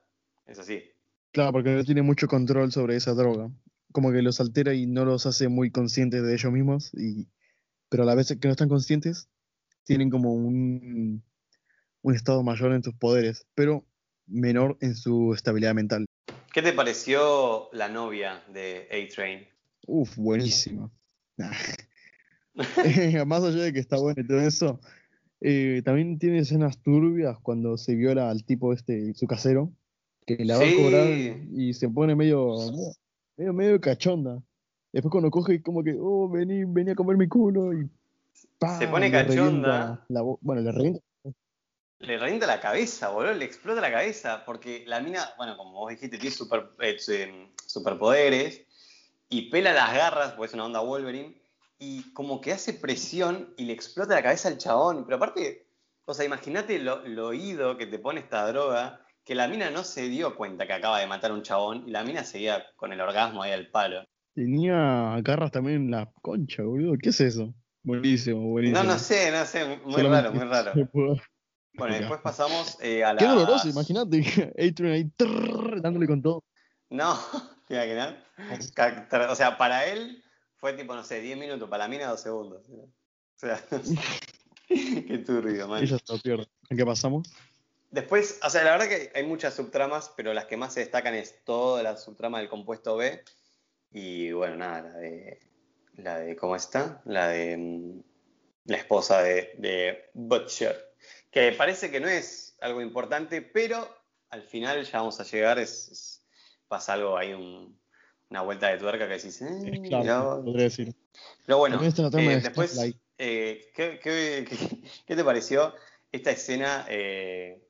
Es 0.45 0.59
así. 0.59 0.83
Claro, 1.31 1.51
porque 1.51 1.69
no 1.69 1.83
tiene 1.83 2.01
mucho 2.01 2.27
control 2.27 2.71
sobre 2.71 2.95
esa 2.95 3.13
droga. 3.13 3.49
Como 3.91 4.11
que 4.11 4.21
los 4.21 4.39
altera 4.39 4.73
y 4.73 4.87
no 4.87 5.05
los 5.05 5.25
hace 5.25 5.47
muy 5.47 5.71
conscientes 5.71 6.23
de 6.23 6.33
ellos 6.33 6.51
mismos, 6.51 6.93
y, 6.93 7.27
pero 7.89 8.03
a 8.03 8.05
la 8.05 8.15
vez 8.15 8.35
que 8.39 8.47
no 8.47 8.51
están 8.51 8.69
conscientes, 8.69 9.29
tienen 9.87 10.09
como 10.09 10.33
un, 10.33 11.23
un 12.01 12.15
estado 12.15 12.43
mayor 12.43 12.73
en 12.73 12.83
sus 12.83 12.93
poderes, 12.93 13.47
pero 13.55 13.85
menor 14.27 14.77
en 14.81 14.95
su 14.95 15.33
estabilidad 15.33 15.73
mental. 15.73 16.05
¿Qué 16.53 16.61
te 16.61 16.73
pareció 16.73 17.69
la 17.71 17.87
novia 17.87 18.43
de 18.53 18.87
A-Train? 18.91 19.47
Uf, 19.87 20.15
buenísima. 20.17 20.91
Más 23.25 23.43
allá 23.43 23.63
de 23.63 23.73
que 23.73 23.79
está 23.79 23.97
bueno 23.97 24.21
y 24.21 24.27
todo 24.27 24.41
eso, 24.41 24.79
eh, 25.39 25.81
también 25.85 26.19
tiene 26.19 26.39
escenas 26.39 26.81
turbias 26.81 27.37
cuando 27.41 27.77
se 27.77 27.95
viola 27.95 28.29
al 28.29 28.43
tipo 28.43 28.73
este, 28.73 29.13
su 29.13 29.27
casero, 29.27 29.71
que 30.25 30.43
la 30.43 30.57
va 30.57 30.65
a 30.65 30.75
cobrar 30.75 31.07
y 31.07 31.73
se 31.73 31.87
pone 31.89 32.15
medio, 32.15 32.55
medio, 33.37 33.53
medio 33.53 33.79
cachonda. 33.79 34.43
Después 34.91 35.11
cuando 35.11 35.29
coge 35.29 35.61
como 35.61 35.83
que, 35.83 35.95
oh, 35.99 36.27
vení, 36.27 36.63
vení 36.65 36.91
a 36.91 36.95
comer 36.95 37.17
mi 37.17 37.27
culo 37.27 37.73
y 37.73 37.87
¡pam! 38.59 38.79
Se 38.79 38.87
pone 38.87 39.11
cachonda. 39.11 40.05
la 40.07 40.21
bueno, 40.21 40.61
le 40.61 40.71
revienta. 40.71 41.01
Le 41.99 42.17
revienta 42.17 42.45
la 42.45 42.59
cabeza, 42.59 43.09
boludo, 43.09 43.33
le 43.33 43.45
explota 43.45 43.81
la 43.81 43.91
cabeza, 43.91 44.43
porque 44.45 44.83
la 44.85 44.99
mina, 44.99 45.33
bueno, 45.37 45.57
como 45.57 45.71
vos 45.71 45.89
dijiste, 45.89 46.17
tiene 46.17 46.35
super, 46.35 46.69
eh, 46.79 46.97
em, 47.07 47.49
superpoderes 47.65 48.65
y 49.29 49.49
pela 49.49 49.73
las 49.73 49.93
garras, 49.95 50.33
porque 50.33 50.47
es 50.47 50.53
una 50.53 50.65
onda 50.65 50.79
Wolverine, 50.79 51.41
y 51.79 52.13
como 52.13 52.39
que 52.39 52.53
hace 52.53 52.73
presión 52.73 53.53
y 53.57 53.65
le 53.65 53.73
explota 53.73 54.13
la 54.13 54.23
cabeza 54.23 54.47
al 54.47 54.57
chabón. 54.57 55.05
Pero 55.05 55.17
aparte, 55.17 55.67
o 56.05 56.13
sea, 56.13 56.25
imagínate 56.25 56.79
lo, 56.79 57.07
lo 57.07 57.27
oído 57.27 57.77
que 57.77 57.87
te 57.87 57.97
pone 57.97 58.19
esta 58.19 58.47
droga, 58.47 59.01
que 59.23 59.35
la 59.35 59.47
mina 59.47 59.69
no 59.71 59.83
se 59.83 60.07
dio 60.07 60.35
cuenta 60.37 60.67
que 60.67 60.73
acaba 60.73 60.99
de 60.99 61.07
matar 61.07 61.31
a 61.31 61.33
un 61.33 61.41
chabón 61.41 61.83
y 61.87 61.91
la 61.91 62.03
mina 62.03 62.23
seguía 62.23 62.65
con 62.75 62.93
el 62.93 63.01
orgasmo 63.01 63.43
ahí 63.43 63.51
al 63.51 63.69
palo. 63.69 64.05
Tenía 64.33 65.19
garras 65.21 65.51
también 65.51 65.77
en 65.77 65.91
la 65.91 66.11
concha, 66.21 66.63
boludo. 66.63 66.95
¿Qué 67.01 67.09
es 67.09 67.19
eso? 67.21 67.53
Buenísimo, 67.87 68.41
buenísimo. 68.49 68.83
No, 68.83 68.91
no 68.91 68.99
sé, 68.99 69.31
no 69.31 69.45
sé, 69.45 69.65
muy 69.77 69.93
Solamente 69.93 70.29
raro, 70.29 70.33
muy 70.33 70.43
raro. 70.93 71.21
Bueno, 71.75 71.95
después 71.95 72.19
pasamos 72.19 72.77
eh, 72.81 73.01
a 73.05 73.13
la... 73.13 73.19
Qué 73.19 73.25
doloroso, 73.25 73.69
imagínate. 73.69 74.51
Adrian 74.59 74.91
ahí 74.91 75.05
trrr, 75.15 75.81
dándole 75.81 76.05
con 76.05 76.21
todo. 76.21 76.43
No, 76.89 77.17
¿te 77.67 77.75
imaginas? 77.75 78.15
O 79.29 79.35
sea, 79.35 79.57
para 79.57 79.85
él 79.85 80.21
fue 80.57 80.73
tipo, 80.73 80.95
no 80.95 81.03
sé, 81.05 81.21
10 81.21 81.37
minutos, 81.37 81.69
para 81.69 81.85
la 81.85 81.87
mina 81.87 82.09
2 82.09 82.19
segundos. 82.19 82.67
O 82.69 82.89
sea, 83.37 83.63
qué 84.67 85.23
turbio, 85.25 85.69
man. 85.69 85.81
Ella 85.81 85.97
pierde. 86.21 86.45
¿En 86.69 86.77
qué 86.77 86.85
pasamos? 86.85 87.33
Después, 87.89 88.41
o 88.43 88.49
sea, 88.49 88.65
la 88.65 88.71
verdad 88.71 88.89
que 88.89 89.13
hay 89.15 89.25
muchas 89.25 89.53
subtramas, 89.53 90.11
pero 90.17 90.33
las 90.33 90.47
que 90.47 90.57
más 90.57 90.73
se 90.73 90.81
destacan 90.81 91.15
es 91.15 91.41
toda 91.45 91.83
la 91.83 91.95
subtrama 91.95 92.39
del 92.39 92.49
compuesto 92.49 92.97
B. 92.97 93.23
Y 93.91 94.33
bueno, 94.33 94.57
nada, 94.57 94.81
la 94.81 94.97
de. 94.97 95.39
La 95.97 96.19
de 96.19 96.35
¿Cómo 96.35 96.55
está? 96.55 97.01
La 97.05 97.27
de. 97.29 97.57
mm, 97.57 98.01
La 98.65 98.77
esposa 98.77 99.21
de, 99.21 99.53
de 99.57 100.09
Butcher. 100.13 100.93
Que 101.31 101.51
parece 101.53 101.89
que 101.91 101.99
no 101.99 102.07
es 102.07 102.55
algo 102.61 102.81
importante, 102.81 103.41
pero 103.41 103.87
al 104.29 104.43
final 104.43 104.83
ya 104.83 104.99
vamos 104.99 105.19
a 105.19 105.23
llegar. 105.23 105.57
Es, 105.59 105.89
es- 105.89 106.23
pasa 106.67 106.93
algo 106.93 107.17
ahí, 107.17 107.33
un- 107.33 107.79
una 108.29 108.41
vuelta 108.41 108.67
de 108.67 108.77
tuerca 108.77 109.07
que 109.07 109.13
decís. 109.15 109.41
eh, 109.41 109.45
claro, 110.03 110.43
podría 110.43 110.63
decir. 110.65 110.93
Pero 111.45 111.57
bueno, 111.59 111.77
eh, 112.19 112.23
de 112.23 112.41
después, 112.41 112.75
eh, 113.17 113.71
¿qué, 113.73 113.99
qué- 114.03 114.45
qué- 114.49 114.81
qué 115.05 115.15
te 115.15 115.23
pareció 115.23 115.73
esta 116.11 116.31
escena 116.31 116.85
eh, 116.89 117.63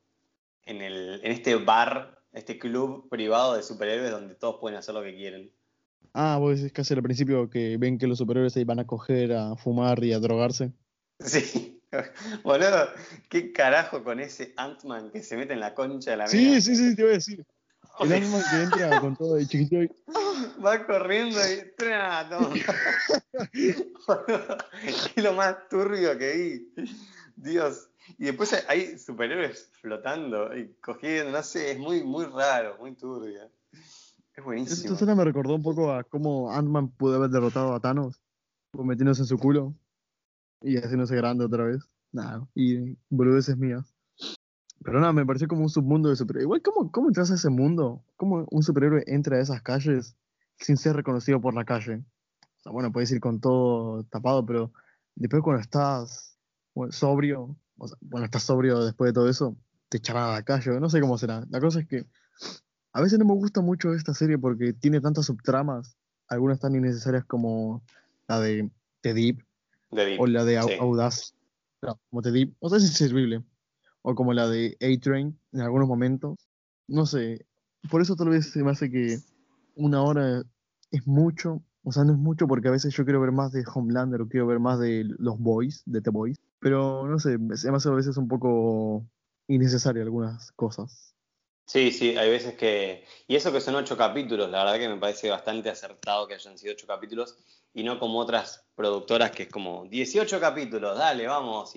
en, 0.66 0.82
el, 0.82 1.22
en 1.24 1.32
este 1.32 1.56
bar, 1.56 2.20
este 2.34 2.58
club 2.58 3.08
privado 3.10 3.54
de 3.56 3.62
superhéroes 3.64 4.10
donde 4.12 4.34
todos 4.36 4.58
pueden 4.60 4.78
hacer 4.80 4.96
lo 4.96 5.04
que 5.04 5.16
quieren? 5.16 5.54
Ah, 6.14 6.38
vos 6.40 6.58
decís 6.58 6.74
casi 6.74 6.94
al 6.94 7.04
principio 7.04 7.50
que 7.50 7.78
ven 7.78 7.98
que 7.98 8.08
los 8.08 8.18
superhéroes 8.18 8.56
ahí 8.58 8.64
van 8.64 8.80
a 8.80 8.88
coger, 8.88 9.34
a 9.34 9.56
fumar 9.56 10.04
y 10.04 10.14
a 10.14 10.20
drogarse. 10.20 10.72
Sí, 11.20 11.82
boludo, 12.44 12.90
qué 13.30 13.52
carajo 13.52 14.04
con 14.04 14.20
ese 14.20 14.54
Ant-Man 14.58 15.12
que 15.12 15.22
se 15.22 15.38
mete 15.38 15.54
en 15.54 15.60
la 15.60 15.74
concha 15.76 16.12
de 16.12 16.18
la 16.18 16.28
Sí, 16.28 16.38
mina. 16.38 16.62
sí, 16.62 16.76
sí, 16.76 16.96
te 16.96 17.04
voy 17.04 17.12
a 17.12 17.16
decir. 17.16 17.46
El 18.00 18.14
Ant-Man 18.14 18.42
que 18.52 18.62
entra 18.64 19.00
con 19.02 19.16
todo 19.16 19.36
de 19.36 19.48
chiquito 19.48 19.82
y... 19.84 19.90
Va 20.64 20.86
corriendo 20.86 21.40
y. 21.40 21.72
¡Tra! 21.78 22.28
toma. 22.30 22.56
Boludo, 24.08 24.58
es 25.16 25.24
lo 25.24 25.34
más 25.34 25.68
turbio 25.70 26.18
que 26.18 26.34
vi. 26.76 26.86
Dios. 27.36 27.90
Y 28.18 28.26
después 28.26 28.54
hay 28.68 28.98
superhéroes 28.98 29.70
flotando 29.82 30.56
y 30.58 30.74
cogiendo, 30.82 31.32
no 31.32 31.44
sé, 31.44 31.72
es 31.72 31.78
muy, 31.80 32.04
muy 32.04 32.26
raro, 32.26 32.78
muy 32.80 32.96
turbio. 32.96 33.52
Es 34.38 34.44
buenísimo. 34.44 35.16
me 35.16 35.26
recordó 35.26 35.56
un 35.56 35.64
poco 35.64 35.92
a 35.92 36.04
cómo 36.04 36.52
Ant-Man 36.52 36.90
pudo 36.90 37.16
haber 37.16 37.32
derrotado 37.32 37.74
a 37.74 37.80
Thanos, 37.80 38.22
metiéndose 38.72 39.24
en 39.24 39.28
su 39.28 39.40
culo 39.40 39.74
y 40.62 40.78
haciéndose 40.78 41.16
grande 41.16 41.44
otra 41.44 41.64
vez. 41.64 41.90
Nada, 42.12 42.48
y 42.54 42.96
boludeces 43.10 43.58
mías. 43.58 43.96
Pero 44.84 45.00
nada, 45.00 45.12
me 45.12 45.26
pareció 45.26 45.48
como 45.48 45.64
un 45.64 45.70
submundo 45.70 46.10
de 46.10 46.16
superhéroes. 46.16 46.46
Igual, 46.46 46.62
¿cómo, 46.62 46.92
¿cómo 46.92 47.08
entras 47.08 47.32
a 47.32 47.34
ese 47.34 47.50
mundo? 47.50 48.06
¿Cómo 48.16 48.48
un 48.52 48.62
superhéroe 48.62 49.04
entra 49.08 49.38
a 49.38 49.42
esas 49.42 49.64
calles 49.64 50.16
sin 50.60 50.78
ser 50.78 50.96
reconocido 50.96 51.42
por 51.42 51.56
la 51.56 51.66
calle? 51.66 52.04
O 52.60 52.62
sea, 52.62 52.72
bueno, 52.72 52.92
puedes 52.92 53.12
ir 53.12 53.20
con 53.20 53.42
todo 53.42 54.04
tapado, 54.04 54.46
pero 54.46 54.72
después 55.16 55.42
cuando 55.42 55.62
estás 55.64 56.38
sobrio, 56.92 57.58
bueno, 58.02 58.26
estás 58.26 58.44
sobrio 58.44 58.86
después 58.86 59.10
de 59.10 59.14
todo 59.14 59.28
eso, 59.28 59.58
te 59.90 59.98
echarán 59.98 60.30
a 60.30 60.34
la 60.34 60.44
calle. 60.44 60.80
No 60.80 60.92
sé 60.92 61.02
cómo 61.02 61.18
será. 61.18 61.44
La 61.50 61.60
cosa 61.60 61.80
es 61.80 61.88
que 61.88 62.06
a 62.98 63.02
veces 63.02 63.20
no 63.20 63.26
me 63.26 63.36
gusta 63.36 63.62
mucho 63.62 63.94
esta 63.94 64.16
serie 64.16 64.40
porque 64.40 64.74
tiene 64.74 65.00
tantas 65.00 65.28
subtramas, 65.28 65.96
algunas 66.30 66.60
tan 66.60 66.76
innecesarias 66.76 67.24
como 67.26 67.84
la 68.28 68.40
de 68.40 68.72
The 69.02 69.14
Deep 69.14 69.44
De 69.92 70.04
Deep. 70.04 70.20
o 70.20 70.26
la 70.26 70.44
de 70.44 70.60
Sí. 70.64 70.74
Audaz. 70.80 71.36
No, 71.84 72.00
como 72.10 72.24
The 72.24 72.32
Deep, 72.32 72.56
o 72.60 72.70
sea, 72.70 72.80
es 72.80 72.86
inservible. 72.86 73.44
O 74.02 74.16
como 74.16 74.34
la 74.34 74.48
de 74.50 74.76
A-Train 74.82 75.40
en 75.52 75.62
algunos 75.62 75.88
momentos. 75.88 76.40
No 76.88 77.06
sé, 77.06 77.46
por 77.92 78.02
eso 78.02 78.16
tal 78.16 78.30
vez 78.30 78.50
se 78.50 78.64
me 78.64 78.72
hace 78.72 78.90
que 78.90 79.20
una 79.76 80.02
hora 80.02 80.42
es 80.90 81.06
mucho. 81.06 81.62
O 81.84 81.92
sea, 81.92 82.04
no 82.04 82.14
es 82.14 82.18
mucho 82.18 82.48
porque 82.48 82.68
a 82.70 82.72
veces 82.72 82.96
yo 82.96 83.06
quiero 83.06 83.22
ver 83.22 83.32
más 83.32 83.52
de 83.52 83.64
Homelander 83.72 84.22
o 84.22 84.28
quiero 84.28 84.48
ver 84.48 84.60
más 84.60 84.80
de 84.80 85.04
los 85.20 85.38
Boys, 85.38 85.84
de 85.86 86.02
The 86.02 86.10
Boys. 86.10 86.40
Pero 86.62 87.08
no 87.08 87.20
sé, 87.20 87.38
se 87.58 87.70
me 87.70 87.78
hace 87.78 87.90
a 87.90 87.92
veces 87.92 88.18
un 88.18 88.28
poco 88.28 89.06
innecesario 89.48 90.02
algunas 90.02 90.52
cosas. 90.54 91.14
Sí, 91.68 91.92
sí, 91.92 92.18
hay 92.18 92.30
veces 92.30 92.56
que... 92.56 93.04
Y 93.28 93.36
eso 93.36 93.52
que 93.52 93.60
son 93.60 93.76
ocho 93.76 93.98
capítulos, 93.98 94.50
la 94.50 94.64
verdad 94.64 94.80
que 94.80 94.88
me 94.88 94.96
parece 94.96 95.30
bastante 95.30 95.70
acertado 95.70 96.26
que 96.26 96.36
hayan 96.36 96.58
sido 96.58 96.74
ocho 96.74 96.88
capítulos 96.88 97.38
y 97.74 97.84
no 97.84 98.00
como 98.00 98.20
otras 98.20 98.66
productoras 98.74 99.32
que 99.32 99.44
es 99.44 99.50
como 99.50 99.86
18 99.86 100.40
capítulos, 100.40 100.98
dale, 100.98 101.28
vamos, 101.28 101.74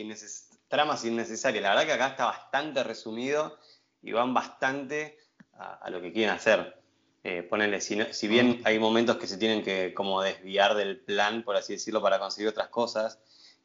tramas 0.68 1.04
innecesarias. 1.04 1.62
La 1.64 1.70
verdad 1.70 1.86
que 1.86 1.92
acá 1.92 2.06
está 2.06 2.24
bastante 2.26 2.84
resumido 2.84 3.58
y 4.00 4.12
van 4.12 4.32
bastante 4.32 5.18
a, 5.54 5.90
lo 5.90 6.00
que 6.00 6.12
quieren 6.12 6.36
hacer. 6.36 6.80
Eh, 7.24 7.42
ponerle, 7.42 7.80
si, 7.80 8.28
bien 8.28 8.62
hay 8.64 8.78
momentos 8.78 9.16
que 9.16 9.26
se 9.26 9.38
tienen 9.38 9.64
que 9.64 9.92
como 9.92 10.22
desviar 10.22 10.76
del 10.76 11.00
plan, 11.00 11.42
por 11.42 11.56
así 11.56 11.72
decirlo, 11.72 12.00
para 12.00 12.20
conseguir 12.20 12.48
otras 12.48 12.68
cosas, 12.68 13.18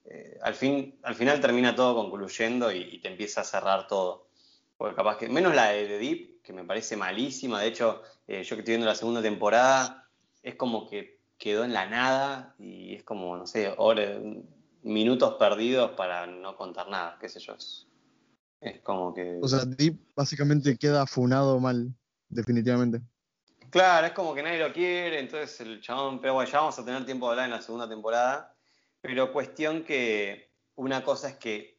eh, 0.05 0.39
al, 0.41 0.55
fin, 0.55 0.99
al 1.03 1.13
final 1.13 1.39
termina 1.39 1.75
todo 1.75 1.95
concluyendo 1.95 2.71
y, 2.71 2.99
te 2.99 3.09
empieza 3.09 3.41
a 3.41 3.43
cerrar 3.43 3.87
todo. 3.87 4.24
Porque 4.77 4.95
capaz 4.95 5.17
que, 5.17 5.29
menos 5.29 5.55
la 5.55 5.69
de 5.69 5.87
The 5.87 5.97
Deep, 5.97 6.41
que 6.41 6.53
me 6.53 6.63
parece 6.63 6.97
malísima, 6.97 7.61
de 7.61 7.67
hecho, 7.67 8.01
eh, 8.27 8.43
yo 8.43 8.55
que 8.55 8.61
estoy 8.61 8.73
viendo 8.73 8.85
la 8.85 8.95
segunda 8.95 9.21
temporada, 9.21 10.09
es 10.43 10.55
como 10.55 10.87
que 10.89 11.21
quedó 11.37 11.63
en 11.63 11.73
la 11.73 11.87
nada 11.87 12.55
y 12.59 12.95
es 12.95 13.03
como, 13.03 13.35
no 13.37 13.47
sé, 13.47 13.73
horas, 13.77 14.19
minutos 14.83 15.35
perdidos 15.35 15.91
para 15.91 16.27
no 16.27 16.55
contar 16.55 16.89
nada, 16.89 17.17
qué 17.19 17.29
sé 17.29 17.39
yo. 17.39 17.55
Es, 18.61 18.79
como 18.81 19.13
que... 19.13 19.39
O 19.41 19.47
sea, 19.47 19.65
Deep 19.65 19.97
básicamente 20.15 20.77
queda 20.77 21.05
funado 21.05 21.59
mal, 21.59 21.93
definitivamente. 22.29 23.01
Claro, 23.69 24.07
es 24.07 24.13
como 24.13 24.33
que 24.33 24.43
nadie 24.43 24.59
lo 24.59 24.71
quiere, 24.71 25.19
entonces 25.19 25.59
el 25.61 25.81
chabón, 25.81 26.21
pero 26.21 26.35
bueno, 26.35 26.49
ya 26.49 26.59
vamos 26.59 26.79
a 26.79 26.85
tener 26.85 27.05
tiempo 27.05 27.25
de 27.25 27.31
hablar 27.31 27.45
en 27.45 27.51
la 27.51 27.61
segunda 27.61 27.89
temporada, 27.89 28.55
pero 29.01 29.33
cuestión 29.33 29.83
que 29.83 30.51
una 30.75 31.03
cosa 31.03 31.29
es 31.29 31.35
que 31.35 31.74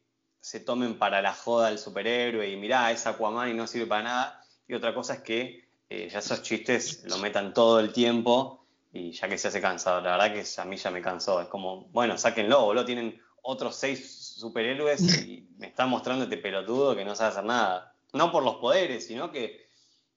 se 0.47 0.61
tomen 0.61 0.97
para 0.97 1.21
la 1.21 1.33
joda 1.33 1.71
el 1.71 1.79
superhéroe 1.79 2.49
y 2.49 2.57
mirá, 2.57 2.93
es 2.93 3.05
Aquaman 3.05 3.51
y 3.51 3.55
no 3.55 3.67
sirve 3.67 3.87
para 3.87 4.05
nada, 4.05 4.45
y 4.69 4.75
otra 4.75 4.95
cosa 4.95 5.15
es 5.15 5.21
que 5.23 5.69
eh, 5.89 6.09
ya 6.09 6.21
esos 6.21 6.41
chistes 6.43 7.03
lo 7.05 7.19
metan 7.19 7.53
todo 7.53 7.81
el 7.81 7.93
tiempo 7.93 8.65
y 8.93 9.11
ya 9.11 9.29
que 9.29 9.39
se 9.39 9.49
hace 9.49 9.61
cansado, 9.61 10.01
la 10.01 10.13
verdad 10.13 10.33
que 10.33 10.61
a 10.61 10.65
mí 10.65 10.77
ya 10.77 10.93
me 10.93 11.03
cansó, 11.03 11.41
es 11.41 11.49
como, 11.49 11.89
bueno, 11.89 12.17
sáquenlo, 12.17 12.65
boludo, 12.65 12.85
tienen 12.85 13.21
otros 13.43 13.75
seis 13.75 14.37
superhéroes 14.39 15.27
y 15.27 15.49
me 15.59 15.67
están 15.67 15.91
mostrando 15.91 16.23
este 16.23 16.37
pelotudo 16.37 16.95
que 16.95 17.05
no 17.05 17.17
sabe 17.17 17.31
hacer 17.31 17.45
nada. 17.45 17.97
No 18.13 18.31
por 18.31 18.45
los 18.45 18.57
poderes, 18.57 19.05
sino 19.05 19.33
que 19.33 19.69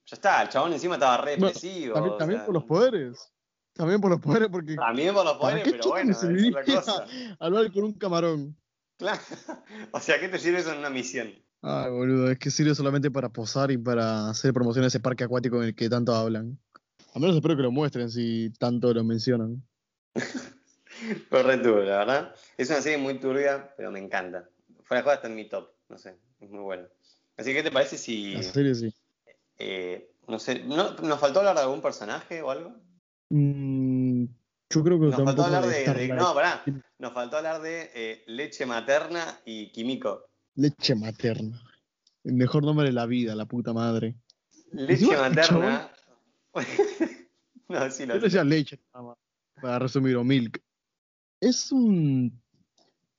ya 0.06 0.14
está, 0.14 0.42
el 0.42 0.48
chabón 0.48 0.72
encima 0.72 0.94
estaba 0.94 1.16
re 1.16 1.32
depresivo. 1.32 2.16
también 2.16 2.44
por 2.44 2.54
los 2.54 2.64
poderes. 2.64 3.32
También 3.72 4.00
por 4.00 4.10
los 4.10 4.20
poderes, 4.20 4.48
porque. 4.48 4.76
También 4.76 5.12
por 5.12 5.24
los 5.24 5.36
poderes, 5.38 5.72
pero 5.72 5.88
bueno, 5.88 6.12
es 6.12 6.22
otra 6.22 6.64
cosa. 6.64 7.04
Hablar 7.40 7.72
con 7.72 7.84
un 7.84 7.92
camarón. 7.94 8.59
Claro. 9.00 9.20
O 9.92 9.98
sea, 9.98 10.20
¿qué 10.20 10.28
te 10.28 10.38
sirve 10.38 10.60
eso 10.60 10.72
en 10.72 10.78
una 10.78 10.90
misión? 10.90 11.32
Ay, 11.62 11.90
boludo, 11.90 12.30
es 12.30 12.38
que 12.38 12.50
sirve 12.50 12.74
solamente 12.74 13.10
para 13.10 13.30
posar 13.30 13.70
y 13.70 13.78
para 13.78 14.28
hacer 14.28 14.52
promoción 14.52 14.84
a 14.84 14.88
ese 14.88 15.00
parque 15.00 15.24
acuático 15.24 15.56
en 15.56 15.68
el 15.68 15.74
que 15.74 15.88
tanto 15.88 16.14
hablan. 16.14 16.58
Al 17.14 17.20
menos 17.20 17.36
espero 17.36 17.56
que 17.56 17.62
lo 17.62 17.70
muestren 17.70 18.10
si 18.10 18.50
tanto 18.58 18.92
lo 18.94 19.02
mencionan. 19.02 19.62
Correcto, 21.30 21.76
la 21.82 21.98
verdad. 21.98 22.34
Es 22.56 22.68
una 22.68 22.80
serie 22.80 22.98
muy 22.98 23.18
turbia, 23.18 23.72
pero 23.76 23.90
me 23.90 23.98
encanta. 23.98 24.48
Fuera 24.84 25.00
de 25.00 25.04
juego 25.04 25.14
está 25.16 25.28
en 25.28 25.34
mi 25.34 25.48
top, 25.48 25.70
no 25.88 25.98
sé, 25.98 26.16
es 26.40 26.50
muy 26.50 26.62
bueno. 26.62 26.86
Así 27.36 27.50
que, 27.50 27.56
¿qué 27.56 27.62
te 27.62 27.72
parece 27.72 27.96
si. 27.96 28.34
La 28.34 28.42
serie 28.42 28.74
sí. 28.74 28.94
Eh, 29.58 30.12
no 30.28 30.38
sé, 30.38 30.62
¿nos 30.64 31.20
faltó 31.20 31.40
hablar 31.40 31.56
de 31.56 31.62
algún 31.62 31.80
personaje 31.80 32.42
o 32.42 32.50
algo? 32.50 32.74
Mm, 33.30 34.09
yo 34.72 34.84
creo 34.84 35.00
que 35.00 35.06
nos 35.06 35.16
faltó 35.16 35.44
hablar 35.44 35.66
de, 35.66 36.08
no, 36.14 36.32
pará, 36.32 36.62
nos 36.98 37.12
faltó 37.12 37.38
hablar 37.38 37.60
de 37.60 37.90
eh, 37.92 38.24
leche 38.28 38.66
materna 38.66 39.40
y 39.44 39.72
químico. 39.72 40.26
Leche 40.54 40.94
materna. 40.94 41.60
El 42.22 42.34
mejor 42.34 42.62
nombre 42.62 42.86
de 42.86 42.92
la 42.92 43.06
vida, 43.06 43.34
la 43.34 43.46
puta 43.46 43.72
madre. 43.72 44.14
Leche 44.72 45.16
materna. 45.16 45.90
no, 47.68 47.90
sí, 47.90 48.06
lo 48.06 48.14
Yo 48.14 48.20
decía 48.20 48.44
leche, 48.44 48.80
para 49.60 49.80
resumir, 49.80 50.16
o 50.16 50.22
milk. 50.22 50.62
Es 51.40 51.72
un. 51.72 52.40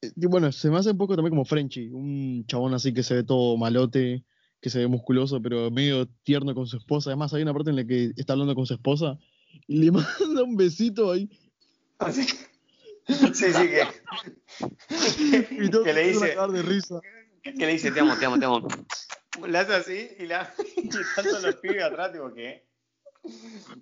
Eh, 0.02 0.12
bueno, 0.16 0.54
se 0.54 0.70
me 0.70 0.78
hace 0.78 0.92
un 0.92 0.98
poco 0.98 1.16
también 1.16 1.32
como 1.32 1.44
Frenchy, 1.44 1.90
un 1.90 2.46
chabón 2.48 2.74
así 2.74 2.94
que 2.94 3.04
se 3.04 3.16
ve 3.16 3.24
todo 3.24 3.58
malote, 3.58 4.24
que 4.62 4.70
se 4.70 4.80
ve 4.80 4.88
musculoso, 4.88 5.42
pero 5.42 5.70
medio 5.70 6.08
tierno 6.24 6.56
con 6.56 6.68
su 6.68 6.78
esposa. 6.78 7.10
Además, 7.10 7.34
hay 7.34 7.42
una 7.42 7.54
parte 7.54 7.72
en 7.72 7.76
la 7.76 7.86
que 7.86 8.14
está 8.16 8.34
hablando 8.34 8.56
con 8.56 8.66
su 8.66 8.74
esposa 8.74 9.20
y 9.68 9.80
le 9.80 9.92
manda 9.92 10.44
un 10.44 10.56
besito 10.56 11.12
ahí. 11.12 11.30
Ah, 12.04 12.12
sí, 12.12 12.26
sí, 13.08 13.54
sí, 13.54 13.70
que, 13.70 13.84
que 15.84 15.94
le 15.94 16.08
dice. 16.08 16.36
De 16.36 16.62
risa. 16.64 17.00
Que 17.44 17.54
le 17.54 17.68
dice, 17.68 17.92
te 17.92 18.00
amo, 18.00 18.18
te 18.18 18.26
amo, 18.26 18.40
te 18.40 18.46
amo. 18.46 18.68
Le 19.48 19.58
hace 19.58 19.76
así 19.76 20.10
y, 20.18 20.26
la, 20.26 20.52
y 20.78 20.90
tanto 20.90 21.40
los 21.40 21.56
pibes 21.58 21.84
atrás, 21.84 22.12
tipo, 22.12 22.34
¿qué? 22.34 22.68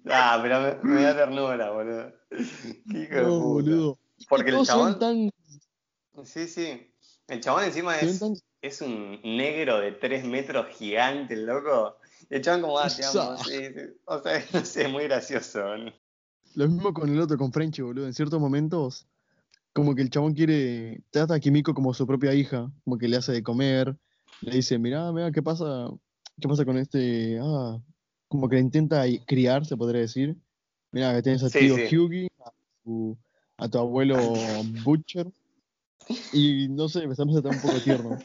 Ah, 0.09 0.37
pero 0.41 0.79
me, 0.83 1.01
da 1.01 1.15
ternura, 1.15 1.71
boludo. 1.71 2.13
Qué 2.91 2.99
hijo 2.99 3.21
no, 3.21 3.39
boludo. 3.39 3.99
Porque 4.27 4.51
el 4.51 4.65
chabón. 4.65 4.99
Tan... 4.99 5.31
Sí, 6.25 6.47
sí. 6.47 6.93
El 7.27 7.39
chabón 7.39 7.63
encima 7.63 7.97
es, 7.99 8.21
es 8.61 8.81
un 8.81 9.21
negro 9.23 9.79
de 9.79 9.93
3 9.93 10.25
metros 10.25 10.67
gigante, 10.75 11.37
loco. 11.37 11.97
El 12.29 12.41
chabón 12.41 12.61
como, 12.61 12.79
ah, 12.79 12.89
te 12.89 13.05
amo. 13.05 13.37
Sí, 13.37 13.65
sí. 13.67 13.81
O 14.03 14.21
sea, 14.21 14.43
no 14.53 14.65
sé, 14.65 14.83
es 14.83 14.89
muy 14.89 15.05
gracioso. 15.05 15.61
Lo 16.55 16.67
mismo 16.67 16.93
con 16.93 17.09
el 17.09 17.19
otro, 17.19 17.37
con 17.37 17.51
Frenchy, 17.51 17.81
boludo. 17.81 18.07
En 18.07 18.13
ciertos 18.13 18.39
momentos, 18.39 19.07
como 19.73 19.95
que 19.95 20.01
el 20.01 20.09
chabón 20.09 20.33
quiere. 20.33 21.01
Trata 21.11 21.35
a 21.35 21.39
Kimiko 21.39 21.73
como 21.73 21.93
su 21.93 22.05
propia 22.07 22.33
hija. 22.33 22.71
Como 22.83 22.97
que 22.97 23.07
le 23.07 23.17
hace 23.17 23.31
de 23.31 23.43
comer. 23.43 23.95
Le 24.41 24.55
dice, 24.55 24.79
mirá, 24.79 25.11
mira, 25.11 25.31
¿qué 25.31 25.41
pasa? 25.41 25.89
¿Qué 26.39 26.47
pasa 26.47 26.65
con 26.65 26.77
este? 26.77 27.39
Ah, 27.41 27.77
como 28.27 28.47
que 28.47 28.57
intenta 28.57 29.03
criar, 29.25 29.65
se 29.65 29.77
podría 29.77 30.01
decir. 30.01 30.35
Mira, 30.91 31.13
que 31.13 31.21
tienes 31.21 31.43
a 31.43 31.49
tío 31.49 31.75
Hughie, 31.75 32.29
a 33.57 33.69
tu, 33.69 33.77
abuelo 33.77 34.15
Butcher. 34.83 35.27
Y 36.33 36.67
no 36.69 36.89
sé, 36.89 37.05
me 37.05 37.13
estamos 37.13 37.35
un 37.35 37.61
poco 37.61 37.79
tierno. 37.83 38.17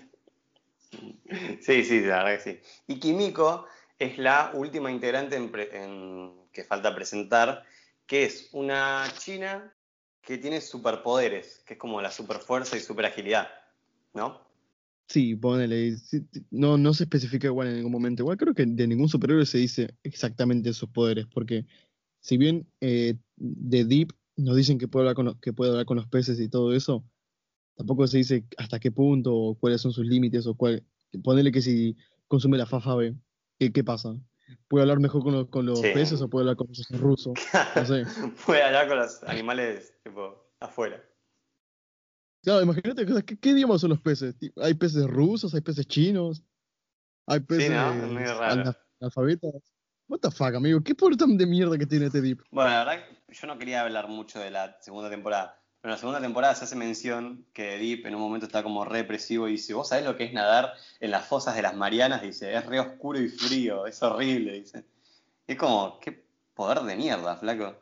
Sí, 1.60 1.84
sí, 1.84 2.00
la 2.00 2.22
verdad 2.22 2.42
que 2.42 2.52
sí. 2.52 2.60
Y 2.86 3.00
Kimiko 3.00 3.66
es 3.98 4.18
la 4.18 4.52
última 4.54 4.90
integrante 4.90 5.36
que 6.52 6.64
falta 6.64 6.94
presentar, 6.94 7.64
que 8.06 8.24
es 8.24 8.48
una 8.52 9.06
china 9.18 9.74
que 10.20 10.38
tiene 10.38 10.60
superpoderes, 10.60 11.62
que 11.66 11.74
es 11.74 11.78
como 11.78 12.00
la 12.00 12.10
superfuerza 12.10 12.76
y 12.76 12.80
superagilidad, 12.80 13.48
¿no? 14.14 14.40
Sí, 15.06 15.36
ponele. 15.36 15.96
No, 16.50 16.78
no 16.78 16.94
se 16.94 17.04
especifica 17.04 17.46
igual 17.46 17.68
en 17.68 17.76
ningún 17.76 17.92
momento. 17.92 18.22
Igual 18.22 18.38
creo 18.38 18.54
que 18.54 18.64
de 18.64 18.86
ningún 18.86 19.08
superhéroe 19.08 19.44
se 19.44 19.58
dice 19.58 19.94
exactamente 20.02 20.72
sus 20.72 20.88
poderes, 20.88 21.26
porque 21.26 21.66
si 22.20 22.38
bien 22.38 22.66
eh, 22.80 23.16
de 23.36 23.84
Deep 23.84 24.12
nos 24.36 24.56
dicen 24.56 24.78
que 24.78 24.88
puede, 24.88 25.02
hablar 25.02 25.14
con 25.14 25.26
los, 25.26 25.36
que 25.36 25.52
puede 25.52 25.70
hablar 25.72 25.86
con 25.86 25.98
los 25.98 26.08
peces 26.08 26.40
y 26.40 26.48
todo 26.48 26.74
eso, 26.74 27.04
tampoco 27.76 28.06
se 28.06 28.18
dice 28.18 28.46
hasta 28.56 28.80
qué 28.80 28.90
punto 28.90 29.34
o 29.34 29.54
cuáles 29.56 29.80
son 29.80 29.92
sus 29.92 30.06
límites 30.06 30.46
o 30.46 30.54
cuál. 30.54 30.82
Ponele 31.22 31.52
que 31.52 31.62
si 31.62 31.96
consume 32.26 32.58
la 32.58 32.66
fafabe, 32.66 33.14
¿qué, 33.58 33.72
¿qué 33.72 33.84
pasa? 33.84 34.16
¿Puede 34.68 34.82
hablar 34.82 35.00
mejor 35.00 35.22
con 35.22 35.32
los, 35.32 35.48
con 35.48 35.66
los 35.66 35.80
peces 35.80 36.20
o 36.20 36.28
puede 36.28 36.42
hablar 36.42 36.56
con 36.56 36.68
los 36.68 37.00
rusos? 37.00 37.34
No 37.76 37.86
sé. 37.86 38.04
puede 38.46 38.62
hablar 38.62 38.88
con 38.88 38.98
los 38.98 39.22
animales 39.24 39.94
tipo 40.02 40.50
afuera. 40.60 41.02
Claro, 42.42 42.62
imagínate, 42.62 43.06
¿qué, 43.06 43.38
¿qué, 43.38 43.50
idiomas 43.50 43.80
son 43.80 43.90
los 43.90 44.00
peces? 44.00 44.36
Hay 44.56 44.74
peces 44.74 45.06
rusos, 45.06 45.54
hay 45.54 45.62
peces 45.62 45.86
chinos, 45.86 46.42
hay 47.26 47.40
peces 47.40 47.68
sí, 47.68 47.72
alfabetas. 49.00 49.72
What 50.08 50.20
the 50.20 50.30
fuck, 50.30 50.54
amigo, 50.54 50.82
¿qué 50.82 50.94
portón 50.94 51.38
de 51.38 51.46
mierda 51.46 51.78
que 51.78 51.86
tiene 51.86 52.06
este 52.06 52.20
Deep? 52.20 52.42
Bueno, 52.50 52.70
la 52.70 52.84
verdad, 52.84 53.04
yo 53.28 53.46
no 53.46 53.58
quería 53.58 53.80
hablar 53.80 54.08
mucho 54.08 54.38
de 54.38 54.50
la 54.50 54.76
segunda 54.82 55.08
temporada, 55.08 55.63
pero 55.84 55.92
en 55.92 55.96
la 55.96 56.00
segunda 56.00 56.20
temporada 56.22 56.54
se 56.54 56.64
hace 56.64 56.76
mención 56.76 57.44
que 57.52 57.76
Deep 57.76 58.06
en 58.06 58.14
un 58.14 58.22
momento 58.22 58.46
está 58.46 58.62
como 58.62 58.86
represivo 58.86 59.48
y 59.48 59.52
dice, 59.52 59.74
¿vos 59.74 59.90
sabés 59.90 60.06
lo 60.06 60.16
que 60.16 60.24
es 60.24 60.32
nadar 60.32 60.72
en 60.98 61.10
las 61.10 61.26
fosas 61.26 61.56
de 61.56 61.60
las 61.60 61.76
Marianas? 61.76 62.22
Dice, 62.22 62.54
es 62.54 62.64
re 62.64 62.80
oscuro 62.80 63.20
y 63.20 63.28
frío, 63.28 63.86
es 63.86 64.02
horrible, 64.02 64.54
dice. 64.54 64.82
es 65.46 65.58
como, 65.58 66.00
qué 66.00 66.24
poder 66.54 66.80
de 66.84 66.96
mierda, 66.96 67.36
flaco. 67.36 67.76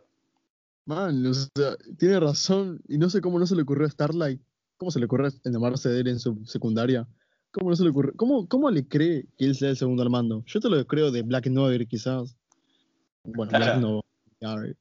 Man, 0.84 1.24
o 1.24 1.32
sea, 1.32 1.76
tiene 1.96 2.18
razón, 2.18 2.82
y 2.88 2.98
no 2.98 3.09
sé 3.09 3.20
cómo 3.20 3.38
no 3.38 3.46
se 3.46 3.55
le 3.55 3.62
ocurrió 3.62 3.86
a 3.86 3.90
Starlight 3.90 4.42
¿Cómo 4.78 4.90
se 4.90 4.98
le 4.98 5.05
ocurre 5.05 5.28
enamarse 5.44 5.88
de 5.88 6.00
él 6.00 6.09
en 6.09 6.18
su 6.18 6.44
secundaria? 6.44 7.07
¿Cómo 7.53 7.70
no 7.70 7.76
se 7.76 7.84
le 7.84 7.90
ocurre? 7.90 8.14
¿Cómo, 8.16 8.48
¿Cómo 8.48 8.68
le 8.68 8.84
cree 8.84 9.26
que 9.38 9.44
él 9.44 9.55
sea 9.55 9.70
el 9.70 9.76
segundo 9.76 10.03
al 10.03 10.11
mando? 10.11 10.42
Yo 10.44 10.59
te 10.59 10.68
lo 10.68 10.84
creo 10.88 11.12
de 11.12 11.22
Black 11.22 11.46
Noir, 11.46 11.86
quizás. 11.86 12.36
Bueno, 13.22 13.57
Black 13.57 13.78
Noir. 13.78 14.76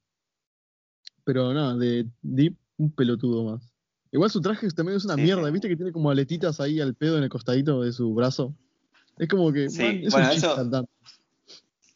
Pero 1.24 1.54
nada, 1.54 1.76
de 1.76 2.08
Deep, 2.24 2.58
un 2.82 2.92
pelotudo 2.92 3.44
más. 3.44 3.72
Igual 4.12 4.30
su 4.30 4.42
traje 4.42 4.68
también 4.70 4.98
es 4.98 5.06
una 5.06 5.16
mierda. 5.16 5.50
¿Viste 5.50 5.70
que 5.70 5.76
tiene 5.76 5.92
como 5.92 6.12
aletitas 6.12 6.60
ahí 6.60 6.82
al 6.82 6.96
pedo 6.96 7.18
en 7.18 7.24
el 7.24 7.30
costadito 7.30 7.82
de 7.82 7.94
su 7.94 8.14
brazo? 8.14 8.54
Es 9.18 9.28
como 9.28 9.54
que. 9.54 9.70
Sí, 9.70 10.04
bueno, 10.10 10.32
eso, 10.32 10.88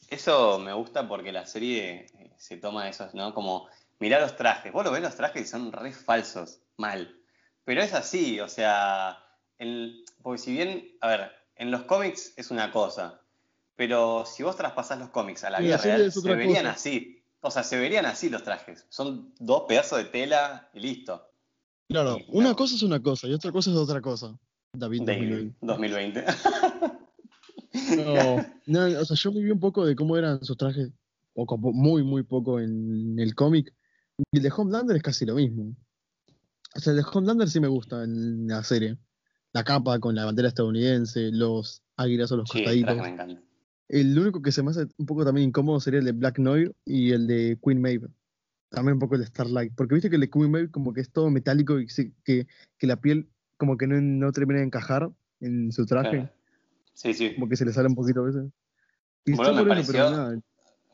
eso 0.09 0.59
me 0.59 0.73
gusta 0.73 1.07
porque 1.07 1.31
la 1.31 1.45
serie 1.45 2.05
eh, 2.19 2.31
se 2.38 2.57
toma 2.57 2.88
esos, 2.88 3.13
¿no? 3.13 3.33
Como 3.33 3.67
mirá 3.99 4.21
los 4.21 4.38
trajes. 4.38 4.71
Vos 4.71 4.86
lo 4.86 4.91
ves 4.91 5.01
los 5.01 5.15
trajes 5.15 5.41
y 5.41 5.45
son 5.45 5.71
re 5.71 5.91
falsos, 5.91 6.59
mal. 6.77 7.19
Pero 7.65 7.81
es 7.81 7.93
así, 7.93 8.39
o 8.39 8.47
sea, 8.47 9.17
porque 10.21 10.38
si 10.38 10.53
bien, 10.53 10.88
a 11.01 11.07
ver, 11.07 11.31
en 11.55 11.71
los 11.71 11.83
cómics 11.83 12.33
es 12.38 12.51
una 12.51 12.71
cosa, 12.71 13.21
pero 13.75 14.23
si 14.25 14.43
vos 14.43 14.55
traspasás 14.55 14.99
los 14.99 15.09
cómics 15.09 15.43
a 15.43 15.49
la 15.49 15.59
vida 15.59 15.77
real, 15.77 16.11
se 16.11 16.36
verían 16.36 16.67
así. 16.67 17.14
O 17.46 17.52
sea, 17.52 17.62
se 17.62 17.78
verían 17.78 18.08
así 18.08 18.32
los 18.32 18.43
trajes. 18.43 18.88
Son 18.89 19.32
dos 19.39 19.66
pedazos 19.68 20.00
de 20.00 20.06
tela 20.06 20.68
y 20.74 20.80
listo. 20.80 21.30
Claro, 21.88 22.18
una 22.30 22.56
cosa 22.56 22.74
es 22.74 22.82
una 22.82 23.04
cosa 23.04 23.28
y 23.28 23.34
otra 23.34 23.52
cosa 23.52 23.70
es 23.70 23.78
otra 23.78 24.02
cosa. 24.02 24.36
David 24.74 25.04
2020. 25.62 26.26
no, 28.66 28.86
o 29.00 29.06
sea, 29.06 29.16
yo 29.16 29.32
me 29.32 29.41
vi 29.41 29.52
un 29.52 29.60
poco 29.60 29.86
de 29.86 29.96
cómo 29.96 30.18
eran 30.18 30.43
sus 30.43 30.58
trajes, 30.58 30.89
poco, 31.36 31.60
muy, 31.60 32.04
muy 32.04 32.24
poco 32.24 32.60
en 32.60 33.20
el 33.20 33.36
cómic. 33.36 33.72
Y 34.32 34.38
el 34.38 34.43
de 34.43 34.52
Homelander 34.58 34.98
es 34.98 35.04
casi 35.04 35.28
lo 35.28 35.36
mismo. 35.36 35.76
O 36.76 36.80
sea, 36.80 36.93
el 36.93 36.98
de 36.98 37.06
Homelander 37.14 37.48
sí 37.48 37.60
me 37.60 37.68
gusta 37.68 38.04
en 38.04 38.48
la 38.48 38.64
serie. 38.64 38.98
La 39.54 39.64
capa 39.64 40.00
con 40.00 40.16
la 40.16 40.26
bandera 40.26 40.48
estadounidense, 40.48 41.30
los 41.32 41.84
águilas 41.96 42.32
o 42.32 42.38
los 42.38 42.50
sí, 42.50 42.58
costaditos. 42.58 42.98
Me 42.98 43.10
encanta. 43.10 43.45
El 43.88 44.17
único 44.17 44.41
que 44.41 44.51
se 44.51 44.63
me 44.63 44.71
hace 44.71 44.88
un 44.97 45.05
poco 45.05 45.23
también 45.23 45.49
incómodo 45.49 45.79
sería 45.79 45.99
el 45.99 46.05
de 46.05 46.11
Black 46.11 46.39
Noir 46.39 46.75
y 46.86 47.11
el 47.11 47.27
de 47.27 47.57
Queen 47.63 47.81
Maeve. 47.81 48.07
También 48.69 48.93
un 48.93 48.99
poco 48.99 49.15
el 49.15 49.21
de 49.21 49.27
Starlight. 49.27 49.73
Porque 49.75 49.95
viste 49.95 50.09
que 50.09 50.15
el 50.15 50.21
de 50.21 50.29
Queen 50.29 50.51
Maeve 50.51 50.71
como 50.71 50.93
que 50.93 51.01
es 51.01 51.11
todo 51.11 51.29
metálico 51.29 51.79
y 51.79 51.88
que, 52.23 52.47
que 52.77 52.88
la 52.88 52.95
piel 52.97 53.29
como 53.57 53.77
que 53.77 53.88
no, 53.88 54.31
termina 54.31 54.59
de 54.59 54.65
encajar 54.65 55.09
en 55.39 55.71
su 55.71 55.86
traje. 55.86 56.29
Sí, 56.93 57.13
sí. 57.13 57.33
Como 57.36 57.47
que 57.49 57.55
se 57.55 57.65
le 57.65 57.73
sale 57.73 57.88
un 57.88 57.95
poquito 57.95 58.21
a 58.21 58.25
veces. 58.25 58.43
bueno, 59.25 59.53
me, 59.53 59.65
pareció, 59.65 60.41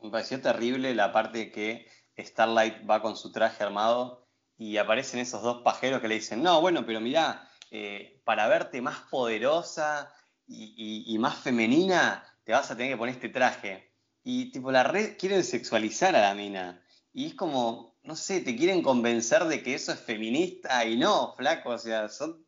me 0.02 0.10
pareció 0.10 0.40
terrible 0.40 0.94
la 0.94 1.12
parte 1.12 1.50
que 1.50 1.86
Starlight 2.18 2.88
va 2.88 3.02
con 3.02 3.16
su 3.16 3.32
traje 3.32 3.64
armado 3.64 4.26
y 4.58 4.76
aparecen 4.76 5.20
esos 5.20 5.42
dos 5.42 5.62
pajeros 5.62 6.00
que 6.00 6.08
le 6.08 6.16
dicen, 6.16 6.42
no, 6.42 6.60
bueno, 6.60 6.84
pero 6.86 7.00
mirá, 7.00 7.48
eh, 7.70 8.20
para 8.24 8.48
verte 8.48 8.80
más 8.80 9.00
poderosa 9.10 10.12
y, 10.46 11.16
más 11.18 11.38
femenina, 11.38 12.22
te 12.44 12.52
vas 12.52 12.70
a 12.70 12.76
tener 12.76 12.92
que 12.92 12.98
poner 12.98 13.14
este 13.14 13.28
traje. 13.28 13.90
Y 14.24 14.52
tipo, 14.52 14.70
la 14.70 14.84
red 14.84 15.16
quieren 15.18 15.44
sexualizar 15.44 16.14
a 16.16 16.20
la 16.20 16.34
mina. 16.34 16.82
Y 17.12 17.26
es 17.26 17.34
como, 17.34 17.96
no 18.04 18.16
sé, 18.16 18.40
te 18.40 18.56
quieren 18.56 18.82
convencer 18.82 19.44
de 19.44 19.62
que 19.62 19.74
eso 19.74 19.92
es 19.92 20.00
feminista 20.00 20.84
y 20.84 20.96
no, 20.96 21.34
flaco, 21.36 21.70
o 21.70 21.78
sea, 21.78 22.08
son 22.08 22.44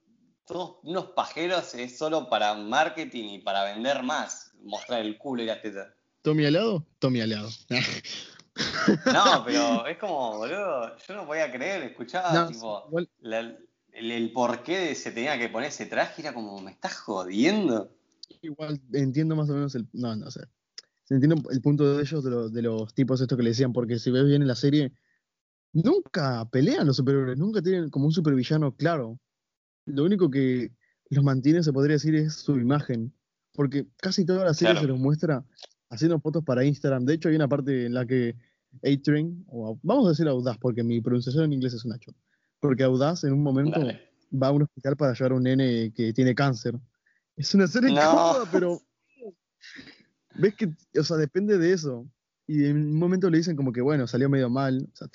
todos 0.47 0.79
unos 0.83 1.11
pajeros, 1.11 1.75
es 1.75 1.99
solo 1.99 2.29
para 2.29 2.55
marketing 2.55 3.25
y 3.31 3.39
para 3.39 3.65
vender 3.65 4.03
más, 4.03 4.53
mostrar 4.63 5.01
el 5.01 5.19
culo 5.19 5.43
y 5.43 5.47
la 5.47 5.61
teta. 5.61 5.95
¿Tommy 6.23 6.47
alado? 6.47 6.87
Tommy 6.99 7.21
alado. 7.21 7.51
no, 9.13 9.45
pero 9.47 9.87
es 9.87 9.99
como, 9.99 10.39
boludo, 10.39 10.97
yo 10.97 11.15
no 11.15 11.27
podía 11.27 11.51
creer, 11.51 11.83
escuchaba, 11.83 12.49
tipo, 12.49 12.89
el, 13.93 14.33
porqué 14.33 14.79
de 14.79 14.95
se 14.95 15.13
tenía 15.13 15.39
que 15.39 15.49
poner 15.49 15.69
ese 15.69 15.87
traje, 15.87 16.23
era 16.23 16.33
como, 16.33 16.61
me 16.61 16.71
estás 16.71 16.97
jodiendo. 16.97 17.91
Igual 18.43 18.81
entiendo 18.93 19.37
más 19.37 19.51
o 19.51 19.55
menos 19.55 19.75
el. 19.75 19.89
No, 19.93 20.15
no 20.17 20.31
sé. 20.31 20.41
Entiendo 21.11 21.43
el 21.51 21.61
punto 21.61 21.97
de 21.97 22.03
ellos, 22.03 22.25
de, 22.25 22.51
de 22.51 22.63
los 22.63 22.95
tipos 22.95 23.21
estos 23.21 23.37
que 23.37 23.45
le 23.45 23.51
decían, 23.51 23.73
porque 23.73 23.99
si 23.99 24.11
ves 24.11 24.25
bien 24.25 24.43
en 24.43 24.49
la 24.49 24.55
serie, 24.55 24.93
nunca 25.73 26.49
pelean 26.51 26.87
los 26.87 26.97
superhéroes, 26.97 27.39
nunca 27.39 27.61
tienen 27.61 27.91
como 27.91 28.07
un 28.07 28.13
supervillano 28.13 28.75
claro. 28.75 29.19
Lo 29.87 30.05
único 30.05 30.31
que 30.31 30.73
los 31.11 31.25
mantiene, 31.25 31.63
se 31.63 31.73
podría 31.73 31.95
decir, 31.95 32.15
es 32.15 32.35
su 32.35 32.59
imagen. 32.59 33.13
Porque 33.53 33.87
casi 33.99 34.25
toda 34.25 34.45
la 34.45 34.55
serie 34.55 34.81
se 34.81 34.87
los 34.87 34.99
muestra 34.99 35.45
haciendo 35.91 36.19
fotos 36.21 36.43
para 36.45 36.65
Instagram. 36.65 37.05
De 37.05 37.15
hecho, 37.15 37.29
hay 37.29 37.37
una 37.37 37.49
parte 37.49 37.87
en 37.87 37.95
la 37.95 38.05
que 38.07 38.35
A-Train, 38.83 39.45
o 39.49 39.79
vamos 39.83 40.07
a 40.07 40.09
decir 40.11 40.27
Audaz, 40.27 40.59
porque 40.59 40.83
mi 40.83 41.01
pronunciación 41.01 41.45
en 41.45 41.53
inglés 41.53 41.75
es 41.75 41.85
Nacho. 41.85 42.13
Porque 42.61 42.83
Audaz 42.83 43.25
en 43.25 43.33
un 43.33 43.43
momento 43.43 43.81
va 44.33 44.49
a 44.49 44.51
un 44.51 44.63
hospital 44.63 44.97
para 44.97 45.13
llevar 45.13 45.33
a 45.33 45.35
un 45.37 45.43
nene 45.45 45.93
que 45.95 46.13
tiene 46.13 46.35
cáncer. 46.35 46.75
Es 47.37 47.55
una 47.55 47.67
serie 47.67 47.91
incómoda, 47.91 48.49
pero 48.51 48.81
ves 50.37 50.55
que, 50.55 50.73
o 50.99 51.05
sea, 51.05 51.17
depende 51.17 51.59
de 51.59 51.73
eso. 51.73 52.09
Y 52.47 52.67
en 52.67 52.77
un 52.77 52.99
momento 52.99 53.31
le 53.31 53.39
dicen 53.39 53.57
como 53.57 53.73
que, 53.73 53.81
bueno, 53.81 54.07
salió 54.07 54.29
medio 54.29 54.51
mal. 54.51 54.87
O 54.93 54.97
sea, 54.97 55.09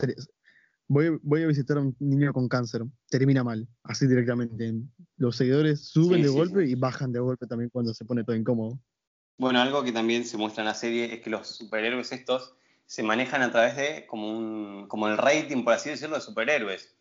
voy, 0.88 1.44
a 1.44 1.48
visitar 1.48 1.78
a 1.78 1.82
un 1.82 1.96
niño 2.00 2.34
con 2.34 2.50
cáncer. 2.50 2.84
Termina 3.10 3.44
mal, 3.44 3.68
así 3.84 4.08
directamente. 4.08 4.74
Los 5.18 5.38
seguidores 5.38 5.88
suben 5.88 6.22
de 6.22 6.30
golpe 6.30 6.68
y 6.68 6.76
bajan 6.76 7.12
de 7.12 7.20
golpe 7.20 7.46
también 7.48 7.70
cuando 7.70 7.94
se 7.94 8.06
pone 8.06 8.24
todo 8.24 8.36
incómodo. 8.36 8.80
Bueno, 9.38 9.62
algo 9.62 9.84
que 9.84 9.94
también 9.94 10.26
se 10.26 10.38
muestra 10.38 10.64
en 10.64 10.68
la 10.68 10.74
serie 10.74 11.14
es 11.14 11.22
que 11.22 11.30
los 11.30 11.48
superhéroes 11.48 12.12
estos 12.12 12.56
se 12.86 13.04
manejan 13.04 13.42
a 13.44 13.52
través 13.52 13.78
de 13.78 14.06
como, 14.08 14.38
un, 14.38 14.88
como 14.88 15.08
el 15.08 15.18
rating, 15.18 15.64
por 15.64 15.74
así 15.74 15.90
decirlo, 15.90 16.16
de 16.16 16.22
superhéroes. 16.22 16.99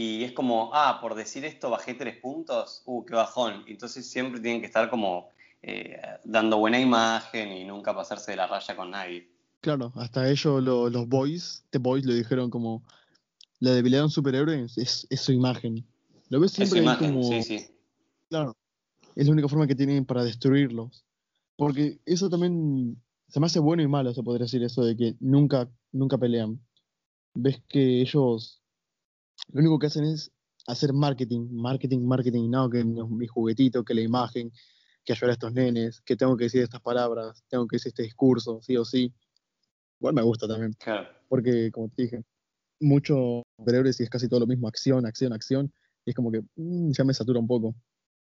Y 0.00 0.22
es 0.22 0.30
como, 0.30 0.70
ah, 0.74 1.00
por 1.00 1.16
decir 1.16 1.44
esto 1.44 1.70
bajé 1.70 1.92
tres 1.92 2.18
puntos, 2.18 2.82
uh, 2.86 3.04
qué 3.04 3.16
bajón. 3.16 3.64
Entonces 3.66 4.08
siempre 4.08 4.38
tienen 4.38 4.60
que 4.60 4.68
estar 4.68 4.88
como 4.90 5.30
eh, 5.60 6.00
dando 6.22 6.58
buena 6.58 6.78
imagen 6.78 7.50
y 7.50 7.64
nunca 7.64 7.92
pasarse 7.92 8.30
de 8.30 8.36
la 8.36 8.46
raya 8.46 8.76
con 8.76 8.92
nadie. 8.92 9.28
Claro, 9.60 9.92
hasta 9.96 10.30
ellos, 10.30 10.62
los 10.62 11.08
boys, 11.08 11.64
The 11.70 11.78
Boys, 11.78 12.04
lo 12.04 12.14
dijeron 12.14 12.48
como, 12.48 12.84
la 13.58 13.72
debilidad 13.72 14.02
de 14.02 14.04
un 14.04 14.10
superhéroe 14.12 14.66
es, 14.76 15.08
su 15.10 15.32
imagen. 15.32 15.84
Lo 16.28 16.38
ves 16.38 16.52
siempre 16.52 16.84
como... 16.96 17.24
Sí, 17.24 17.42
sí. 17.42 17.66
Claro, 18.28 18.56
es 19.16 19.26
la 19.26 19.32
única 19.32 19.48
forma 19.48 19.66
que 19.66 19.74
tienen 19.74 20.04
para 20.04 20.22
destruirlos. 20.22 21.04
Porque 21.56 21.98
eso 22.06 22.30
también 22.30 23.02
se 23.26 23.40
me 23.40 23.46
hace 23.46 23.58
bueno 23.58 23.82
y 23.82 23.88
malo, 23.88 24.14
se 24.14 24.22
podría 24.22 24.44
decir 24.44 24.62
eso 24.62 24.84
de 24.84 24.96
que 24.96 25.16
nunca, 25.18 25.68
nunca 25.90 26.16
pelean. 26.16 26.60
Ves 27.34 27.60
que 27.68 28.00
ellos 28.00 28.62
lo 29.52 29.60
único 29.60 29.78
que 29.78 29.86
hacen 29.86 30.04
es 30.04 30.30
hacer 30.66 30.92
marketing, 30.92 31.48
marketing, 31.50 32.00
marketing, 32.00 32.50
no, 32.50 32.68
que 32.68 32.84
mi 32.84 33.26
juguetito, 33.26 33.84
que 33.84 33.94
la 33.94 34.02
imagen, 34.02 34.52
que 35.04 35.14
ayudar 35.14 35.30
a 35.30 35.32
estos 35.32 35.52
nenes, 35.54 36.02
que 36.02 36.16
tengo 36.16 36.36
que 36.36 36.44
decir 36.44 36.62
estas 36.62 36.82
palabras, 36.82 37.42
tengo 37.48 37.66
que 37.66 37.76
decir 37.76 37.90
este 37.90 38.02
discurso, 38.02 38.60
sí 38.60 38.76
o 38.76 38.84
sí. 38.84 39.12
Igual 40.00 40.14
me 40.14 40.22
gusta 40.22 40.46
también. 40.46 40.74
Claro. 40.74 41.08
Porque, 41.28 41.70
como 41.72 41.88
te 41.88 42.02
dije, 42.02 42.22
muchos 42.80 43.42
superhéroes 43.56 43.98
y 44.00 44.02
es 44.02 44.10
casi 44.10 44.28
todo 44.28 44.40
lo 44.40 44.46
mismo, 44.46 44.68
acción, 44.68 45.06
acción, 45.06 45.32
acción, 45.32 45.72
y 46.04 46.10
es 46.10 46.14
como 46.14 46.30
que 46.30 46.42
mm, 46.56 46.90
ya 46.92 47.04
me 47.04 47.14
satura 47.14 47.40
un 47.40 47.46
poco. 47.46 47.74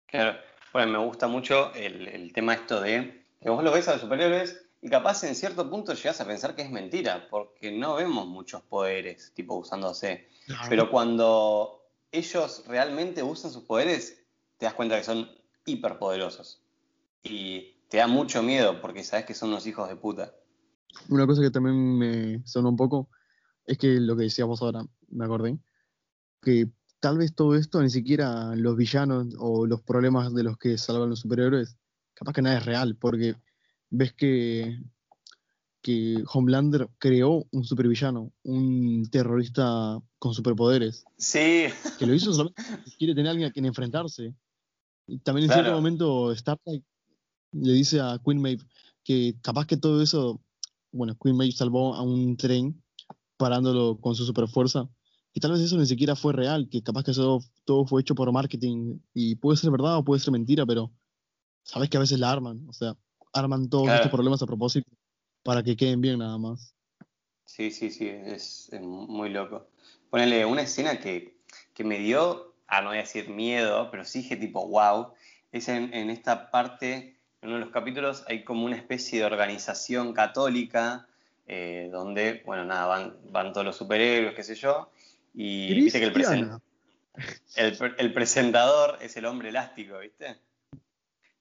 Claro. 0.06 0.38
Bueno, 0.72 0.92
me 0.92 1.06
gusta 1.06 1.26
mucho 1.26 1.72
el, 1.74 2.30
tema 2.34 2.52
esto 2.52 2.82
de 2.82 3.24
que 3.40 3.48
vos 3.48 3.64
lo 3.64 3.72
ves 3.72 3.88
a 3.88 3.92
los 3.92 4.02
superhéroes 4.02 4.65
y 4.86 4.88
capaz 4.88 5.24
en 5.24 5.34
cierto 5.34 5.68
punto 5.68 5.94
llegas 5.94 6.20
a 6.20 6.26
pensar 6.28 6.54
que 6.54 6.62
es 6.62 6.70
mentira, 6.70 7.26
porque 7.28 7.76
no 7.76 7.96
vemos 7.96 8.28
muchos 8.28 8.62
poderes, 8.62 9.32
tipo 9.34 9.56
usándose. 9.56 10.28
Pero 10.68 10.92
cuando 10.92 11.82
ellos 12.12 12.62
realmente 12.68 13.20
usan 13.24 13.50
sus 13.50 13.64
poderes, 13.64 14.22
te 14.58 14.66
das 14.66 14.74
cuenta 14.74 14.96
que 14.96 15.02
son 15.02 15.28
hiperpoderosos. 15.64 16.62
Y 17.24 17.74
te 17.88 17.96
da 17.96 18.06
mucho 18.06 18.44
miedo 18.44 18.80
porque 18.80 19.02
sabes 19.02 19.26
que 19.26 19.34
son 19.34 19.48
unos 19.48 19.66
hijos 19.66 19.88
de 19.88 19.96
puta. 19.96 20.32
Una 21.08 21.26
cosa 21.26 21.42
que 21.42 21.50
también 21.50 21.98
me 21.98 22.46
sonó 22.46 22.68
un 22.68 22.76
poco 22.76 23.08
es 23.64 23.78
que 23.78 23.98
lo 23.98 24.16
que 24.16 24.22
decíamos 24.22 24.62
ahora, 24.62 24.86
me 25.08 25.24
acordé, 25.24 25.58
que 26.40 26.68
tal 27.00 27.18
vez 27.18 27.34
todo 27.34 27.56
esto 27.56 27.82
ni 27.82 27.90
siquiera 27.90 28.54
los 28.54 28.76
villanos 28.76 29.34
o 29.40 29.66
los 29.66 29.82
problemas 29.82 30.32
de 30.32 30.44
los 30.44 30.56
que 30.58 30.78
salvan 30.78 31.10
los 31.10 31.18
superhéroes, 31.18 31.76
capaz 32.14 32.34
que 32.34 32.42
nada 32.42 32.58
es 32.58 32.64
real, 32.64 32.94
porque 32.94 33.34
ves 33.90 34.12
que, 34.12 34.80
que 35.82 36.22
Homelander 36.32 36.88
creó 36.98 37.46
un 37.50 37.64
supervillano, 37.64 38.32
un 38.42 39.08
terrorista 39.10 40.00
con 40.18 40.34
superpoderes. 40.34 41.04
Sí. 41.16 41.66
Que 41.98 42.06
lo 42.06 42.14
hizo 42.14 42.32
solamente 42.32 42.62
porque 42.68 42.96
quiere 42.98 43.14
tener 43.14 43.28
a 43.28 43.30
alguien 43.30 43.48
a 43.48 43.52
quien 43.52 43.66
enfrentarse. 43.66 44.34
Y 45.06 45.18
también 45.18 45.48
en 45.48 45.54
cierto 45.54 45.72
momento 45.72 46.34
Starlight 46.34 46.84
le 47.52 47.72
dice 47.72 48.00
a 48.00 48.20
Queen 48.24 48.40
Maeve 48.40 48.64
que 49.04 49.36
capaz 49.40 49.66
que 49.66 49.76
todo 49.76 50.02
eso, 50.02 50.40
bueno, 50.90 51.16
Queen 51.22 51.36
Maeve 51.36 51.52
salvó 51.52 51.94
a 51.94 52.02
un 52.02 52.36
tren 52.36 52.82
parándolo 53.36 53.98
con 54.00 54.14
su 54.14 54.24
superfuerza 54.24 54.88
y 55.36 55.40
tal 55.40 55.52
vez 55.52 55.60
eso 55.60 55.76
ni 55.76 55.84
siquiera 55.84 56.16
fue 56.16 56.32
real, 56.32 56.68
que 56.70 56.82
capaz 56.82 57.04
que 57.04 57.10
eso 57.10 57.44
todo 57.66 57.84
fue 57.84 58.00
hecho 58.00 58.14
por 58.14 58.32
marketing 58.32 58.98
y 59.12 59.34
puede 59.36 59.58
ser 59.58 59.70
verdad 59.70 59.98
o 59.98 60.04
puede 60.04 60.18
ser 60.18 60.32
mentira, 60.32 60.64
pero 60.64 60.90
sabes 61.62 61.90
que 61.90 61.98
a 61.98 62.00
veces 62.00 62.18
la 62.18 62.32
arman, 62.32 62.66
o 62.66 62.72
sea, 62.72 62.96
arman 63.36 63.68
todos 63.68 63.88
estos 63.88 64.10
problemas 64.10 64.42
a 64.42 64.46
propósito 64.46 64.90
para 65.42 65.62
que 65.62 65.76
queden 65.76 66.00
bien 66.00 66.18
nada 66.18 66.38
más. 66.38 66.74
Sí, 67.44 67.70
sí, 67.70 67.90
sí, 67.90 68.08
es, 68.08 68.70
muy 68.80 69.30
loco. 69.30 69.68
Ponele 70.10 70.44
una 70.44 70.62
escena 70.62 70.98
que, 70.98 71.36
me 71.78 71.98
dio, 71.98 72.54
a 72.66 72.80
no 72.80 72.88
voy 72.88 72.98
a 72.98 73.02
decir 73.02 73.28
miedo, 73.28 73.90
pero 73.90 74.04
sí 74.04 74.20
dije 74.20 74.36
tipo 74.36 74.66
wow, 74.66 75.12
es 75.52 75.68
en, 75.68 76.10
esta 76.10 76.50
parte, 76.50 77.16
en 77.40 77.48
uno 77.48 77.58
de 77.58 77.64
los 77.64 77.72
capítulos 77.72 78.24
hay 78.26 78.44
como 78.44 78.64
una 78.64 78.76
especie 78.76 79.20
de 79.20 79.24
organización 79.24 80.12
católica 80.12 81.06
eh, 81.46 81.88
donde, 81.92 82.42
bueno, 82.44 82.64
nada, 82.64 82.86
van, 82.86 83.16
van 83.30 83.52
todos 83.52 83.64
los 83.64 83.76
superhéroes, 83.76 84.34
qué 84.34 84.42
sé 84.42 84.56
yo, 84.56 84.90
y 85.32 85.72
viste 85.74 86.00
que 86.00 86.06
el, 87.56 87.78
el, 87.98 88.12
presentador 88.12 88.98
es 89.00 89.16
el 89.16 89.26
hombre 89.26 89.50
elástico, 89.50 89.98
¿viste? 89.98 90.36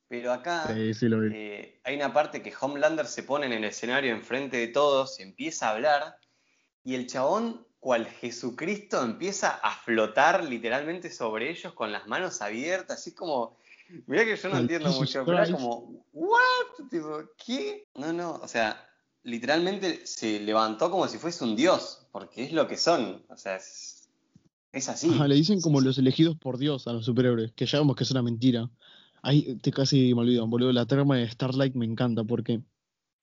Pero 0.08 0.32
acá 0.32 0.74
Sí, 0.74 0.94
sí 0.94 1.10
lo 1.10 1.20
vi. 1.22 1.30
eh, 1.34 1.82
hay 1.84 1.96
una 1.96 2.14
parte 2.14 2.42
que 2.42 2.54
Homelander 2.60 3.08
se 3.08 3.24
pone 3.24 3.48
en 3.48 3.54
el 3.54 3.64
escenario 3.64 4.14
enfrente 4.14 4.58
de 4.58 4.68
todos, 4.68 5.20
empieza 5.20 5.68
a 5.68 5.72
hablar, 5.72 6.18
y 6.84 6.94
el 6.96 7.08
chabón, 7.08 7.66
cual 7.80 8.06
Jesucristo, 8.06 9.04
empieza 9.04 9.50
a 9.50 9.72
flotar 9.72 10.44
literalmente 10.44 11.10
sobre 11.12 11.50
ellos 11.50 11.74
con 11.74 11.92
las 11.92 12.08
manos 12.08 12.42
abiertas, 12.42 13.00
así 13.00 13.14
como. 13.14 13.58
Mirá 14.08 14.26
que 14.26 14.36
yo 14.36 14.50
no 14.50 14.58
entiendo 14.58 14.90
Jesus 14.90 15.00
mucho, 15.16 15.26
pero 15.26 15.44
era 15.44 15.52
como, 15.52 16.06
¿what? 16.14 16.90
Tipo, 16.90 17.22
¿qué? 17.44 17.88
No, 17.96 18.12
no, 18.14 18.34
o 18.34 18.48
sea, 18.48 18.88
literalmente 19.24 20.06
se 20.06 20.40
levantó 20.40 20.90
como 20.90 21.08
si 21.08 21.18
fuese 21.18 21.44
un 21.44 21.56
dios, 21.56 22.08
porque 22.12 22.46
es 22.46 22.54
lo 22.54 22.68
que 22.68 22.78
son, 22.78 23.24
o 23.30 23.38
sea, 23.38 23.56
es, 23.58 24.10
es 24.72 24.90
así. 24.90 25.10
Ajá, 25.14 25.28
le 25.28 25.36
dicen 25.36 25.62
como 25.62 25.82
los 25.82 25.98
elegidos 25.98 26.36
por 26.38 26.58
Dios 26.58 26.88
a 26.88 26.94
los 26.94 27.06
superhéroes, 27.06 27.52
que 27.54 27.66
ya 27.66 27.80
vemos 27.80 27.96
que 27.96 28.04
es 28.04 28.12
una 28.12 28.22
mentira. 28.22 28.70
Ahí 29.28 29.56
te 29.56 29.72
casi 29.72 30.14
me 30.14 30.22
olvido, 30.22 30.46
boludo. 30.46 30.72
La 30.72 30.86
trama 30.86 31.18
de 31.18 31.28
Starlight 31.28 31.74
me 31.74 31.86
encanta 31.86 32.24
porque 32.24 32.62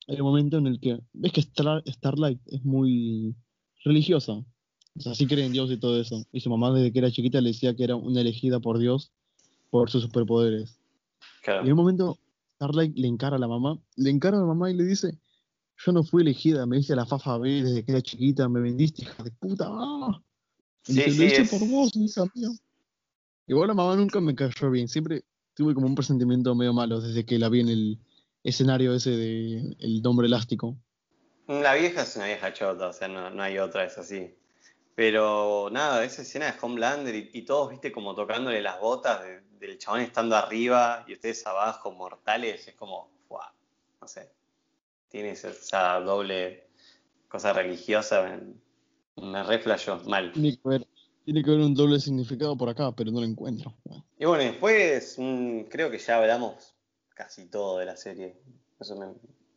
hay 0.08 0.16
un 0.20 0.26
momento 0.26 0.58
en 0.58 0.66
el 0.66 0.80
que. 0.80 0.98
¿Ves 1.12 1.32
que 1.32 1.40
Star- 1.40 1.84
Starlight 1.86 2.40
es 2.46 2.64
muy 2.64 3.36
religiosa? 3.84 4.32
O 4.32 5.00
sea, 5.00 5.14
sí 5.14 5.26
cree 5.28 5.46
en 5.46 5.52
Dios 5.52 5.70
y 5.70 5.76
todo 5.78 6.00
eso. 6.00 6.24
Y 6.32 6.40
su 6.40 6.50
mamá 6.50 6.72
desde 6.72 6.92
que 6.92 6.98
era 6.98 7.10
chiquita 7.12 7.40
le 7.40 7.50
decía 7.50 7.76
que 7.76 7.84
era 7.84 7.94
una 7.94 8.20
elegida 8.20 8.58
por 8.58 8.78
Dios 8.78 9.12
por 9.70 9.90
sus 9.90 10.02
superpoderes. 10.02 10.76
Claro. 11.44 11.62
Y 11.62 11.66
en 11.66 11.72
un 11.72 11.78
momento 11.78 12.18
Starlight 12.56 12.96
le 12.96 13.06
encara 13.06 13.36
a 13.36 13.38
la 13.38 13.46
mamá, 13.48 13.78
le 13.96 14.10
encara 14.10 14.36
a 14.38 14.40
la 14.40 14.46
mamá 14.46 14.70
y 14.72 14.74
le 14.74 14.84
dice, 14.84 15.18
yo 15.86 15.92
no 15.92 16.02
fui 16.02 16.22
elegida, 16.22 16.66
me 16.66 16.78
hice 16.78 16.96
la 16.96 17.06
Fafa 17.06 17.38
B 17.38 17.62
desde 17.62 17.84
que 17.84 17.92
era 17.92 18.02
chiquita, 18.02 18.48
me 18.48 18.60
vendiste, 18.60 19.02
hija 19.02 19.22
de 19.22 19.30
puta. 19.30 19.66
¡ah!". 19.68 20.20
Y 20.88 20.94
Sí, 20.94 20.98
dice, 20.98 21.10
sí, 21.12 21.18
lo 21.18 21.24
hice 21.26 21.42
es- 21.42 21.48
por 21.50 21.68
vos, 21.68 21.92
hija 21.94 22.24
mía. 22.34 22.48
Igual 23.46 23.68
la 23.68 23.74
mamá 23.74 23.94
nunca 23.96 24.20
me 24.20 24.34
cayó 24.34 24.68
bien, 24.70 24.88
siempre 24.88 25.22
tuve 25.54 25.74
como 25.74 25.86
un 25.86 25.94
presentimiento 25.94 26.54
medio 26.54 26.72
malo 26.72 27.00
desde 27.00 27.24
que 27.26 27.38
la 27.38 27.48
vi 27.48 27.60
en 27.60 27.68
el 27.68 27.98
escenario 28.44 28.94
ese 28.94 29.10
de 29.10 29.76
El 29.78 30.02
Hombre 30.06 30.26
Elástico. 30.26 30.76
La 31.48 31.74
vieja 31.74 32.02
es 32.02 32.16
una 32.16 32.26
vieja 32.26 32.52
chota, 32.52 32.88
o 32.88 32.92
sea, 32.92 33.08
no, 33.08 33.30
no 33.30 33.42
hay 33.42 33.58
otra, 33.58 33.84
es 33.84 33.98
así. 33.98 34.34
Pero 34.94 35.68
nada, 35.72 36.04
esa 36.04 36.22
escena 36.22 36.46
de 36.46 36.54
Homelander 36.60 37.14
y, 37.14 37.30
y 37.32 37.42
todos, 37.42 37.70
viste, 37.70 37.90
como 37.92 38.14
tocándole 38.14 38.60
las 38.60 38.78
botas 38.80 39.22
de- 39.22 39.40
del 39.58 39.78
chabón 39.78 40.00
estando 40.00 40.36
arriba 40.36 41.04
y 41.06 41.12
ustedes 41.14 41.46
abajo, 41.46 41.92
mortales, 41.92 42.66
es 42.66 42.74
como, 42.74 43.08
¡fua! 43.28 43.52
no 44.00 44.08
sé. 44.08 44.28
Tiene 45.08 45.30
esa, 45.30 46.00
doble 46.00 46.66
cosa 47.28 47.52
religiosa, 47.52 48.22
me, 49.16 49.24
me 49.30 49.42
reflejó 49.44 49.96
mal. 50.08 50.32
Tiene 50.32 50.56
que, 50.56 50.60
haber, 50.64 50.86
tiene 51.24 51.42
que 51.42 51.50
haber 51.50 51.62
un 51.64 51.74
doble 51.74 52.00
significado 52.00 52.56
por 52.56 52.68
acá, 52.68 52.92
pero 52.94 53.10
no 53.10 53.20
lo 53.20 53.26
encuentro. 53.26 53.74
Y 54.18 54.24
bueno, 54.24 54.44
después 54.44 55.16
mm, 55.18 55.62
creo 55.70 55.90
que 55.90 55.98
ya 55.98 56.18
hablamos 56.18 56.74
casi 57.14 57.46
todo 57.46 57.78
de 57.78 57.86
la 57.86 57.96
serie. 57.96 58.36
Eso 58.80 58.96
me, 58.96 59.06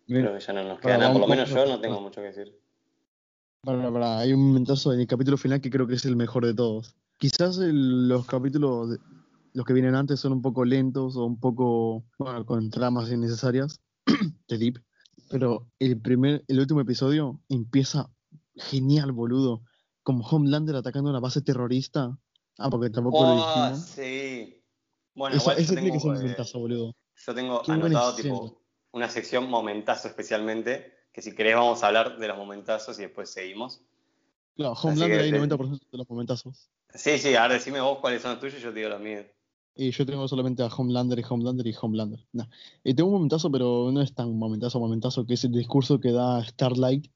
creo 0.07 0.33
que 0.33 0.39
ya 0.39 0.53
no 0.53 0.63
nos 0.63 0.79
queda 0.79 0.97
nada, 0.97 1.11
por 1.13 1.21
lo 1.21 1.27
menos 1.27 1.49
yo 1.49 1.65
no 1.65 1.79
tengo 1.79 2.01
mucho 2.01 2.21
que 2.21 2.27
decir. 2.27 2.59
Pará, 3.61 3.91
pará, 3.91 4.19
hay 4.19 4.31
un 4.33 4.45
momentazo 4.47 4.93
en 4.93 4.99
el 4.99 5.07
capítulo 5.07 5.37
final 5.37 5.59
que 5.59 5.71
creo 5.71 5.87
que 5.87 5.95
es 5.95 6.05
el 6.05 6.15
mejor 6.15 6.45
de 6.45 6.53
todos. 6.53 6.95
Quizás 7.17 7.57
el- 7.57 8.07
los 8.07 8.27
capítulos, 8.27 8.91
de- 8.91 8.99
los 9.53 9.65
que 9.65 9.73
vienen 9.73 9.95
antes, 9.95 10.19
son 10.19 10.33
un 10.33 10.41
poco 10.41 10.65
lentos 10.65 11.15
o 11.15 11.25
un 11.25 11.39
poco, 11.39 12.03
bueno, 12.19 12.45
con 12.45 12.69
tramas 12.69 13.11
innecesarias 13.11 13.79
de 14.47 14.57
Deep. 14.57 14.77
Pero 15.29 15.65
el 15.79 15.99
primer, 15.99 16.43
el 16.47 16.59
último 16.59 16.81
episodio 16.81 17.41
empieza 17.49 18.11
genial, 18.55 19.11
boludo. 19.11 19.63
Como 20.05 20.23
Homelander 20.23 20.75
atacando 20.75 21.09
una 21.09 21.19
base 21.19 21.41
terrorista. 21.41 22.15
Ah, 22.59 22.69
porque 22.69 22.91
tampoco 22.91 23.23
lo 23.23 23.31
Oh, 23.31 23.35
dijimos. 23.35 23.79
sí. 23.79 24.61
Bueno, 25.15 25.35
igual 25.35 25.57
ese 25.57 25.73
tiene 25.73 25.91
que 25.91 25.99
ser 25.99 26.11
eh, 26.11 26.15
momentazo, 26.15 26.59
boludo. 26.59 26.95
Yo 27.25 27.33
tengo 27.33 27.61
anotado 27.67 28.15
tipo 28.15 28.61
una 28.91 29.09
sección 29.09 29.49
momentazo 29.49 30.07
especialmente, 30.07 30.93
que 31.11 31.23
si 31.23 31.33
querés 31.33 31.55
vamos 31.55 31.83
a 31.83 31.87
hablar 31.87 32.19
de 32.19 32.27
los 32.27 32.37
momentazos 32.37 32.99
y 32.99 33.01
después 33.01 33.31
seguimos. 33.31 33.81
Claro, 34.55 34.73
Homelander 34.73 35.21
hay 35.21 35.31
te- 35.31 35.39
90% 35.39 35.79
de 35.91 35.97
los 35.97 36.07
momentazos. 36.07 36.69
Sí, 36.93 37.17
sí, 37.17 37.33
ahora 37.35 37.55
decime 37.55 37.81
vos 37.81 37.97
cuáles 37.99 38.21
son 38.21 38.31
los 38.31 38.39
tuyos 38.41 38.59
y 38.59 38.61
yo 38.61 38.69
te 38.71 38.77
digo 38.79 38.89
los 38.89 39.01
míos. 39.01 39.25
Y 39.75 39.89
yo 39.91 40.05
tengo 40.05 40.27
solamente 40.27 40.61
a 40.61 40.67
Homelander 40.67 41.17
y 41.19 41.23
Homelander 41.27 41.65
y 41.67 41.75
Homelander. 41.81 42.19
Nah. 42.31 42.45
Y 42.83 42.93
tengo 42.93 43.09
un 43.09 43.15
momentazo, 43.15 43.49
pero 43.51 43.89
no 43.91 44.01
es 44.03 44.13
tan 44.13 44.37
momentazo, 44.37 44.79
momentazo, 44.79 45.25
que 45.25 45.33
es 45.33 45.43
el 45.45 45.51
discurso 45.51 45.99
que 45.99 46.11
da 46.11 46.43
Starlight 46.45 47.07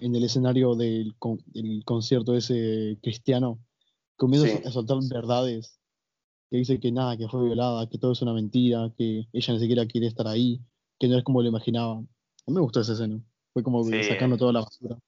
en 0.00 0.14
el 0.14 0.24
escenario 0.24 0.74
del, 0.74 1.14
con- 1.18 1.42
del 1.46 1.82
concierto 1.84 2.34
ese 2.34 2.98
cristiano. 3.02 3.58
Comienza 4.16 4.48
Sí. 4.48 4.62
a 4.66 4.70
soltar 4.70 4.98
verdades. 5.10 5.78
Que 6.50 6.56
dice 6.56 6.80
que 6.80 6.90
nada, 6.90 7.16
que 7.18 7.28
fue 7.28 7.44
violada, 7.44 7.88
que 7.90 7.98
todo 7.98 8.12
es 8.12 8.22
una 8.22 8.32
mentira, 8.32 8.90
que 8.96 9.26
ella 9.32 9.52
ni 9.54 9.60
siquiera 9.60 9.86
quiere 9.86 10.06
estar 10.06 10.26
ahí, 10.26 10.60
que 10.98 11.06
no 11.06 11.18
es 11.18 11.22
como 11.24 11.42
lo 11.42 11.48
imaginaba. 11.48 11.92
A 11.98 12.00
mí 12.00 12.54
me 12.54 12.60
gustó 12.62 12.80
esa 12.80 12.94
escena. 12.94 13.20
Fue 13.52 13.62
como 13.62 13.84
Sí. 13.84 14.02
sacando 14.04 14.36
toda 14.38 14.52
la 14.54 14.60
basura. 14.60 14.98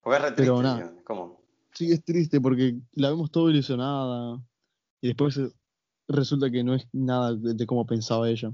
Porque 0.00 0.16
es 0.18 0.22
re 0.22 0.32
Pero 0.36 0.58
triste, 0.60 0.62
nada. 0.62 0.94
¿Cómo? 1.04 1.40
Sí, 1.74 1.90
es 1.90 2.04
triste 2.04 2.40
porque 2.40 2.78
la 2.92 3.10
vemos 3.10 3.30
todo 3.32 3.50
ilusionada 3.50 4.40
y 5.00 5.08
después 5.08 5.40
resulta 6.06 6.50
que 6.50 6.62
no 6.62 6.74
es 6.74 6.86
nada 6.92 7.34
de, 7.34 7.54
de 7.54 7.66
como 7.66 7.84
pensaba 7.86 8.28
ella. 8.28 8.52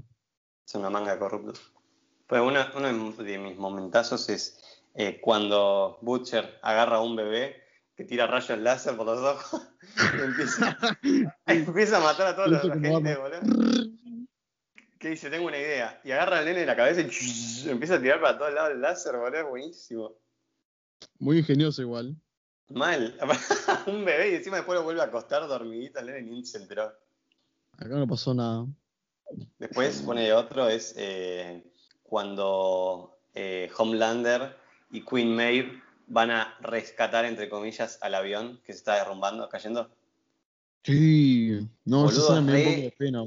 Es 0.65 0.73
una 0.75 0.89
manga 0.89 1.13
de 1.13 1.19
corruptos. 1.19 1.59
Pues 2.27 2.41
uno, 2.41 2.59
uno 2.75 3.11
de 3.23 3.37
mis 3.39 3.57
momentazos 3.57 4.29
es 4.29 4.59
eh, 4.99 5.21
cuando 5.21 5.97
Butcher 6.01 6.59
agarra 6.61 6.97
a 6.97 7.01
un 7.01 7.15
bebé 7.15 7.63
que 7.95 8.03
tira 8.03 8.27
rayos 8.27 8.59
láser 8.59 8.97
por 8.97 9.05
los 9.05 9.19
ojos 9.19 9.61
y 10.17 10.21
empieza, 10.21 10.77
empieza 11.45 11.97
a 11.97 11.99
matar 12.01 12.27
a 12.27 12.35
toda 12.35 12.47
la, 12.49 12.59
gente, 12.59 13.15
boludo. 13.15 13.39
Que 14.99 15.11
dice, 15.11 15.29
tengo 15.29 15.47
una 15.47 15.57
idea. 15.57 16.01
Y 16.03 16.11
agarra 16.11 16.39
al 16.39 16.45
nene 16.45 16.59
de 16.59 16.65
la 16.65 16.75
cabeza 16.75 16.99
y 16.99 17.69
empieza 17.69 17.95
a 17.95 18.01
tirar 18.01 18.19
para 18.19 18.37
todos 18.37 18.53
lados 18.53 18.71
el 18.71 18.81
láser, 18.81 19.15
boludo. 19.15 19.39
Es 19.39 19.47
buenísimo. 19.47 20.15
Muy 21.17 21.37
ingenioso 21.37 21.81
igual. 21.81 22.17
Mal. 22.67 23.17
un 23.87 24.03
bebé 24.03 24.31
y 24.31 24.35
encima 24.35 24.57
después 24.57 24.77
lo 24.77 24.83
vuelve 24.83 24.99
a 24.99 25.05
acostar 25.05 25.47
dormidito 25.47 25.99
al 25.99 26.07
nene 26.07 26.27
y 26.27 26.29
ni 26.29 26.45
se 26.45 26.57
enteró. 26.57 26.91
Acá 27.77 27.95
no 27.95 28.05
pasó 28.05 28.33
nada. 28.33 28.67
Después 29.59 30.01
pone 30.01 30.33
otro, 30.33 30.67
es 30.67 30.93
eh, 30.97 31.63
cuando 32.03 33.21
eh, 33.33 33.71
Homelander 33.77 34.59
y 34.91 35.05
Queen 35.05 35.35
Maeve 35.35 35.81
van 36.07 36.31
a 36.31 36.57
rescatar, 36.61 37.25
entre 37.25 37.49
comillas, 37.49 37.99
al 38.01 38.15
avión 38.15 38.61
que 38.65 38.73
se 38.73 38.79
está 38.79 38.95
derrumbando, 38.95 39.49
cayendo. 39.49 39.91
Sí, 40.83 41.51
no, 41.85 42.05
esa 42.05 42.19
Boludo, 42.19 42.19
escena 42.19 42.41
me 42.41 42.51
da 42.51 42.57
un 42.57 42.63
re- 42.63 42.63
poco 42.63 42.81
de 42.81 42.91
pena. 42.91 43.23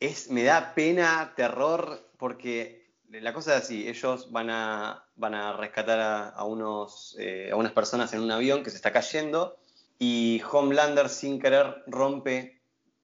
Es, 0.00 0.30
me 0.30 0.42
da 0.44 0.74
pena, 0.74 1.32
terror, 1.36 2.10
porque 2.18 2.92
la 3.10 3.32
cosa 3.32 3.56
es 3.56 3.64
así, 3.64 3.88
ellos 3.88 4.30
van 4.32 4.50
a, 4.50 5.04
van 5.16 5.34
a 5.34 5.52
rescatar 5.56 5.98
a, 6.00 6.28
a 6.30 6.44
unos, 6.44 7.16
eh, 7.18 7.50
a 7.52 7.56
unas 7.56 7.72
personas 7.72 8.12
en 8.12 8.20
un 8.20 8.30
avión 8.30 8.62
que 8.62 8.70
se 8.70 8.76
está 8.76 8.92
cayendo 8.92 9.58
y 9.98 10.40
Homelander 10.50 11.08
sin 11.08 11.40
querer 11.40 11.82
rompe, 11.86 12.60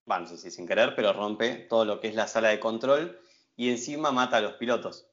bueno, 0.07 0.23
no 0.23 0.29
sé 0.29 0.39
si 0.39 0.51
sin 0.51 0.67
querer, 0.69 0.95
pero 0.95 1.13
rompe 1.13 1.55
todo 1.69 1.85
lo 1.85 2.01
que 2.01 2.09
es 2.09 2.15
la 2.15 2.29
sala 2.29 2.49
de 2.51 2.61
control 2.61 3.19
y 3.57 3.71
encima 3.71 4.13
mata 4.13 4.37
a 4.37 4.41
los 4.41 4.55
pilotos. 4.55 5.07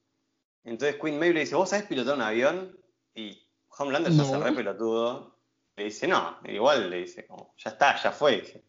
Entonces 0.64 0.98
Queen 1.02 1.18
Maeve 1.20 1.34
le 1.36 1.40
dice, 1.42 1.56
¿vos 1.56 1.70
sabés 1.70 1.86
pilotar 1.86 2.16
un 2.16 2.22
avión? 2.22 2.78
Y 3.16 3.42
Homelander 3.78 4.12
ya 4.12 4.24
No. 4.24 4.30
se 4.30 4.38
re 4.40 4.52
pelotudo. 4.54 5.36
Le 5.76 5.86
dice, 5.86 6.08
no, 6.08 6.38
igual 6.46 6.90
le 6.90 6.98
dice, 6.98 7.26
como, 7.26 7.54
ya 7.58 7.72
está, 7.72 8.02
ya 8.02 8.12
fue. 8.12 8.64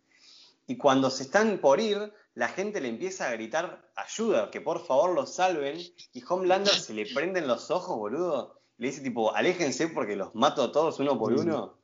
Y 0.67 0.77
cuando 0.77 1.11
se 1.11 1.25
están 1.25 1.59
por 1.59 1.81
ir, 1.81 2.13
la 2.35 2.49
gente 2.49 2.81
le 2.81 2.89
empieza 2.89 3.29
a 3.29 3.33
gritar 3.33 3.91
ayuda, 3.97 4.51
que 4.51 4.61
por 4.61 4.85
favor 4.87 5.13
los 5.15 5.35
salven. 5.35 5.79
Y 6.13 6.23
Homelander 6.27 6.73
se 6.73 6.95
le 6.95 7.07
prenden 7.13 7.47
los 7.47 7.71
ojos, 7.71 7.97
boludo. 7.99 8.61
Le 8.79 8.87
dice 8.89 9.03
tipo, 9.03 9.35
aléjense 9.35 9.89
porque 9.89 10.17
los 10.17 10.35
mato 10.35 10.63
a 10.63 10.73
todos 10.73 10.99
uno 11.01 11.19
por 11.19 11.35
Sí. 11.35 11.41
uno. 11.41 11.77